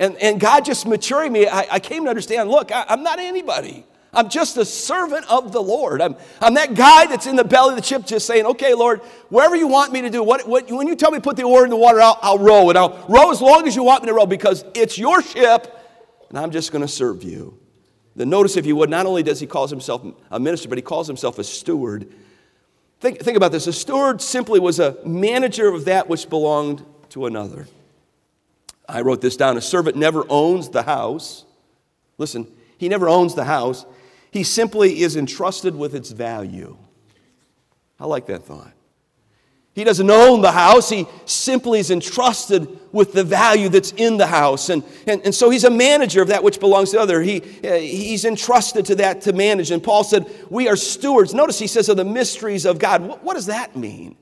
and, 0.00 0.16
and 0.16 0.40
God 0.40 0.64
just 0.64 0.84
maturing 0.84 1.32
me, 1.32 1.46
I, 1.46 1.66
I 1.70 1.78
came 1.78 2.02
to 2.02 2.10
understand 2.10 2.50
look, 2.50 2.72
I, 2.72 2.84
I'm 2.88 3.04
not 3.04 3.20
anybody. 3.20 3.86
I'm 4.12 4.28
just 4.28 4.56
a 4.56 4.64
servant 4.64 5.30
of 5.30 5.52
the 5.52 5.62
Lord. 5.62 6.02
I'm, 6.02 6.16
I'm 6.40 6.54
that 6.54 6.74
guy 6.74 7.06
that's 7.06 7.28
in 7.28 7.36
the 7.36 7.44
belly 7.44 7.74
of 7.74 7.76
the 7.76 7.84
ship 7.84 8.04
just 8.04 8.26
saying, 8.26 8.46
okay, 8.46 8.74
Lord, 8.74 9.00
wherever 9.28 9.54
you 9.54 9.68
want 9.68 9.92
me 9.92 10.00
to 10.00 10.10
do, 10.10 10.24
what, 10.24 10.48
what, 10.48 10.68
when 10.68 10.88
you 10.88 10.96
tell 10.96 11.12
me 11.12 11.18
to 11.18 11.22
put 11.22 11.36
the 11.36 11.44
oar 11.44 11.62
in 11.62 11.70
the 11.70 11.76
water, 11.76 12.00
I'll, 12.00 12.18
I'll 12.20 12.38
row. 12.40 12.68
And 12.68 12.76
I'll 12.76 13.06
row 13.08 13.30
as 13.30 13.40
long 13.40 13.68
as 13.68 13.76
you 13.76 13.84
want 13.84 14.02
me 14.02 14.08
to 14.08 14.14
row 14.14 14.26
because 14.26 14.64
it's 14.74 14.98
your 14.98 15.22
ship 15.22 15.72
and 16.30 16.36
I'm 16.36 16.50
just 16.50 16.72
going 16.72 16.82
to 16.82 16.88
serve 16.88 17.22
you. 17.22 17.60
Then 18.16 18.28
notice, 18.28 18.56
if 18.56 18.66
you 18.66 18.74
would, 18.74 18.90
not 18.90 19.06
only 19.06 19.22
does 19.22 19.38
he 19.38 19.46
call 19.46 19.68
himself 19.68 20.04
a 20.32 20.40
minister, 20.40 20.68
but 20.68 20.78
he 20.78 20.82
calls 20.82 21.06
himself 21.06 21.38
a 21.38 21.44
steward. 21.44 22.12
Think, 23.06 23.20
think 23.20 23.36
about 23.36 23.52
this. 23.52 23.68
A 23.68 23.72
steward 23.72 24.20
simply 24.20 24.58
was 24.58 24.80
a 24.80 24.96
manager 25.06 25.68
of 25.68 25.84
that 25.84 26.08
which 26.08 26.28
belonged 26.28 26.84
to 27.10 27.26
another. 27.26 27.68
I 28.88 29.02
wrote 29.02 29.20
this 29.20 29.36
down. 29.36 29.56
A 29.56 29.60
servant 29.60 29.96
never 29.96 30.24
owns 30.28 30.70
the 30.70 30.82
house. 30.82 31.44
Listen, 32.18 32.48
he 32.78 32.88
never 32.88 33.08
owns 33.08 33.36
the 33.36 33.44
house. 33.44 33.86
He 34.32 34.42
simply 34.42 35.02
is 35.02 35.14
entrusted 35.14 35.76
with 35.76 35.94
its 35.94 36.10
value. 36.10 36.76
I 38.00 38.06
like 38.06 38.26
that 38.26 38.42
thought. 38.42 38.72
He 39.76 39.84
doesn't 39.84 40.10
own 40.10 40.40
the 40.40 40.52
house, 40.52 40.88
he 40.88 41.06
simply 41.26 41.80
is 41.80 41.90
entrusted 41.90 42.66
with 42.92 43.12
the 43.12 43.22
value 43.22 43.68
that's 43.68 43.92
in 43.92 44.16
the 44.16 44.26
house. 44.26 44.70
And, 44.70 44.82
and, 45.06 45.20
and 45.22 45.34
so 45.34 45.50
he's 45.50 45.64
a 45.64 45.70
manager 45.70 46.22
of 46.22 46.28
that 46.28 46.42
which 46.42 46.58
belongs 46.58 46.90
to 46.90 46.96
the 46.96 47.02
other. 47.02 47.20
He, 47.20 47.42
uh, 47.62 47.74
he's 47.74 48.24
entrusted 48.24 48.86
to 48.86 48.94
that 48.94 49.20
to 49.22 49.34
manage. 49.34 49.70
And 49.70 49.82
Paul 49.82 50.02
said, 50.02 50.24
We 50.48 50.66
are 50.68 50.76
stewards. 50.76 51.34
Notice 51.34 51.58
he 51.58 51.66
says 51.66 51.90
of 51.90 51.98
the 51.98 52.06
mysteries 52.06 52.64
of 52.64 52.78
God. 52.78 53.02
What, 53.02 53.22
what 53.22 53.34
does 53.34 53.46
that 53.46 53.76
mean? 53.76 54.16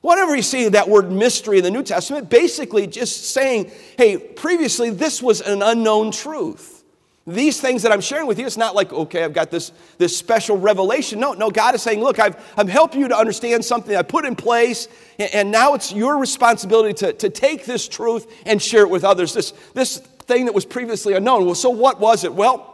Whatever 0.00 0.34
you 0.34 0.42
see 0.42 0.66
that 0.68 0.88
word 0.88 1.12
mystery 1.12 1.58
in 1.58 1.64
the 1.64 1.70
New 1.70 1.82
Testament, 1.82 2.30
basically 2.30 2.86
just 2.86 3.30
saying, 3.30 3.70
hey, 3.98 4.16
previously 4.16 4.88
this 4.88 5.22
was 5.22 5.42
an 5.42 5.62
unknown 5.62 6.10
truth. 6.10 6.81
These 7.24 7.60
things 7.60 7.82
that 7.82 7.92
I'm 7.92 8.00
sharing 8.00 8.26
with 8.26 8.40
you, 8.40 8.46
it's 8.46 8.56
not 8.56 8.74
like, 8.74 8.92
okay, 8.92 9.22
I've 9.22 9.32
got 9.32 9.50
this, 9.50 9.70
this 9.96 10.16
special 10.16 10.58
revelation. 10.58 11.20
No, 11.20 11.34
no, 11.34 11.50
God 11.50 11.74
is 11.76 11.82
saying, 11.82 12.00
look, 12.00 12.18
I've, 12.18 12.36
I'm 12.56 12.66
helping 12.66 13.00
you 13.00 13.08
to 13.08 13.16
understand 13.16 13.64
something 13.64 13.94
I 13.94 14.02
put 14.02 14.24
in 14.24 14.34
place, 14.34 14.88
and, 15.20 15.32
and 15.32 15.50
now 15.52 15.74
it's 15.74 15.92
your 15.92 16.18
responsibility 16.18 16.94
to, 16.94 17.12
to 17.12 17.30
take 17.30 17.64
this 17.64 17.86
truth 17.86 18.26
and 18.44 18.60
share 18.60 18.82
it 18.82 18.90
with 18.90 19.04
others. 19.04 19.34
This, 19.34 19.52
this 19.72 19.98
thing 19.98 20.46
that 20.46 20.54
was 20.54 20.64
previously 20.64 21.14
unknown. 21.14 21.46
Well, 21.46 21.54
so 21.54 21.70
what 21.70 22.00
was 22.00 22.24
it? 22.24 22.34
Well, 22.34 22.68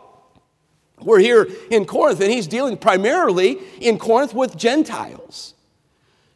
we're 1.01 1.21
here 1.21 1.47
in 1.71 1.85
Corinth, 1.85 2.21
and 2.21 2.31
he's 2.31 2.47
dealing 2.47 2.79
primarily 2.79 3.59
in 3.81 3.99
Corinth 3.99 4.33
with 4.33 4.57
Gentiles. 4.57 5.55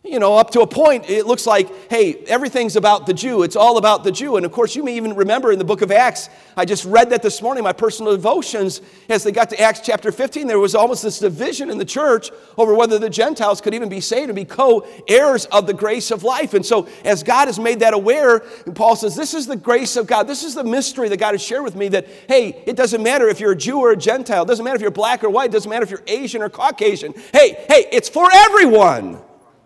You 0.05 0.19
know, 0.19 0.37
up 0.37 0.51
to 0.51 0.63
a 0.63 0.67
point, 0.67 1.09
it 1.09 1.27
looks 1.27 1.47
like, 1.47 1.89
hey, 1.89 2.15
everything's 2.27 2.75
about 2.75 3.07
the 3.07 3.15
Jew. 3.15 3.45
It's 3.45 3.55
all 3.55 3.79
about 3.79 4.03
the 4.03 4.11
Jew. 4.11 4.37
And 4.37 4.45
of 4.45 4.51
course, 4.51 4.75
you 4.75 4.83
may 4.83 4.97
even 4.97 5.15
remember 5.15 5.53
in 5.53 5.61
the 5.61 5.65
book 5.65 5.81
of 5.81 5.93
Acts, 5.93 6.29
I 6.57 6.65
just 6.65 6.85
read 6.85 7.11
that 7.11 7.23
this 7.23 7.41
morning, 7.41 7.63
my 7.63 7.73
personal 7.73 8.11
devotions, 8.11 8.81
as 9.09 9.23
they 9.23 9.31
got 9.31 9.49
to 9.51 9.61
Acts 9.61 9.79
chapter 9.79 10.11
15, 10.11 10.49
there 10.49 10.59
was 10.59 10.75
almost 10.75 11.05
this 11.05 11.21
division 11.21 11.71
in 11.71 11.79
the 11.79 11.85
church 11.85 12.33
over 12.59 12.75
whether 12.75 12.99
the 12.99 13.09
Gentiles 13.09 13.61
could 13.61 13.75
even 13.75 13.89
be 13.89 14.01
saved 14.01 14.29
and 14.29 14.35
be 14.35 14.45
co 14.45 14.85
heirs 15.07 15.45
of 15.47 15.69
the 15.69 15.73
grace 15.73 16.11
of 16.11 16.25
life. 16.25 16.53
And 16.55 16.67
so, 16.67 16.89
as 17.05 17.23
God 17.23 17.47
has 17.47 17.61
made 17.61 17.79
that 17.79 17.95
aware, 17.95 18.41
Paul 18.75 18.97
says, 18.97 19.15
This 19.15 19.35
is 19.35 19.47
the 19.47 19.55
grace 19.55 19.95
of 19.95 20.09
God. 20.09 20.27
This 20.27 20.43
is 20.43 20.57
the 20.57 20.65
mystery 20.65 21.11
that 21.11 21.21
God 21.21 21.35
has 21.35 21.43
shared 21.43 21.63
with 21.63 21.77
me 21.77 21.87
that, 21.91 22.09
hey, 22.27 22.61
it 22.67 22.75
doesn't 22.75 23.05
matter 23.05 23.29
if 23.29 23.39
you're 23.39 23.53
a 23.53 23.57
Jew 23.57 23.79
or 23.79 23.93
a 23.93 23.97
Gentile. 23.97 24.43
It 24.43 24.49
doesn't 24.49 24.65
matter 24.65 24.77
if 24.77 24.83
you're 24.83 24.91
black 24.91 25.23
or 25.23 25.31
white. 25.31 25.51
It 25.51 25.53
doesn't 25.53 25.71
matter 25.71 25.85
if 25.85 25.91
you're 25.91 26.03
Asian 26.09 26.43
or 26.43 26.49
Caucasian. 26.49 27.15
Hey, 27.33 27.65
hey, 27.69 27.87
it's 27.93 28.09
for 28.09 28.29
everyone. 28.33 29.23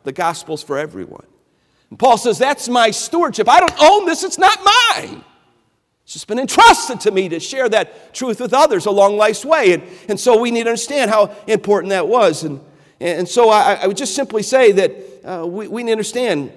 The 0.07 0.13
gospel's 0.13 0.63
for 0.63 0.79
everyone. 0.79 1.27
And 1.91 1.99
Paul 1.99 2.17
says, 2.17 2.39
That's 2.39 2.69
my 2.69 2.93
stewardship. 2.93 3.49
I 3.49 3.59
don't 3.59 3.75
own 3.81 4.07
this, 4.07 4.23
it's 4.23 4.39
not 4.39 4.57
mine. 4.65 5.25
It's 6.05 6.13
just 6.13 6.29
been 6.29 6.39
entrusted 6.39 7.01
to 7.01 7.11
me 7.11 7.29
to 7.29 7.41
share 7.41 7.69
that 7.71 8.15
truth 8.15 8.41
with 8.41 8.55
others 8.55 8.87
along 8.87 9.17
life's 9.17 9.45
way. 9.45 9.73
And, 9.73 9.83
and 10.09 10.21
so 10.21 10.39
we 10.39 10.53
need 10.53 10.63
to 10.63 10.69
understand 10.69 11.11
how 11.11 11.35
important 11.49 11.91
that 11.91 12.07
was. 12.07 12.45
And, 12.45 12.61
and 13.01 13.29
so 13.29 13.51
I, 13.51 13.75
I 13.83 13.87
would 13.89 13.97
just 13.97 14.15
simply 14.15 14.45
say 14.45 14.71
that 14.71 14.93
uh, 15.25 15.45
we, 15.45 15.67
we 15.67 15.83
need 15.83 15.89
to 15.89 15.95
understand. 15.95 16.53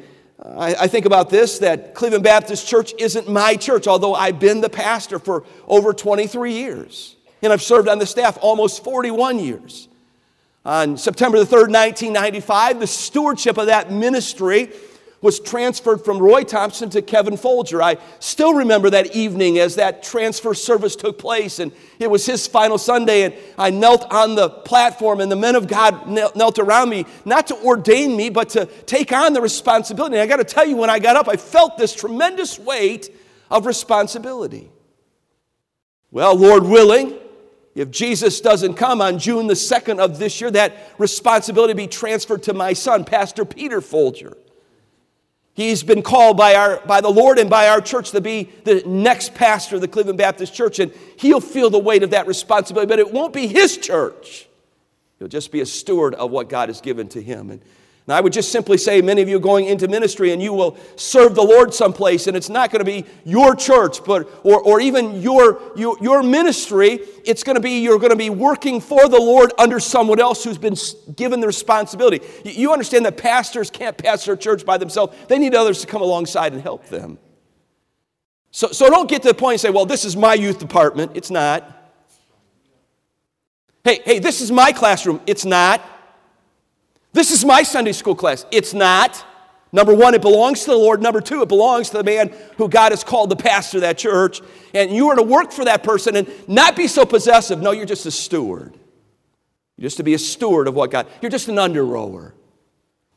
I, 0.45 0.75
I 0.81 0.87
think 0.87 1.07
about 1.07 1.31
this 1.31 1.57
that 1.59 1.95
Cleveland 1.95 2.23
Baptist 2.23 2.67
Church 2.67 2.93
isn't 2.99 3.27
my 3.27 3.55
church, 3.55 3.87
although 3.87 4.13
I've 4.13 4.39
been 4.39 4.61
the 4.61 4.69
pastor 4.69 5.17
for 5.17 5.43
over 5.67 5.91
23 5.91 6.53
years. 6.53 7.15
And 7.41 7.51
I've 7.51 7.63
served 7.63 7.87
on 7.87 7.97
the 7.97 8.05
staff 8.05 8.37
almost 8.41 8.83
41 8.83 9.39
years. 9.39 9.88
On 10.65 10.97
September 10.97 11.39
the 11.39 11.45
3rd, 11.45 11.71
1995, 11.71 12.79
the 12.79 12.87
stewardship 12.87 13.57
of 13.57 13.67
that 13.67 13.91
ministry 13.91 14.71
was 15.21 15.39
transferred 15.39 16.03
from 16.03 16.17
Roy 16.17 16.43
Thompson 16.43 16.89
to 16.91 17.01
Kevin 17.01 17.35
Folger. 17.35 17.81
I 17.81 17.97
still 18.19 18.53
remember 18.53 18.89
that 18.89 19.15
evening 19.15 19.59
as 19.59 19.75
that 19.75 20.01
transfer 20.01 20.53
service 20.53 20.95
took 20.95 21.17
place, 21.17 21.59
and 21.59 21.73
it 21.99 22.09
was 22.09 22.25
his 22.25 22.47
final 22.47 22.77
Sunday, 22.77 23.23
and 23.23 23.33
I 23.57 23.69
knelt 23.69 24.09
on 24.13 24.35
the 24.35 24.49
platform, 24.49 25.19
and 25.19 25.31
the 25.31 25.35
men 25.35 25.55
of 25.55 25.67
God 25.67 26.07
knelt 26.09 26.57
around 26.57 26.89
me, 26.89 27.05
not 27.25 27.47
to 27.47 27.55
ordain 27.63 28.15
me, 28.15 28.29
but 28.29 28.49
to 28.49 28.65
take 28.65 29.11
on 29.11 29.33
the 29.33 29.41
responsibility. 29.41 30.15
And 30.15 30.23
I 30.23 30.27
got 30.27 30.37
to 30.37 30.53
tell 30.53 30.65
you, 30.65 30.77
when 30.77 30.89
I 30.89 30.99
got 30.99 31.17
up, 31.17 31.27
I 31.27 31.35
felt 31.35 31.77
this 31.77 31.93
tremendous 31.93 32.57
weight 32.57 33.09
of 33.51 33.65
responsibility. 33.65 34.71
Well, 36.11 36.35
Lord 36.35 36.63
willing, 36.63 37.19
if 37.75 37.91
Jesus 37.91 38.41
doesn't 38.41 38.73
come 38.73 39.01
on 39.01 39.19
June 39.19 39.47
the 39.47 39.53
2nd 39.53 39.99
of 39.99 40.19
this 40.19 40.41
year, 40.41 40.51
that 40.51 40.75
responsibility 40.97 41.73
be 41.73 41.87
transferred 41.87 42.43
to 42.43 42.53
my 42.53 42.73
son, 42.73 43.05
Pastor 43.05 43.45
Peter 43.45 43.81
Folger. 43.81 44.35
He's 45.53 45.83
been 45.83 46.01
called 46.01 46.37
by, 46.37 46.55
our, 46.55 46.79
by 46.85 47.01
the 47.01 47.09
Lord 47.09 47.37
and 47.37 47.49
by 47.49 47.67
our 47.67 47.81
church 47.81 48.11
to 48.11 48.21
be 48.21 48.49
the 48.63 48.81
next 48.85 49.33
pastor 49.33 49.75
of 49.75 49.81
the 49.81 49.87
Cleveland 49.87 50.17
Baptist 50.17 50.53
Church, 50.53 50.79
and 50.79 50.93
he'll 51.17 51.41
feel 51.41 51.69
the 51.69 51.79
weight 51.79 52.01
of 52.01 52.11
that 52.11 52.27
responsibility, 52.27 52.87
but 52.87 52.99
it 52.99 53.11
won't 53.11 53.33
be 53.33 53.45
his 53.45 53.77
church. 53.77 54.47
He'll 55.19 55.27
just 55.27 55.51
be 55.51 55.59
a 55.59 55.65
steward 55.65 56.15
of 56.15 56.31
what 56.31 56.47
God 56.47 56.69
has 56.69 56.79
given 56.79 57.09
to 57.09 57.21
him. 57.21 57.51
And 57.51 57.61
and 58.09 58.15
I 58.15 58.21
would 58.21 58.33
just 58.33 58.51
simply 58.51 58.79
say, 58.79 59.03
many 59.03 59.21
of 59.21 59.29
you 59.29 59.39
going 59.39 59.65
into 59.65 59.87
ministry 59.87 60.31
and 60.31 60.41
you 60.41 60.51
will 60.51 60.75
serve 60.95 61.35
the 61.35 61.43
Lord 61.43 61.75
someplace, 61.75 62.25
and 62.25 62.35
it's 62.35 62.49
not 62.49 62.71
going 62.71 62.79
to 62.79 62.83
be 62.83 63.05
your 63.23 63.55
church, 63.55 64.03
but 64.03 64.27
or, 64.43 64.59
or 64.63 64.81
even 64.81 65.21
your, 65.21 65.61
your, 65.75 65.95
your 66.01 66.23
ministry. 66.23 67.01
It's 67.23 67.43
going 67.43 67.53
to 67.53 67.61
be 67.61 67.81
you're 67.81 67.99
going 67.99 68.09
to 68.09 68.15
be 68.15 68.31
working 68.31 68.81
for 68.81 69.07
the 69.07 69.19
Lord 69.19 69.53
under 69.59 69.79
someone 69.79 70.19
else 70.19 70.43
who's 70.43 70.57
been 70.57 70.73
given 71.15 71.39
the 71.39 71.45
responsibility. 71.45 72.21
You 72.43 72.73
understand 72.73 73.05
that 73.05 73.15
pastors 73.15 73.69
can't 73.69 73.95
pastor 73.95 74.33
a 74.33 74.37
church 74.37 74.65
by 74.65 74.79
themselves, 74.79 75.15
they 75.27 75.37
need 75.37 75.53
others 75.53 75.81
to 75.81 75.85
come 75.85 76.01
alongside 76.01 76.51
and 76.53 76.63
help 76.63 76.87
them. 76.87 77.19
So, 78.49 78.69
so 78.69 78.89
don't 78.89 79.07
get 79.07 79.21
to 79.21 79.27
the 79.27 79.35
point 79.35 79.53
and 79.53 79.61
say, 79.61 79.69
well, 79.69 79.85
this 79.85 80.03
is 80.03 80.17
my 80.17 80.33
youth 80.33 80.57
department. 80.57 81.11
It's 81.13 81.29
not. 81.29 81.93
Hey, 83.83 84.01
hey, 84.03 84.17
this 84.17 84.41
is 84.41 84.51
my 84.51 84.71
classroom. 84.71 85.21
It's 85.27 85.45
not. 85.45 85.79
This 87.11 87.31
is 87.31 87.43
my 87.43 87.63
Sunday 87.63 87.91
school 87.91 88.15
class. 88.15 88.45
It's 88.51 88.73
not. 88.73 89.25
Number 89.71 89.93
one, 89.93 90.15
it 90.15 90.21
belongs 90.21 90.61
to 90.61 90.71
the 90.71 90.77
Lord. 90.77 91.01
Number 91.01 91.21
two, 91.21 91.41
it 91.41 91.49
belongs 91.49 91.89
to 91.91 91.97
the 91.97 92.03
man 92.03 92.33
who 92.57 92.67
God 92.67 92.91
has 92.91 93.03
called 93.03 93.29
the 93.29 93.35
pastor 93.35 93.77
of 93.77 93.81
that 93.81 93.97
church. 93.97 94.41
And 94.73 94.91
you 94.91 95.09
are 95.09 95.15
to 95.15 95.23
work 95.23 95.51
for 95.51 95.65
that 95.65 95.83
person 95.83 96.15
and 96.15 96.27
not 96.47 96.75
be 96.75 96.87
so 96.87 97.05
possessive. 97.05 97.61
No, 97.61 97.71
you're 97.71 97.85
just 97.85 98.05
a 98.05 98.11
steward. 98.11 98.73
You're 99.77 99.85
just 99.85 99.97
to 99.97 100.03
be 100.03 100.13
a 100.13 100.19
steward 100.19 100.67
of 100.67 100.75
what 100.75 100.91
God, 100.91 101.07
you're 101.21 101.31
just 101.31 101.47
an 101.47 101.59
under 101.59 101.85
rower. 101.85 102.33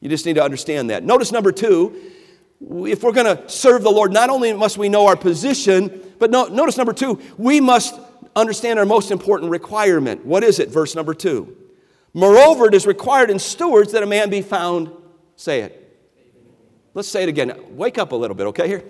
You 0.00 0.08
just 0.08 0.26
need 0.26 0.34
to 0.34 0.44
understand 0.44 0.90
that. 0.90 1.04
Notice 1.04 1.32
number 1.32 1.52
two, 1.52 2.12
if 2.60 3.02
we're 3.02 3.12
going 3.12 3.36
to 3.36 3.48
serve 3.48 3.82
the 3.82 3.90
Lord, 3.90 4.12
not 4.12 4.30
only 4.30 4.52
must 4.52 4.78
we 4.78 4.88
know 4.88 5.06
our 5.06 5.16
position, 5.16 6.12
but 6.18 6.30
no, 6.30 6.46
notice 6.46 6.76
number 6.76 6.92
two, 6.92 7.20
we 7.38 7.60
must 7.60 7.98
understand 8.36 8.78
our 8.78 8.86
most 8.86 9.10
important 9.10 9.50
requirement. 9.50 10.24
What 10.24 10.44
is 10.44 10.58
it? 10.58 10.68
Verse 10.68 10.94
number 10.94 11.14
two. 11.14 11.56
Moreover, 12.14 12.66
it 12.66 12.74
is 12.74 12.86
required 12.86 13.30
in 13.30 13.38
stewards 13.38 13.92
that 13.92 14.02
a 14.02 14.06
man 14.06 14.28
be 14.28 14.42
found, 14.42 14.90
say 15.36 15.60
it. 15.60 15.78
Let's 16.94 17.08
say 17.08 17.22
it 17.22 17.28
again. 17.28 17.52
Wake 17.70 17.96
up 17.96 18.12
a 18.12 18.16
little 18.16 18.36
bit, 18.36 18.46
okay? 18.48 18.68
Here. 18.68 18.84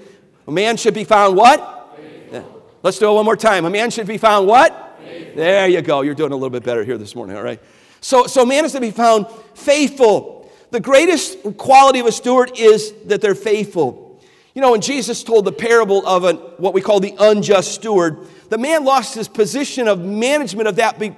A 0.48 0.50
man 0.50 0.76
should 0.76 0.94
be 0.94 1.04
found 1.04 1.36
what? 1.36 1.98
Yeah. 2.32 2.42
Let's 2.82 2.98
do 2.98 3.08
it 3.08 3.14
one 3.14 3.24
more 3.24 3.36
time. 3.36 3.64
A 3.64 3.70
man 3.70 3.90
should 3.90 4.08
be 4.08 4.18
found 4.18 4.48
what? 4.48 4.98
Faithful. 5.04 5.36
There 5.36 5.68
you 5.68 5.82
go. 5.82 6.00
You're 6.00 6.16
doing 6.16 6.32
a 6.32 6.36
little 6.36 6.50
bit 6.50 6.64
better 6.64 6.82
here 6.82 6.98
this 6.98 7.14
morning, 7.14 7.36
all 7.36 7.44
right? 7.44 7.60
So, 8.00 8.26
so 8.26 8.44
man 8.44 8.64
is 8.64 8.72
to 8.72 8.80
be 8.80 8.90
found 8.90 9.28
faithful. 9.54 10.50
The 10.72 10.80
greatest 10.80 11.38
quality 11.58 12.00
of 12.00 12.06
a 12.06 12.12
steward 12.12 12.52
is 12.58 12.92
that 13.04 13.20
they're 13.20 13.36
faithful. 13.36 14.20
You 14.54 14.60
know, 14.60 14.72
when 14.72 14.80
Jesus 14.80 15.22
told 15.22 15.44
the 15.44 15.52
parable 15.52 16.04
of 16.06 16.24
a, 16.24 16.32
what 16.32 16.74
we 16.74 16.80
call 16.80 16.98
the 16.98 17.14
unjust 17.18 17.72
steward, 17.72 18.26
the 18.52 18.58
man 18.58 18.84
lost 18.84 19.14
his 19.14 19.28
position 19.28 19.88
of 19.88 20.00
management 20.00 20.68
of 20.68 20.76
that 20.76 20.98
be, 20.98 21.14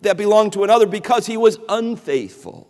that 0.00 0.16
belonged 0.16 0.52
to 0.54 0.64
another 0.64 0.84
because 0.84 1.26
he 1.26 1.36
was 1.36 1.56
unfaithful. 1.68 2.68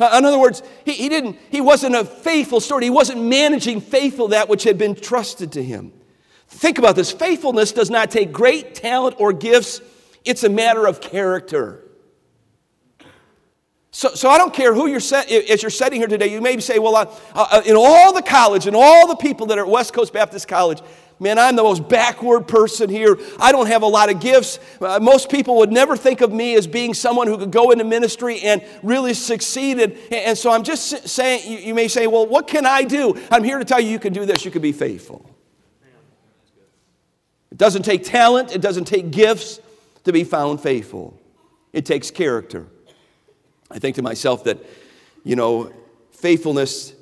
Uh, 0.00 0.14
in 0.16 0.24
other 0.24 0.38
words, 0.38 0.62
he, 0.86 0.92
he, 0.94 1.10
didn't, 1.10 1.36
he 1.50 1.60
wasn't 1.60 1.94
a 1.94 2.06
faithful 2.06 2.58
steward. 2.58 2.82
He 2.82 2.88
wasn't 2.88 3.22
managing 3.22 3.82
faithful 3.82 4.28
that 4.28 4.48
which 4.48 4.64
had 4.64 4.78
been 4.78 4.94
trusted 4.94 5.52
to 5.52 5.62
him. 5.62 5.92
Think 6.48 6.78
about 6.78 6.96
this 6.96 7.12
faithfulness 7.12 7.72
does 7.72 7.90
not 7.90 8.10
take 8.10 8.32
great 8.32 8.74
talent 8.74 9.16
or 9.18 9.34
gifts, 9.34 9.82
it's 10.24 10.42
a 10.42 10.48
matter 10.48 10.86
of 10.86 11.02
character. 11.02 11.82
So, 13.90 14.14
so 14.14 14.30
I 14.30 14.38
don't 14.38 14.54
care 14.54 14.72
who 14.72 14.86
you're 14.86 15.00
set, 15.00 15.30
as 15.30 15.62
you're 15.62 15.68
sitting 15.68 16.00
here 16.00 16.08
today, 16.08 16.28
you 16.28 16.40
may 16.40 16.58
say, 16.60 16.78
well, 16.78 16.96
uh, 17.34 17.62
in 17.66 17.76
all 17.76 18.14
the 18.14 18.22
college 18.22 18.66
and 18.66 18.74
all 18.74 19.06
the 19.06 19.16
people 19.16 19.48
that 19.48 19.58
are 19.58 19.66
at 19.66 19.70
West 19.70 19.92
Coast 19.92 20.14
Baptist 20.14 20.48
College, 20.48 20.80
Man, 21.22 21.38
I'm 21.38 21.54
the 21.54 21.62
most 21.62 21.88
backward 21.88 22.48
person 22.48 22.90
here. 22.90 23.16
I 23.38 23.52
don't 23.52 23.68
have 23.68 23.82
a 23.82 23.86
lot 23.86 24.10
of 24.10 24.18
gifts. 24.18 24.58
Uh, 24.80 24.98
most 25.00 25.30
people 25.30 25.58
would 25.58 25.70
never 25.70 25.96
think 25.96 26.20
of 26.20 26.32
me 26.32 26.56
as 26.56 26.66
being 26.66 26.94
someone 26.94 27.28
who 27.28 27.38
could 27.38 27.52
go 27.52 27.70
into 27.70 27.84
ministry 27.84 28.40
and 28.40 28.60
really 28.82 29.14
succeed. 29.14 29.78
And, 29.78 29.92
and 30.10 30.36
so 30.36 30.50
I'm 30.50 30.64
just 30.64 31.06
saying, 31.06 31.48
you, 31.48 31.58
you 31.58 31.74
may 31.74 31.86
say, 31.86 32.08
well, 32.08 32.26
what 32.26 32.48
can 32.48 32.66
I 32.66 32.82
do? 32.82 33.16
I'm 33.30 33.44
here 33.44 33.60
to 33.60 33.64
tell 33.64 33.78
you 33.78 33.88
you 33.88 34.00
can 34.00 34.12
do 34.12 34.26
this. 34.26 34.44
You 34.44 34.50
can 34.50 34.62
be 34.62 34.72
faithful. 34.72 35.24
It 37.52 37.58
doesn't 37.58 37.84
take 37.84 38.02
talent, 38.02 38.52
it 38.52 38.60
doesn't 38.60 38.86
take 38.86 39.12
gifts 39.12 39.60
to 40.02 40.12
be 40.12 40.24
found 40.24 40.60
faithful, 40.60 41.20
it 41.72 41.86
takes 41.86 42.10
character. 42.10 42.66
I 43.70 43.78
think 43.78 43.94
to 43.94 44.02
myself 44.02 44.42
that, 44.44 44.58
you 45.22 45.36
know, 45.36 45.72
faithfulness 46.10 46.94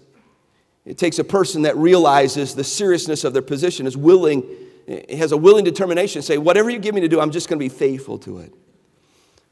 it 0.85 0.99
takes 0.99 1.19
a 1.19 1.25
person 1.25 1.63
that 1.63 1.77
realizes 1.77 2.55
the 2.55 2.65
seriousness 2.65 3.25
of 3.25 3.33
their 3.33 3.43
position, 3.43 3.87
is 3.87 3.97
willing, 3.97 4.45
has 5.11 5.33
a 5.33 5.37
willing 5.37 5.65
determination 5.65 6.21
to 6.21 6.27
say, 6.27 6.39
whatever 6.39 6.71
you 6.71 6.79
give 6.79 6.95
me 6.95 7.01
to 7.03 7.09
do, 7.09 7.21
I'm 7.21 7.31
just 7.31 7.49
going 7.49 7.59
to 7.59 7.65
be 7.65 7.69
faithful 7.69 8.19
to 8.21 8.39
it. 8.39 8.55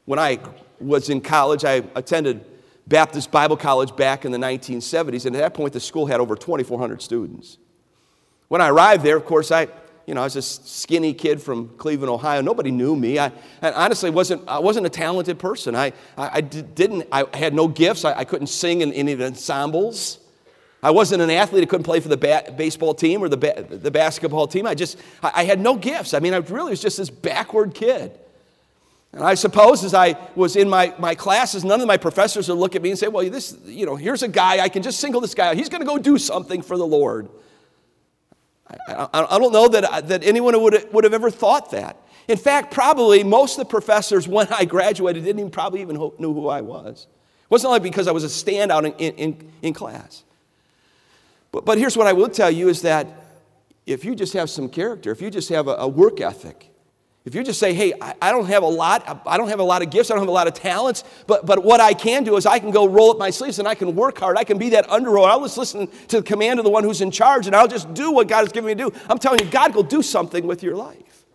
When 0.05 0.17
I 0.17 0.39
was 0.79 1.09
in 1.09 1.21
college, 1.21 1.63
I 1.63 1.83
attended 1.95 2.43
Baptist 2.87 3.29
Bible 3.29 3.57
College 3.57 3.95
back 3.95 4.25
in 4.25 4.31
the 4.31 4.39
1970s, 4.39 5.27
and 5.27 5.35
at 5.35 5.39
that 5.39 5.53
point, 5.53 5.73
the 5.73 5.79
school 5.79 6.07
had 6.07 6.19
over 6.19 6.35
2,400 6.35 7.01
students. 7.01 7.59
When 8.47 8.61
I 8.61 8.69
arrived 8.69 9.03
there, 9.03 9.15
of 9.15 9.25
course, 9.25 9.51
I, 9.51 9.67
you 10.07 10.15
know, 10.15 10.21
I 10.21 10.23
was 10.23 10.35
a 10.35 10.41
skinny 10.41 11.13
kid 11.13 11.39
from 11.39 11.69
Cleveland, 11.77 12.09
Ohio. 12.09 12.41
Nobody 12.41 12.71
knew 12.71 12.95
me. 12.95 13.19
I, 13.19 13.31
I 13.61 13.71
honestly 13.71 14.09
wasn't, 14.09 14.47
I 14.47 14.57
wasn't 14.57 14.87
a 14.87 14.89
talented 14.89 15.37
person. 15.37 15.75
I, 15.75 15.93
I, 16.17 16.29
I 16.33 16.41
didn't, 16.41 17.07
I 17.11 17.25
had 17.35 17.53
no 17.53 17.67
gifts. 17.67 18.03
I, 18.03 18.17
I 18.17 18.23
couldn't 18.23 18.47
sing 18.47 18.81
in 18.81 18.91
any 18.93 19.11
of 19.11 19.19
the 19.19 19.27
ensembles. 19.27 20.17
I 20.81 20.91
wasn't 20.91 21.21
an 21.21 21.29
athlete. 21.29 21.63
I 21.63 21.65
couldn't 21.65 21.83
play 21.83 21.99
for 21.99 22.07
the 22.07 22.17
ba- 22.17 22.53
baseball 22.55 22.93
team 22.93 23.21
or 23.21 23.27
the, 23.27 23.37
ba- 23.37 23.65
the 23.69 23.91
basketball 23.91 24.47
team. 24.47 24.65
I 24.65 24.75
just, 24.75 24.97
I, 25.21 25.31
I, 25.35 25.43
had 25.43 25.59
no 25.59 25.75
gifts. 25.75 26.13
I 26.13 26.19
mean, 26.19 26.33
I 26.33 26.37
really 26.37 26.71
was 26.71 26.81
just 26.81 26.97
this 26.97 27.09
backward 27.09 27.73
kid. 27.73 28.17
And 29.11 29.23
I 29.23 29.33
suppose 29.33 29.83
as 29.83 29.93
I 29.93 30.15
was 30.35 30.55
in 30.55 30.69
my, 30.69 30.93
my 30.97 31.15
classes, 31.15 31.65
none 31.65 31.81
of 31.81 31.87
my 31.87 31.97
professors 31.97 32.47
would 32.47 32.57
look 32.57 32.75
at 32.75 32.81
me 32.81 32.91
and 32.91 32.99
say, 32.99 33.07
well, 33.07 33.27
this, 33.29 33.57
you 33.65 33.85
know, 33.85 33.95
here's 33.95 34.23
a 34.23 34.27
guy, 34.27 34.59
I 34.59 34.69
can 34.69 34.83
just 34.83 34.99
single 34.99 35.19
this 35.19 35.33
guy 35.33 35.49
out. 35.49 35.55
He's 35.55 35.69
going 35.69 35.81
to 35.81 35.87
go 35.87 35.97
do 35.97 36.17
something 36.17 36.61
for 36.61 36.77
the 36.77 36.85
Lord. 36.85 37.27
I, 38.67 38.93
I, 39.13 39.35
I 39.35 39.39
don't 39.39 39.51
know 39.51 39.67
that, 39.67 40.07
that 40.07 40.23
anyone 40.23 40.61
would, 40.61 40.87
would 40.93 41.03
have 41.03 41.13
ever 41.13 41.31
thought 41.31 41.71
that. 41.71 41.97
In 42.29 42.37
fact, 42.37 42.71
probably 42.71 43.23
most 43.23 43.57
of 43.57 43.65
the 43.65 43.69
professors, 43.69 44.27
when 44.29 44.47
I 44.53 44.63
graduated, 44.63 45.25
didn't 45.25 45.39
even 45.39 45.51
probably 45.51 45.81
even 45.81 45.95
know 45.95 46.13
who 46.19 46.47
I 46.47 46.61
was. 46.61 47.07
It 47.09 47.51
wasn't 47.51 47.71
like 47.71 47.83
because 47.83 48.07
I 48.07 48.11
was 48.11 48.23
a 48.23 48.27
standout 48.27 48.85
in, 48.99 49.13
in, 49.15 49.51
in 49.63 49.73
class. 49.73 50.23
But, 51.51 51.65
but 51.65 51.77
here's 51.77 51.97
what 51.97 52.07
I 52.07 52.13
will 52.13 52.29
tell 52.29 52.51
you 52.51 52.69
is 52.69 52.81
that 52.83 53.07
if 53.85 54.05
you 54.05 54.15
just 54.15 54.33
have 54.33 54.49
some 54.49 54.69
character, 54.69 55.11
if 55.11 55.21
you 55.21 55.31
just 55.31 55.49
have 55.49 55.67
a, 55.67 55.75
a 55.75 55.87
work 55.87 56.21
ethic, 56.21 56.69
if 57.25 57.35
you 57.35 57.43
just 57.43 57.59
say, 57.59 57.73
hey, 57.73 57.93
I, 58.01 58.15
I, 58.21 58.31
don't 58.31 58.47
have 58.47 58.63
a 58.63 58.67
lot, 58.67 59.21
I 59.25 59.37
don't 59.37 59.49
have 59.49 59.59
a 59.59 59.63
lot 59.63 59.81
of 59.81 59.89
gifts, 59.89 60.09
I 60.09 60.13
don't 60.13 60.21
have 60.21 60.29
a 60.29 60.31
lot 60.31 60.47
of 60.47 60.53
talents, 60.53 61.03
but, 61.27 61.45
but 61.45 61.63
what 61.63 61.81
I 61.81 61.93
can 61.93 62.23
do 62.23 62.37
is 62.37 62.45
I 62.45 62.59
can 62.59 62.71
go 62.71 62.87
roll 62.87 63.11
up 63.11 63.17
my 63.17 63.29
sleeves 63.29 63.59
and 63.59 63.67
I 63.67 63.75
can 63.75 63.93
work 63.95 64.17
hard. 64.17 64.37
I 64.37 64.43
can 64.43 64.57
be 64.57 64.69
that 64.69 64.89
under 64.89 65.19
I'll 65.19 65.41
just 65.41 65.57
listen 65.57 65.87
to 66.07 66.17
the 66.17 66.23
command 66.23 66.59
of 66.59 66.65
the 66.65 66.71
one 66.71 66.83
who's 66.83 67.01
in 67.01 67.11
charge 67.11 67.45
and 67.45 67.55
I'll 67.55 67.67
just 67.67 67.93
do 67.93 68.11
what 68.11 68.27
God 68.27 68.41
has 68.41 68.51
given 68.51 68.67
me 68.67 68.75
to 68.75 68.89
do. 68.89 68.99
I'm 69.09 69.17
telling 69.17 69.39
you, 69.39 69.45
God 69.45 69.75
will 69.75 69.83
do 69.83 70.01
something 70.01 70.47
with 70.47 70.63
your 70.63 70.75
life. 70.75 71.25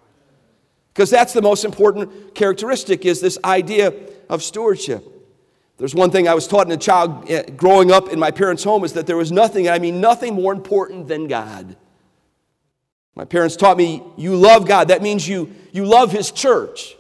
Because 0.93 1.11
that's 1.11 1.33
the 1.33 1.43
most 1.43 1.65
important 1.65 2.35
characteristic 2.35 3.05
is 3.05 3.21
this 3.21 3.39
idea 3.45 3.93
of 4.29 4.43
stewardship. 4.43 5.14
There's 5.77 5.95
one 5.95 6.11
thing 6.11 6.29
I 6.29 6.35
was 6.35 6.47
taught 6.47 6.67
in 6.67 6.73
a 6.73 6.77
child 6.77 7.29
eh, 7.29 7.51
growing 7.51 7.91
up 7.91 8.09
in 8.09 8.19
my 8.19 8.31
parents' 8.31 8.63
home 8.63 8.85
is 8.85 8.93
that 8.93 9.07
there 9.07 9.17
was 9.17 9.33
nothing, 9.33 9.69
I 9.69 9.79
mean 9.79 10.01
nothing 10.01 10.35
more 10.35 10.53
important 10.53 11.09
than 11.09 11.27
God. 11.27 11.77
My 13.17 13.25
parents 13.25 13.57
taught 13.57 13.77
me 13.77 14.03
you 14.17 14.37
love 14.37 14.67
God. 14.67 14.89
That 14.89 15.03
means 15.03 15.27
you, 15.27 15.53
you 15.73 15.85
love 15.85 16.13
His 16.13 16.31
church. 16.31 16.97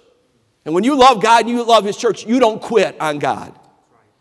And 0.64 0.74
when 0.74 0.84
you 0.84 0.96
love 0.96 1.22
God 1.22 1.42
and 1.42 1.50
you 1.50 1.62
love 1.64 1.84
His 1.84 1.96
church, 1.96 2.26
you 2.26 2.40
don't 2.40 2.60
quit 2.60 3.00
on 3.00 3.18
God. 3.18 3.58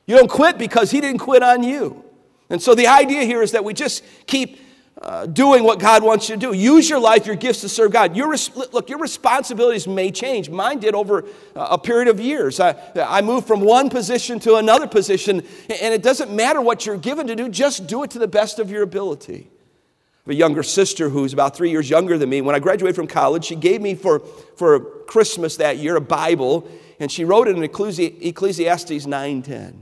You 0.05 0.17
don't 0.17 0.29
quit 0.29 0.57
because 0.57 0.91
He 0.91 1.01
didn't 1.01 1.19
quit 1.19 1.43
on 1.43 1.63
you. 1.63 2.03
And 2.49 2.61
so 2.61 2.75
the 2.75 2.87
idea 2.87 3.23
here 3.23 3.41
is 3.41 3.53
that 3.53 3.63
we 3.63 3.73
just 3.73 4.03
keep 4.27 4.59
uh, 5.03 5.25
doing 5.25 5.65
what 5.65 5.79
God 5.79 6.01
wants 6.01 6.29
you 6.29 6.35
to 6.35 6.39
do. 6.39 6.53
Use 6.53 6.89
your 6.89 6.99
life, 6.99 7.25
your 7.27 7.35
gifts 7.35 7.59
to 7.61 7.69
serve 7.69 7.91
God. 7.91 8.15
Your 8.15 8.29
res- 8.29 8.55
look, 8.55 8.89
your 8.89 8.99
responsibilities 8.99 9.85
may 9.85 10.11
change. 10.11 10.49
Mine 10.49 10.79
did 10.79 10.95
over 10.95 11.25
a 11.55 11.77
period 11.77 12.07
of 12.07 12.21
years. 12.21 12.61
I, 12.61 12.75
I 12.95 13.21
moved 13.21 13.45
from 13.45 13.59
one 13.61 13.89
position 13.89 14.39
to 14.39 14.55
another 14.55 14.87
position, 14.87 15.39
and 15.69 15.93
it 15.93 16.03
doesn't 16.03 16.31
matter 16.31 16.61
what 16.61 16.85
you're 16.85 16.97
given 16.97 17.27
to 17.27 17.35
do, 17.35 17.49
just 17.49 17.85
do 17.85 18.03
it 18.03 18.11
to 18.11 18.19
the 18.19 18.29
best 18.29 18.59
of 18.59 18.71
your 18.71 18.81
ability. 18.81 19.49
I 19.49 20.29
have 20.29 20.35
a 20.35 20.35
younger 20.35 20.63
sister 20.63 21.09
who's 21.09 21.33
about 21.33 21.53
three 21.53 21.69
years 21.69 21.89
younger 21.89 22.17
than 22.17 22.29
me. 22.29 22.39
When 22.39 22.55
I 22.55 22.59
graduated 22.59 22.95
from 22.95 23.07
college, 23.07 23.43
she 23.43 23.57
gave 23.57 23.81
me 23.81 23.95
for, 23.95 24.19
for 24.55 24.79
Christmas 25.05 25.57
that 25.57 25.79
year 25.79 25.97
a 25.97 26.01
Bible, 26.01 26.65
and 27.01 27.11
she 27.11 27.25
wrote 27.25 27.49
it 27.49 27.57
in 27.57 27.63
Ecclesiastes 27.63 29.05
9.10. 29.05 29.73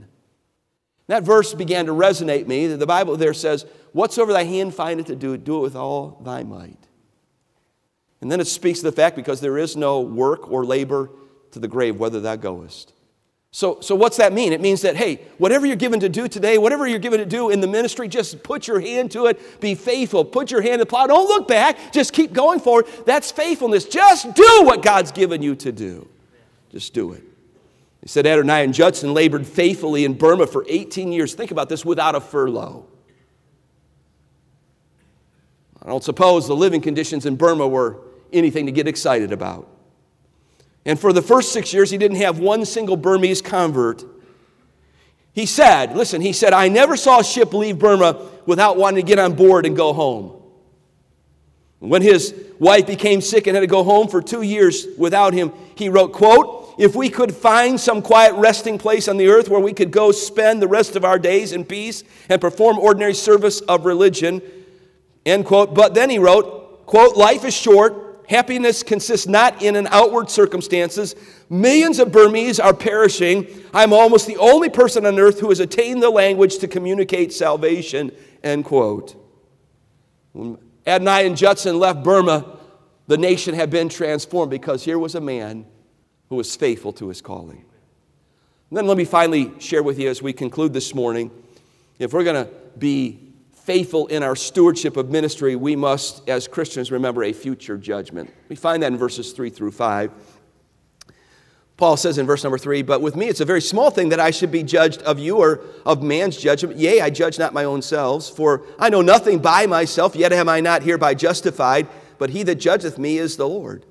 That 1.08 1.24
verse 1.24 1.54
began 1.54 1.86
to 1.86 1.92
resonate 1.92 2.46
me. 2.46 2.66
The 2.66 2.86
Bible 2.86 3.16
there 3.16 3.34
says, 3.34 3.66
Whatsoever 3.92 4.32
thy 4.32 4.44
hand 4.44 4.74
findeth 4.74 5.06
to 5.06 5.16
do, 5.16 5.36
do 5.36 5.58
it 5.58 5.62
with 5.62 5.76
all 5.76 6.20
thy 6.24 6.42
might. 6.42 6.78
And 8.20 8.30
then 8.30 8.40
it 8.40 8.46
speaks 8.46 8.78
to 8.78 8.84
the 8.84 8.92
fact 8.92 9.16
because 9.16 9.40
there 9.40 9.58
is 9.58 9.76
no 9.76 10.00
work 10.00 10.50
or 10.50 10.64
labor 10.64 11.10
to 11.50 11.58
the 11.58 11.68
grave, 11.68 11.96
whether 11.96 12.20
thou 12.20 12.36
goest. 12.36 12.92
So, 13.54 13.80
so 13.80 13.94
what's 13.94 14.16
that 14.16 14.32
mean? 14.32 14.54
It 14.54 14.62
means 14.62 14.80
that, 14.80 14.96
hey, 14.96 15.20
whatever 15.36 15.66
you're 15.66 15.76
given 15.76 16.00
to 16.00 16.08
do 16.08 16.26
today, 16.26 16.56
whatever 16.56 16.86
you're 16.86 16.98
given 16.98 17.18
to 17.18 17.26
do 17.26 17.50
in 17.50 17.60
the 17.60 17.66
ministry, 17.66 18.08
just 18.08 18.42
put 18.42 18.66
your 18.66 18.80
hand 18.80 19.10
to 19.10 19.26
it. 19.26 19.60
Be 19.60 19.74
faithful. 19.74 20.24
Put 20.24 20.50
your 20.50 20.62
hand 20.62 20.74
to 20.74 20.78
the 20.78 20.86
plow. 20.86 21.06
Don't 21.06 21.28
look 21.28 21.48
back. 21.48 21.92
Just 21.92 22.14
keep 22.14 22.32
going 22.32 22.60
forward. 22.60 22.86
That's 23.04 23.30
faithfulness. 23.30 23.84
Just 23.84 24.34
do 24.34 24.62
what 24.62 24.82
God's 24.82 25.12
given 25.12 25.42
you 25.42 25.54
to 25.56 25.70
do. 25.70 26.08
Just 26.70 26.94
do 26.94 27.12
it. 27.12 27.24
He 28.02 28.08
said 28.08 28.26
Adoniram 28.26 28.72
Judson 28.72 29.14
labored 29.14 29.46
faithfully 29.46 30.04
in 30.04 30.14
Burma 30.14 30.46
for 30.46 30.64
18 30.68 31.12
years. 31.12 31.34
Think 31.34 31.52
about 31.52 31.68
this 31.68 31.84
without 31.84 32.16
a 32.16 32.20
furlough. 32.20 32.84
I 35.80 35.88
don't 35.88 36.02
suppose 36.02 36.46
the 36.46 36.56
living 36.56 36.80
conditions 36.80 37.26
in 37.26 37.36
Burma 37.36 37.66
were 37.66 38.00
anything 38.32 38.66
to 38.66 38.72
get 38.72 38.88
excited 38.88 39.32
about. 39.32 39.68
And 40.84 40.98
for 40.98 41.12
the 41.12 41.22
first 41.22 41.52
six 41.52 41.72
years, 41.72 41.90
he 41.90 41.98
didn't 41.98 42.16
have 42.18 42.40
one 42.40 42.64
single 42.64 42.96
Burmese 42.96 43.40
convert. 43.40 44.04
He 45.32 45.46
said, 45.46 45.96
listen, 45.96 46.20
he 46.20 46.32
said, 46.32 46.52
I 46.52 46.68
never 46.68 46.96
saw 46.96 47.20
a 47.20 47.24
ship 47.24 47.54
leave 47.54 47.78
Burma 47.78 48.30
without 48.46 48.76
wanting 48.76 49.04
to 49.04 49.08
get 49.08 49.20
on 49.20 49.34
board 49.34 49.64
and 49.64 49.76
go 49.76 49.92
home. 49.92 50.42
When 51.78 52.02
his 52.02 52.34
wife 52.58 52.86
became 52.86 53.20
sick 53.20 53.46
and 53.46 53.56
had 53.56 53.60
to 53.60 53.66
go 53.66 53.82
home 53.82 54.08
for 54.08 54.20
two 54.20 54.42
years 54.42 54.86
without 54.98 55.32
him, 55.32 55.52
he 55.76 55.88
wrote, 55.88 56.12
quote, 56.12 56.61
if 56.78 56.94
we 56.96 57.08
could 57.08 57.34
find 57.34 57.78
some 57.78 58.02
quiet 58.02 58.34
resting 58.34 58.78
place 58.78 59.08
on 59.08 59.16
the 59.16 59.28
earth 59.28 59.48
where 59.48 59.60
we 59.60 59.72
could 59.72 59.90
go 59.90 60.12
spend 60.12 60.62
the 60.62 60.68
rest 60.68 60.96
of 60.96 61.04
our 61.04 61.18
days 61.18 61.52
in 61.52 61.64
peace 61.64 62.04
and 62.28 62.40
perform 62.40 62.78
ordinary 62.78 63.14
service 63.14 63.60
of 63.62 63.84
religion, 63.84 64.40
End 65.24 65.46
quote. 65.46 65.74
But 65.74 65.94
then 65.94 66.10
he 66.10 66.18
wrote, 66.18 66.86
quote, 66.86 67.16
life 67.16 67.44
is 67.44 67.54
short. 67.54 68.24
Happiness 68.28 68.82
consists 68.82 69.26
not 69.26 69.62
in 69.62 69.76
an 69.76 69.86
outward 69.90 70.30
circumstances. 70.30 71.14
Millions 71.50 71.98
of 71.98 72.12
Burmese 72.12 72.58
are 72.58 72.72
perishing. 72.72 73.46
I'm 73.74 73.92
almost 73.92 74.26
the 74.26 74.36
only 74.38 74.70
person 74.70 75.04
on 75.04 75.18
earth 75.18 75.40
who 75.40 75.50
has 75.50 75.60
attained 75.60 76.02
the 76.02 76.10
language 76.10 76.58
to 76.58 76.68
communicate 76.68 77.32
salvation. 77.32 78.10
End 78.42 78.64
quote. 78.64 79.16
When 80.32 80.58
and 80.84 81.36
Judson 81.36 81.78
left 81.78 82.02
Burma, 82.02 82.58
the 83.06 83.18
nation 83.18 83.54
had 83.54 83.70
been 83.70 83.88
transformed 83.88 84.50
because 84.50 84.84
here 84.84 84.98
was 84.98 85.14
a 85.14 85.20
man 85.20 85.66
who 86.32 86.36
was 86.36 86.56
faithful 86.56 86.94
to 86.94 87.08
his 87.08 87.20
calling. 87.20 87.62
And 88.70 88.78
then 88.78 88.86
let 88.86 88.96
me 88.96 89.04
finally 89.04 89.52
share 89.60 89.82
with 89.82 89.98
you 89.98 90.08
as 90.08 90.22
we 90.22 90.32
conclude 90.32 90.72
this 90.72 90.94
morning 90.94 91.30
if 91.98 92.14
we're 92.14 92.24
going 92.24 92.46
to 92.46 92.50
be 92.78 93.34
faithful 93.52 94.06
in 94.06 94.22
our 94.22 94.34
stewardship 94.34 94.96
of 94.96 95.10
ministry, 95.10 95.56
we 95.56 95.76
must, 95.76 96.26
as 96.26 96.48
Christians, 96.48 96.90
remember 96.90 97.22
a 97.22 97.34
future 97.34 97.76
judgment. 97.76 98.32
We 98.48 98.56
find 98.56 98.82
that 98.82 98.92
in 98.92 98.96
verses 98.96 99.32
3 99.32 99.50
through 99.50 99.72
5. 99.72 100.10
Paul 101.76 101.98
says 101.98 102.16
in 102.16 102.24
verse 102.24 102.42
number 102.42 102.56
3 102.56 102.80
But 102.80 103.02
with 103.02 103.14
me 103.14 103.28
it's 103.28 103.40
a 103.40 103.44
very 103.44 103.60
small 103.60 103.90
thing 103.90 104.08
that 104.08 104.18
I 104.18 104.30
should 104.30 104.50
be 104.50 104.62
judged 104.62 105.02
of 105.02 105.18
you 105.18 105.36
or 105.36 105.60
of 105.84 106.02
man's 106.02 106.38
judgment. 106.38 106.78
Yea, 106.78 107.02
I 107.02 107.10
judge 107.10 107.38
not 107.38 107.52
my 107.52 107.64
own 107.64 107.82
selves, 107.82 108.30
for 108.30 108.64
I 108.78 108.88
know 108.88 109.02
nothing 109.02 109.38
by 109.38 109.66
myself, 109.66 110.16
yet 110.16 110.32
am 110.32 110.48
I 110.48 110.60
not 110.62 110.82
hereby 110.82 111.12
justified, 111.12 111.88
but 112.16 112.30
he 112.30 112.42
that 112.44 112.54
judgeth 112.54 112.96
me 112.96 113.18
is 113.18 113.36
the 113.36 113.46
Lord. 113.46 113.84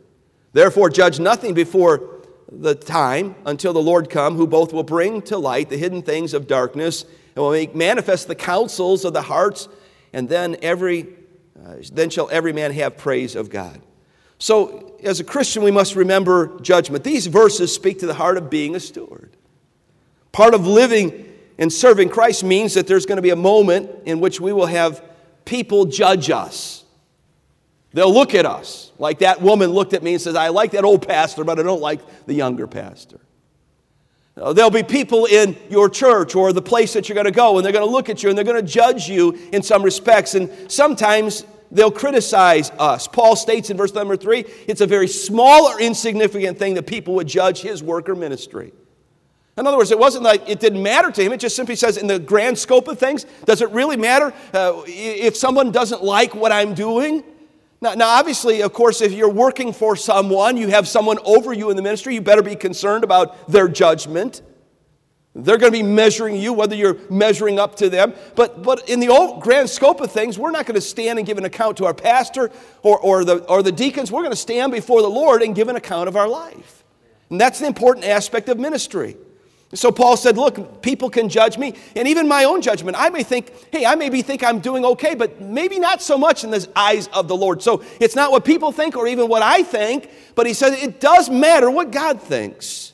Therefore, 0.53 0.89
judge 0.89 1.19
nothing 1.19 1.53
before 1.53 2.20
the 2.51 2.75
time 2.75 3.35
until 3.45 3.71
the 3.71 3.81
Lord 3.81 4.09
come, 4.09 4.35
who 4.35 4.45
both 4.45 4.73
will 4.73 4.83
bring 4.83 5.21
to 5.23 5.37
light 5.37 5.69
the 5.69 5.77
hidden 5.77 6.01
things 6.01 6.33
of 6.33 6.47
darkness 6.47 7.05
and 7.35 7.43
will 7.43 7.51
make 7.51 7.73
manifest 7.73 8.27
the 8.27 8.35
counsels 8.35 9.05
of 9.05 9.13
the 9.13 9.21
hearts, 9.21 9.69
and 10.11 10.27
then 10.27 10.57
every 10.61 11.07
uh, 11.65 11.75
then 11.93 12.09
shall 12.09 12.29
every 12.29 12.53
man 12.53 12.71
have 12.71 12.97
praise 12.97 13.35
of 13.35 13.49
God. 13.49 13.81
So, 14.39 14.97
as 15.03 15.19
a 15.19 15.23
Christian, 15.23 15.63
we 15.63 15.71
must 15.71 15.95
remember 15.95 16.59
judgment. 16.61 17.03
These 17.03 17.27
verses 17.27 17.73
speak 17.73 17.99
to 17.99 18.07
the 18.07 18.15
heart 18.15 18.37
of 18.37 18.49
being 18.49 18.75
a 18.75 18.79
steward. 18.79 19.37
Part 20.31 20.53
of 20.53 20.65
living 20.65 21.31
and 21.57 21.71
serving 21.71 22.09
Christ 22.09 22.43
means 22.43 22.73
that 22.73 22.87
there's 22.87 23.05
going 23.05 23.17
to 23.17 23.21
be 23.21 23.29
a 23.29 23.35
moment 23.35 23.91
in 24.05 24.19
which 24.19 24.41
we 24.41 24.51
will 24.51 24.65
have 24.65 25.03
people 25.45 25.85
judge 25.85 26.29
us. 26.31 26.80
They'll 27.93 28.13
look 28.13 28.35
at 28.35 28.45
us 28.45 28.91
like 28.97 29.19
that 29.19 29.41
woman 29.41 29.71
looked 29.71 29.93
at 29.93 30.01
me 30.01 30.13
and 30.13 30.21
says, 30.21 30.35
I 30.35 30.47
like 30.47 30.71
that 30.71 30.85
old 30.85 31.07
pastor, 31.07 31.43
but 31.43 31.59
I 31.59 31.63
don't 31.63 31.81
like 31.81 32.25
the 32.25 32.33
younger 32.33 32.67
pastor. 32.67 33.19
There'll 34.35 34.71
be 34.71 34.83
people 34.83 35.25
in 35.25 35.57
your 35.69 35.89
church 35.89 36.35
or 36.35 36.53
the 36.53 36.61
place 36.61 36.93
that 36.93 37.09
you're 37.09 37.15
going 37.15 37.25
to 37.25 37.31
go, 37.31 37.57
and 37.57 37.65
they're 37.65 37.73
going 37.73 37.85
to 37.85 37.91
look 37.91 38.09
at 38.09 38.23
you 38.23 38.29
and 38.29 38.37
they're 38.37 38.45
going 38.45 38.63
to 38.63 38.71
judge 38.71 39.09
you 39.09 39.37
in 39.51 39.61
some 39.61 39.83
respects. 39.83 40.35
And 40.35 40.71
sometimes 40.71 41.45
they'll 41.69 41.91
criticize 41.91 42.71
us. 42.79 43.07
Paul 43.07 43.35
states 43.35 43.69
in 43.69 43.77
verse 43.77 43.93
number 43.93 44.15
three 44.15 44.45
it's 44.67 44.81
a 44.81 44.87
very 44.87 45.07
small 45.07 45.65
or 45.65 45.79
insignificant 45.79 46.57
thing 46.57 46.75
that 46.75 46.87
people 46.87 47.15
would 47.15 47.27
judge 47.27 47.61
his 47.61 47.83
work 47.83 48.07
or 48.07 48.15
ministry. 48.15 48.71
In 49.57 49.67
other 49.67 49.77
words, 49.77 49.91
it 49.91 49.99
wasn't 49.99 50.23
like 50.23 50.47
it 50.49 50.61
didn't 50.61 50.81
matter 50.81 51.11
to 51.11 51.23
him. 51.23 51.33
It 51.33 51.41
just 51.41 51.57
simply 51.57 51.75
says, 51.75 51.97
in 51.97 52.07
the 52.07 52.17
grand 52.17 52.57
scope 52.57 52.87
of 52.87 52.97
things, 52.97 53.25
does 53.45 53.61
it 53.61 53.69
really 53.71 53.97
matter 53.97 54.33
uh, 54.53 54.81
if 54.87 55.35
someone 55.35 55.71
doesn't 55.71 56.01
like 56.03 56.33
what 56.33 56.53
I'm 56.53 56.73
doing? 56.73 57.23
Now, 57.81 57.95
now, 57.95 58.09
obviously, 58.09 58.61
of 58.61 58.73
course, 58.73 59.01
if 59.01 59.11
you're 59.11 59.27
working 59.27 59.73
for 59.73 59.95
someone, 59.95 60.55
you 60.55 60.67
have 60.67 60.87
someone 60.87 61.17
over 61.25 61.51
you 61.51 61.71
in 61.71 61.75
the 61.75 61.81
ministry, 61.81 62.13
you 62.13 62.21
better 62.21 62.43
be 62.43 62.55
concerned 62.55 63.03
about 63.03 63.47
their 63.47 63.67
judgment. 63.67 64.43
They're 65.33 65.57
going 65.57 65.71
to 65.71 65.77
be 65.77 65.83
measuring 65.83 66.35
you, 66.35 66.53
whether 66.53 66.75
you're 66.75 66.97
measuring 67.09 67.57
up 67.57 67.75
to 67.77 67.89
them. 67.89 68.13
But, 68.35 68.61
but 68.61 68.87
in 68.87 68.99
the 68.99 69.07
old 69.07 69.41
grand 69.41 69.67
scope 69.67 69.99
of 69.99 70.11
things, 70.11 70.37
we're 70.37 70.51
not 70.51 70.67
going 70.67 70.75
to 70.75 70.81
stand 70.81 71.17
and 71.17 71.25
give 71.25 71.39
an 71.39 71.45
account 71.45 71.77
to 71.77 71.85
our 71.85 71.93
pastor 71.93 72.51
or, 72.83 72.99
or, 72.99 73.25
the, 73.25 73.37
or 73.45 73.63
the 73.63 73.71
deacons. 73.71 74.11
We're 74.11 74.21
going 74.21 74.31
to 74.31 74.35
stand 74.35 74.71
before 74.71 75.01
the 75.01 75.09
Lord 75.09 75.41
and 75.41 75.55
give 75.55 75.67
an 75.67 75.75
account 75.75 76.07
of 76.07 76.15
our 76.15 76.27
life. 76.27 76.83
And 77.31 77.41
that's 77.41 77.59
the 77.59 77.65
important 77.65 78.05
aspect 78.05 78.49
of 78.49 78.59
ministry. 78.59 79.15
So 79.73 79.91
Paul 79.91 80.17
said, 80.17 80.37
Look, 80.37 80.81
people 80.81 81.09
can 81.09 81.29
judge 81.29 81.57
me, 81.57 81.75
and 81.95 82.07
even 82.07 82.27
my 82.27 82.43
own 82.43 82.61
judgment. 82.61 82.97
I 82.99 83.09
may 83.09 83.23
think, 83.23 83.53
hey, 83.71 83.85
I 83.85 83.95
maybe 83.95 84.21
think 84.21 84.43
I'm 84.43 84.59
doing 84.59 84.83
okay, 84.83 85.15
but 85.15 85.39
maybe 85.39 85.79
not 85.79 86.01
so 86.01 86.17
much 86.17 86.43
in 86.43 86.51
the 86.51 86.67
eyes 86.75 87.07
of 87.09 87.27
the 87.27 87.35
Lord. 87.35 87.61
So 87.61 87.83
it's 87.99 88.15
not 88.15 88.31
what 88.31 88.43
people 88.43 88.71
think 88.71 88.97
or 88.97 89.07
even 89.07 89.29
what 89.29 89.41
I 89.41 89.63
think, 89.63 90.09
but 90.35 90.45
he 90.45 90.53
said 90.53 90.73
it 90.73 90.99
does 90.99 91.29
matter 91.29 91.71
what 91.71 91.91
God 91.91 92.21
thinks. 92.21 92.91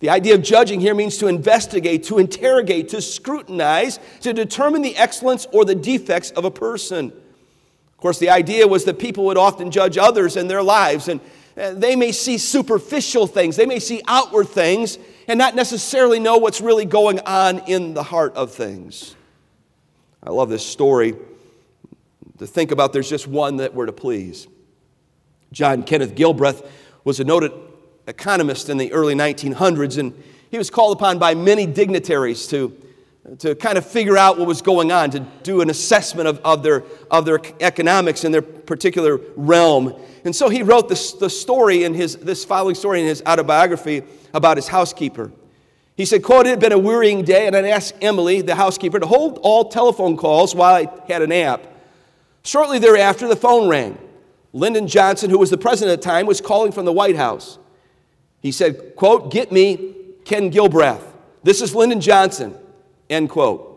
The 0.00 0.10
idea 0.10 0.34
of 0.34 0.42
judging 0.42 0.80
here 0.80 0.94
means 0.94 1.16
to 1.18 1.28
investigate, 1.28 2.04
to 2.04 2.18
interrogate, 2.18 2.90
to 2.90 3.00
scrutinize, 3.00 3.98
to 4.20 4.34
determine 4.34 4.82
the 4.82 4.96
excellence 4.96 5.46
or 5.52 5.64
the 5.64 5.74
defects 5.74 6.30
of 6.32 6.44
a 6.44 6.50
person. 6.50 7.06
Of 7.06 7.96
course, 7.96 8.18
the 8.18 8.28
idea 8.28 8.68
was 8.68 8.84
that 8.84 8.98
people 8.98 9.24
would 9.24 9.38
often 9.38 9.70
judge 9.70 9.96
others 9.96 10.36
in 10.36 10.48
their 10.48 10.62
lives, 10.62 11.08
and 11.08 11.20
uh, 11.56 11.72
they 11.72 11.96
may 11.96 12.12
see 12.12 12.36
superficial 12.36 13.26
things, 13.26 13.56
they 13.56 13.64
may 13.64 13.78
see 13.78 14.02
outward 14.06 14.48
things 14.48 14.98
and 15.28 15.38
not 15.38 15.54
necessarily 15.54 16.18
know 16.18 16.36
what's 16.36 16.60
really 16.60 16.84
going 16.84 17.20
on 17.20 17.58
in 17.60 17.94
the 17.94 18.02
heart 18.02 18.34
of 18.34 18.52
things. 18.52 19.14
I 20.22 20.30
love 20.30 20.48
this 20.48 20.64
story 20.64 21.14
to 22.38 22.46
think 22.46 22.70
about 22.70 22.92
there's 22.92 23.08
just 23.08 23.26
one 23.26 23.56
that 23.56 23.74
we're 23.74 23.86
to 23.86 23.92
please. 23.92 24.48
John 25.52 25.82
Kenneth 25.82 26.14
Galbraith 26.14 26.62
was 27.04 27.20
a 27.20 27.24
noted 27.24 27.52
economist 28.06 28.68
in 28.68 28.76
the 28.76 28.92
early 28.92 29.14
1900s, 29.14 29.98
and 29.98 30.12
he 30.50 30.58
was 30.58 30.70
called 30.70 30.96
upon 30.96 31.18
by 31.18 31.34
many 31.34 31.66
dignitaries 31.66 32.46
to, 32.48 32.76
to 33.38 33.54
kind 33.54 33.78
of 33.78 33.86
figure 33.86 34.18
out 34.18 34.38
what 34.38 34.46
was 34.46 34.60
going 34.60 34.92
on, 34.92 35.10
to 35.10 35.20
do 35.42 35.62
an 35.62 35.70
assessment 35.70 36.28
of, 36.28 36.38
of, 36.44 36.62
their, 36.62 36.84
of 37.10 37.24
their 37.24 37.40
economics 37.60 38.24
in 38.24 38.32
their 38.32 38.42
particular 38.42 39.18
realm. 39.36 39.94
And 40.24 40.36
so 40.36 40.48
he 40.48 40.62
wrote 40.62 40.88
this, 40.88 41.12
the 41.12 41.30
story 41.30 41.84
in 41.84 41.94
his, 41.94 42.16
this 42.16 42.44
following 42.44 42.74
story 42.74 43.00
in 43.00 43.06
his 43.06 43.22
autobiography 43.26 44.02
about 44.34 44.58
his 44.58 44.68
housekeeper. 44.68 45.32
He 45.96 46.04
said, 46.04 46.22
quote, 46.22 46.46
it 46.46 46.50
had 46.50 46.60
been 46.60 46.72
a 46.72 46.78
wearying 46.78 47.22
day, 47.22 47.46
and 47.46 47.56
I'd 47.56 47.64
asked 47.64 47.94
Emily, 48.02 48.42
the 48.42 48.56
housekeeper, 48.56 48.98
to 48.98 49.06
hold 49.06 49.38
all 49.42 49.68
telephone 49.68 50.16
calls 50.16 50.54
while 50.54 50.74
I 50.74 50.88
had 51.06 51.22
a 51.22 51.26
nap. 51.26 51.62
Shortly 52.42 52.78
thereafter, 52.78 53.28
the 53.28 53.36
phone 53.36 53.68
rang. 53.68 53.96
Lyndon 54.52 54.86
Johnson, 54.86 55.30
who 55.30 55.38
was 55.38 55.50
the 55.50 55.58
president 55.58 55.94
at 55.94 56.02
the 56.02 56.08
time, 56.08 56.26
was 56.26 56.40
calling 56.40 56.72
from 56.72 56.84
the 56.84 56.92
White 56.92 57.16
House. 57.16 57.58
He 58.40 58.52
said, 58.52 58.96
quote, 58.96 59.32
get 59.32 59.50
me 59.50 59.94
Ken 60.24 60.50
Galbraith. 60.50 61.02
This 61.42 61.62
is 61.62 61.74
Lyndon 61.74 62.00
Johnson, 62.00 62.54
end 63.10 63.30
quote. 63.30 63.70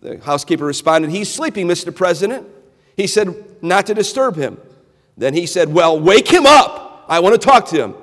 The 0.00 0.18
housekeeper 0.18 0.64
responded, 0.64 1.10
he's 1.10 1.32
sleeping, 1.32 1.66
Mr. 1.66 1.94
President. 1.94 2.46
He 2.96 3.06
said, 3.06 3.62
Not 3.62 3.86
to 3.86 3.94
disturb 3.94 4.36
him. 4.36 4.58
Then 5.16 5.34
he 5.34 5.46
said, 5.46 5.72
Well, 5.72 6.00
wake 6.00 6.28
him 6.28 6.46
up. 6.46 7.04
I 7.08 7.20
want 7.20 7.40
to 7.40 7.46
talk 7.46 7.66
to 7.68 7.76
him. 7.76 7.94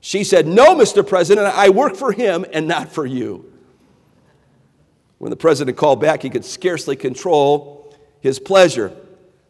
She 0.00 0.24
said, 0.24 0.46
No, 0.46 0.74
Mr. 0.74 1.06
President, 1.06 1.46
I 1.46 1.68
work 1.70 1.96
for 1.96 2.12
him 2.12 2.44
and 2.52 2.68
not 2.68 2.92
for 2.92 3.06
you. 3.06 3.52
When 5.18 5.30
the 5.30 5.36
president 5.36 5.76
called 5.76 6.00
back, 6.00 6.22
he 6.22 6.30
could 6.30 6.44
scarcely 6.44 6.96
control 6.96 7.94
his 8.20 8.38
pleasure. 8.40 8.92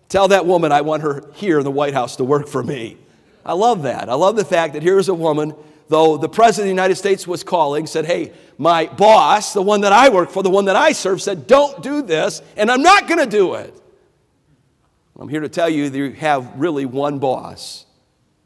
Tell 0.08 0.28
that 0.28 0.44
woman 0.44 0.72
I 0.72 0.82
want 0.82 1.02
her 1.02 1.30
here 1.34 1.58
in 1.58 1.64
the 1.64 1.70
White 1.70 1.94
House 1.94 2.16
to 2.16 2.24
work 2.24 2.46
for 2.46 2.62
me. 2.62 2.98
I 3.44 3.54
love 3.54 3.82
that. 3.84 4.10
I 4.10 4.14
love 4.14 4.36
the 4.36 4.44
fact 4.44 4.74
that 4.74 4.82
here's 4.82 5.08
a 5.08 5.14
woman, 5.14 5.54
though 5.92 6.16
the 6.16 6.28
president 6.28 6.64
of 6.64 6.76
the 6.76 6.82
United 6.82 6.96
States 6.96 7.26
was 7.26 7.44
calling, 7.44 7.86
said, 7.86 8.06
Hey, 8.06 8.32
my 8.58 8.86
boss, 8.86 9.52
the 9.52 9.62
one 9.62 9.82
that 9.82 9.92
I 9.92 10.08
work 10.08 10.30
for, 10.30 10.42
the 10.42 10.50
one 10.50 10.64
that 10.64 10.76
I 10.76 10.92
serve, 10.92 11.22
said, 11.22 11.46
Don't 11.46 11.82
do 11.82 12.02
this, 12.02 12.42
and 12.56 12.70
I'm 12.70 12.82
not 12.82 13.06
going 13.06 13.20
to 13.20 13.30
do 13.30 13.54
it. 13.54 13.74
I'm 15.18 15.28
here 15.28 15.40
to 15.40 15.48
tell 15.48 15.68
you 15.68 15.90
that 15.90 15.96
you 15.96 16.12
have 16.12 16.58
really 16.58 16.86
one 16.86 17.18
boss. 17.18 17.86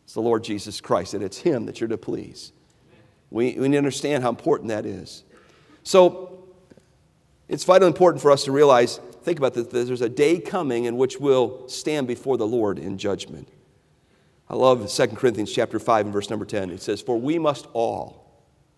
It's 0.05 0.15
the 0.15 0.21
Lord 0.21 0.45
Jesus 0.45 0.81
Christ, 0.81 1.15
and 1.15 1.23
it's 1.23 1.39
Him 1.39 1.67
that 1.67 1.81
you're 1.81 1.89
to 1.89 1.97
please. 1.97 2.53
We, 3.31 3.55
we 3.55 3.69
need 3.69 3.73
to 3.73 3.79
understand 3.79 4.23
how 4.23 4.29
important 4.31 4.69
that 4.69 4.85
is. 4.85 5.23
So, 5.83 6.45
it's 7.49 7.65
vitally 7.65 7.87
important 7.87 8.21
for 8.21 8.31
us 8.31 8.45
to 8.45 8.53
realize 8.53 8.99
think 9.23 9.39
about 9.39 9.55
this 9.55 9.67
there's 9.89 10.03
a 10.03 10.09
day 10.09 10.39
coming 10.39 10.85
in 10.85 10.97
which 10.97 11.19
we'll 11.19 11.69
stand 11.69 12.07
before 12.07 12.37
the 12.37 12.47
Lord 12.47 12.79
in 12.79 12.99
judgment. 12.99 13.49
I 14.49 14.55
love 14.55 14.89
2 14.89 15.07
Corinthians 15.09 15.53
chapter 15.53 15.79
5 15.79 16.07
and 16.07 16.13
verse 16.13 16.31
number 16.31 16.45
10. 16.45 16.71
It 16.71 16.81
says, 16.81 17.01
For 17.01 17.19
we 17.19 17.39
must 17.39 17.67
all, 17.73 18.31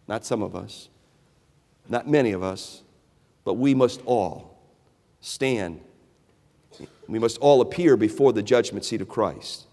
not 0.07 0.25
some 0.25 0.43
of 0.43 0.57
us, 0.57 0.89
not 1.89 2.09
many 2.09 2.33
of 2.33 2.43
us, 2.43 2.83
but 3.45 3.55
we 3.55 3.75
must 3.75 4.01
all 4.07 4.59
stand. 5.21 5.81
We 7.07 7.19
must 7.19 7.39
all 7.39 7.61
appear 7.61 7.97
before 7.97 8.33
the 8.33 8.43
judgment 8.43 8.85
seat 8.85 9.01
of 9.01 9.09
Christ, 9.09 9.67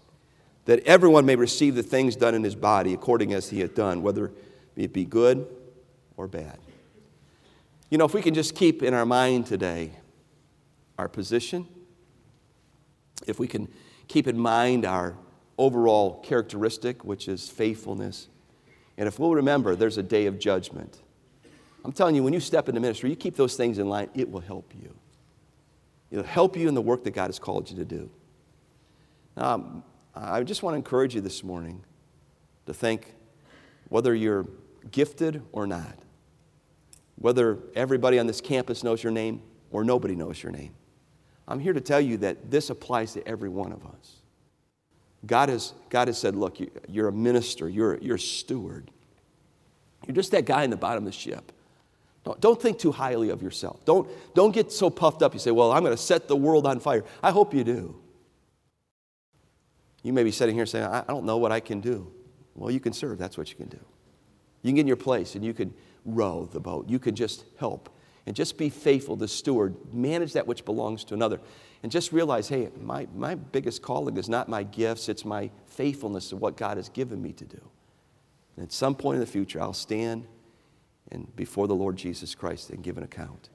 that 0.66 0.80
everyone 0.80 1.24
may 1.24 1.36
receive 1.36 1.74
the 1.74 1.82
things 1.82 2.16
done 2.16 2.34
in 2.34 2.44
his 2.44 2.54
body 2.54 2.92
according 2.92 3.32
as 3.32 3.50
he 3.50 3.60
hath 3.60 3.74
done, 3.74 4.02
whether 4.02 4.32
it 4.76 4.92
be 4.92 5.04
good 5.04 5.46
or 6.16 6.26
bad. 6.26 6.58
You 7.88 7.98
know, 7.98 8.04
if 8.04 8.12
we 8.12 8.22
can 8.22 8.34
just 8.34 8.54
keep 8.54 8.82
in 8.82 8.92
our 8.92 9.06
mind 9.06 9.46
today 9.46 9.92
our 10.98 11.08
position, 11.08 11.66
if 13.26 13.38
we 13.38 13.46
can 13.46 13.68
keep 14.08 14.26
in 14.26 14.38
mind 14.38 14.84
our 14.84 15.14
overall 15.58 16.20
characteristic, 16.20 17.04
which 17.04 17.28
is 17.28 17.48
faithfulness, 17.48 18.28
and 18.98 19.06
if 19.06 19.18
we'll 19.18 19.34
remember 19.34 19.76
there's 19.76 19.98
a 19.98 20.02
day 20.02 20.26
of 20.26 20.38
judgment, 20.38 21.02
I'm 21.84 21.92
telling 21.92 22.14
you, 22.14 22.22
when 22.22 22.32
you 22.32 22.40
step 22.40 22.68
into 22.68 22.80
ministry, 22.80 23.10
you 23.10 23.16
keep 23.16 23.36
those 23.36 23.56
things 23.56 23.78
in 23.78 23.88
line, 23.88 24.08
it 24.14 24.30
will 24.30 24.40
help 24.40 24.72
you. 24.80 24.92
It'll 26.10 26.24
help 26.24 26.56
you 26.56 26.68
in 26.68 26.74
the 26.74 26.82
work 26.82 27.04
that 27.04 27.12
God 27.12 27.26
has 27.26 27.38
called 27.38 27.70
you 27.70 27.76
to 27.76 27.84
do. 27.84 28.10
Now, 29.36 29.82
I 30.14 30.42
just 30.42 30.62
want 30.62 30.74
to 30.74 30.78
encourage 30.78 31.14
you 31.14 31.20
this 31.20 31.44
morning 31.44 31.84
to 32.66 32.74
think 32.74 33.14
whether 33.88 34.14
you're 34.14 34.46
gifted 34.90 35.42
or 35.52 35.66
not, 35.66 35.98
whether 37.16 37.58
everybody 37.74 38.18
on 38.18 38.26
this 38.26 38.40
campus 38.40 38.82
knows 38.82 39.02
your 39.02 39.12
name 39.12 39.42
or 39.70 39.84
nobody 39.84 40.14
knows 40.14 40.42
your 40.42 40.52
name. 40.52 40.74
I'm 41.46 41.60
here 41.60 41.72
to 41.72 41.80
tell 41.80 42.00
you 42.00 42.16
that 42.18 42.50
this 42.50 42.70
applies 42.70 43.12
to 43.12 43.26
every 43.28 43.48
one 43.48 43.72
of 43.72 43.84
us. 43.86 44.16
God 45.26 45.48
has, 45.48 45.72
God 45.90 46.08
has 46.08 46.18
said, 46.18 46.36
Look, 46.36 46.58
you're 46.88 47.08
a 47.08 47.12
minister, 47.12 47.68
you're, 47.68 47.98
you're 47.98 48.16
a 48.16 48.20
steward. 48.20 48.90
You're 50.06 50.14
just 50.14 50.30
that 50.32 50.44
guy 50.44 50.62
in 50.62 50.70
the 50.70 50.76
bottom 50.76 51.04
of 51.06 51.12
the 51.12 51.18
ship. 51.18 51.52
Don't, 52.24 52.40
don't 52.40 52.60
think 52.60 52.78
too 52.78 52.92
highly 52.92 53.30
of 53.30 53.42
yourself. 53.42 53.84
Don't, 53.84 54.08
don't 54.34 54.52
get 54.52 54.72
so 54.72 54.90
puffed 54.90 55.22
up 55.22 55.32
you 55.32 55.40
say, 55.40 55.50
Well, 55.50 55.72
I'm 55.72 55.82
going 55.82 55.96
to 55.96 56.02
set 56.02 56.28
the 56.28 56.36
world 56.36 56.66
on 56.66 56.80
fire. 56.80 57.04
I 57.22 57.30
hope 57.30 57.54
you 57.54 57.64
do. 57.64 57.96
You 60.02 60.12
may 60.12 60.22
be 60.22 60.30
sitting 60.30 60.54
here 60.54 60.66
saying, 60.66 60.84
I, 60.84 61.00
I 61.00 61.04
don't 61.08 61.24
know 61.24 61.38
what 61.38 61.50
I 61.50 61.60
can 61.60 61.80
do. 61.80 62.12
Well, 62.54 62.70
you 62.70 62.80
can 62.80 62.92
serve. 62.92 63.18
That's 63.18 63.36
what 63.36 63.50
you 63.50 63.56
can 63.56 63.68
do. 63.68 63.80
You 64.62 64.70
can 64.70 64.76
get 64.76 64.80
in 64.82 64.86
your 64.86 64.96
place 64.96 65.34
and 65.34 65.44
you 65.44 65.52
can 65.52 65.74
row 66.04 66.48
the 66.50 66.60
boat. 66.60 66.88
You 66.88 66.98
can 66.98 67.14
just 67.14 67.44
help 67.58 67.90
and 68.26 68.34
just 68.34 68.58
be 68.58 68.68
faithful 68.68 69.16
to 69.16 69.28
steward, 69.28 69.76
manage 69.92 70.32
that 70.32 70.46
which 70.46 70.64
belongs 70.64 71.04
to 71.04 71.14
another. 71.14 71.40
And 71.86 71.92
just 71.92 72.10
realize, 72.10 72.48
hey, 72.48 72.68
my, 72.80 73.06
my 73.14 73.36
biggest 73.36 73.80
calling 73.80 74.16
is 74.16 74.28
not 74.28 74.48
my 74.48 74.64
gifts, 74.64 75.08
it's 75.08 75.24
my 75.24 75.52
faithfulness 75.66 76.30
to 76.30 76.36
what 76.36 76.56
God 76.56 76.78
has 76.78 76.88
given 76.88 77.22
me 77.22 77.32
to 77.34 77.44
do. 77.44 77.60
And 78.56 78.64
at 78.64 78.72
some 78.72 78.96
point 78.96 79.14
in 79.14 79.20
the 79.20 79.26
future, 79.26 79.62
I'll 79.62 79.72
stand 79.72 80.26
and 81.12 81.36
before 81.36 81.68
the 81.68 81.76
Lord 81.76 81.94
Jesus 81.94 82.34
Christ 82.34 82.70
and 82.70 82.82
give 82.82 82.98
an 82.98 83.04
account. 83.04 83.50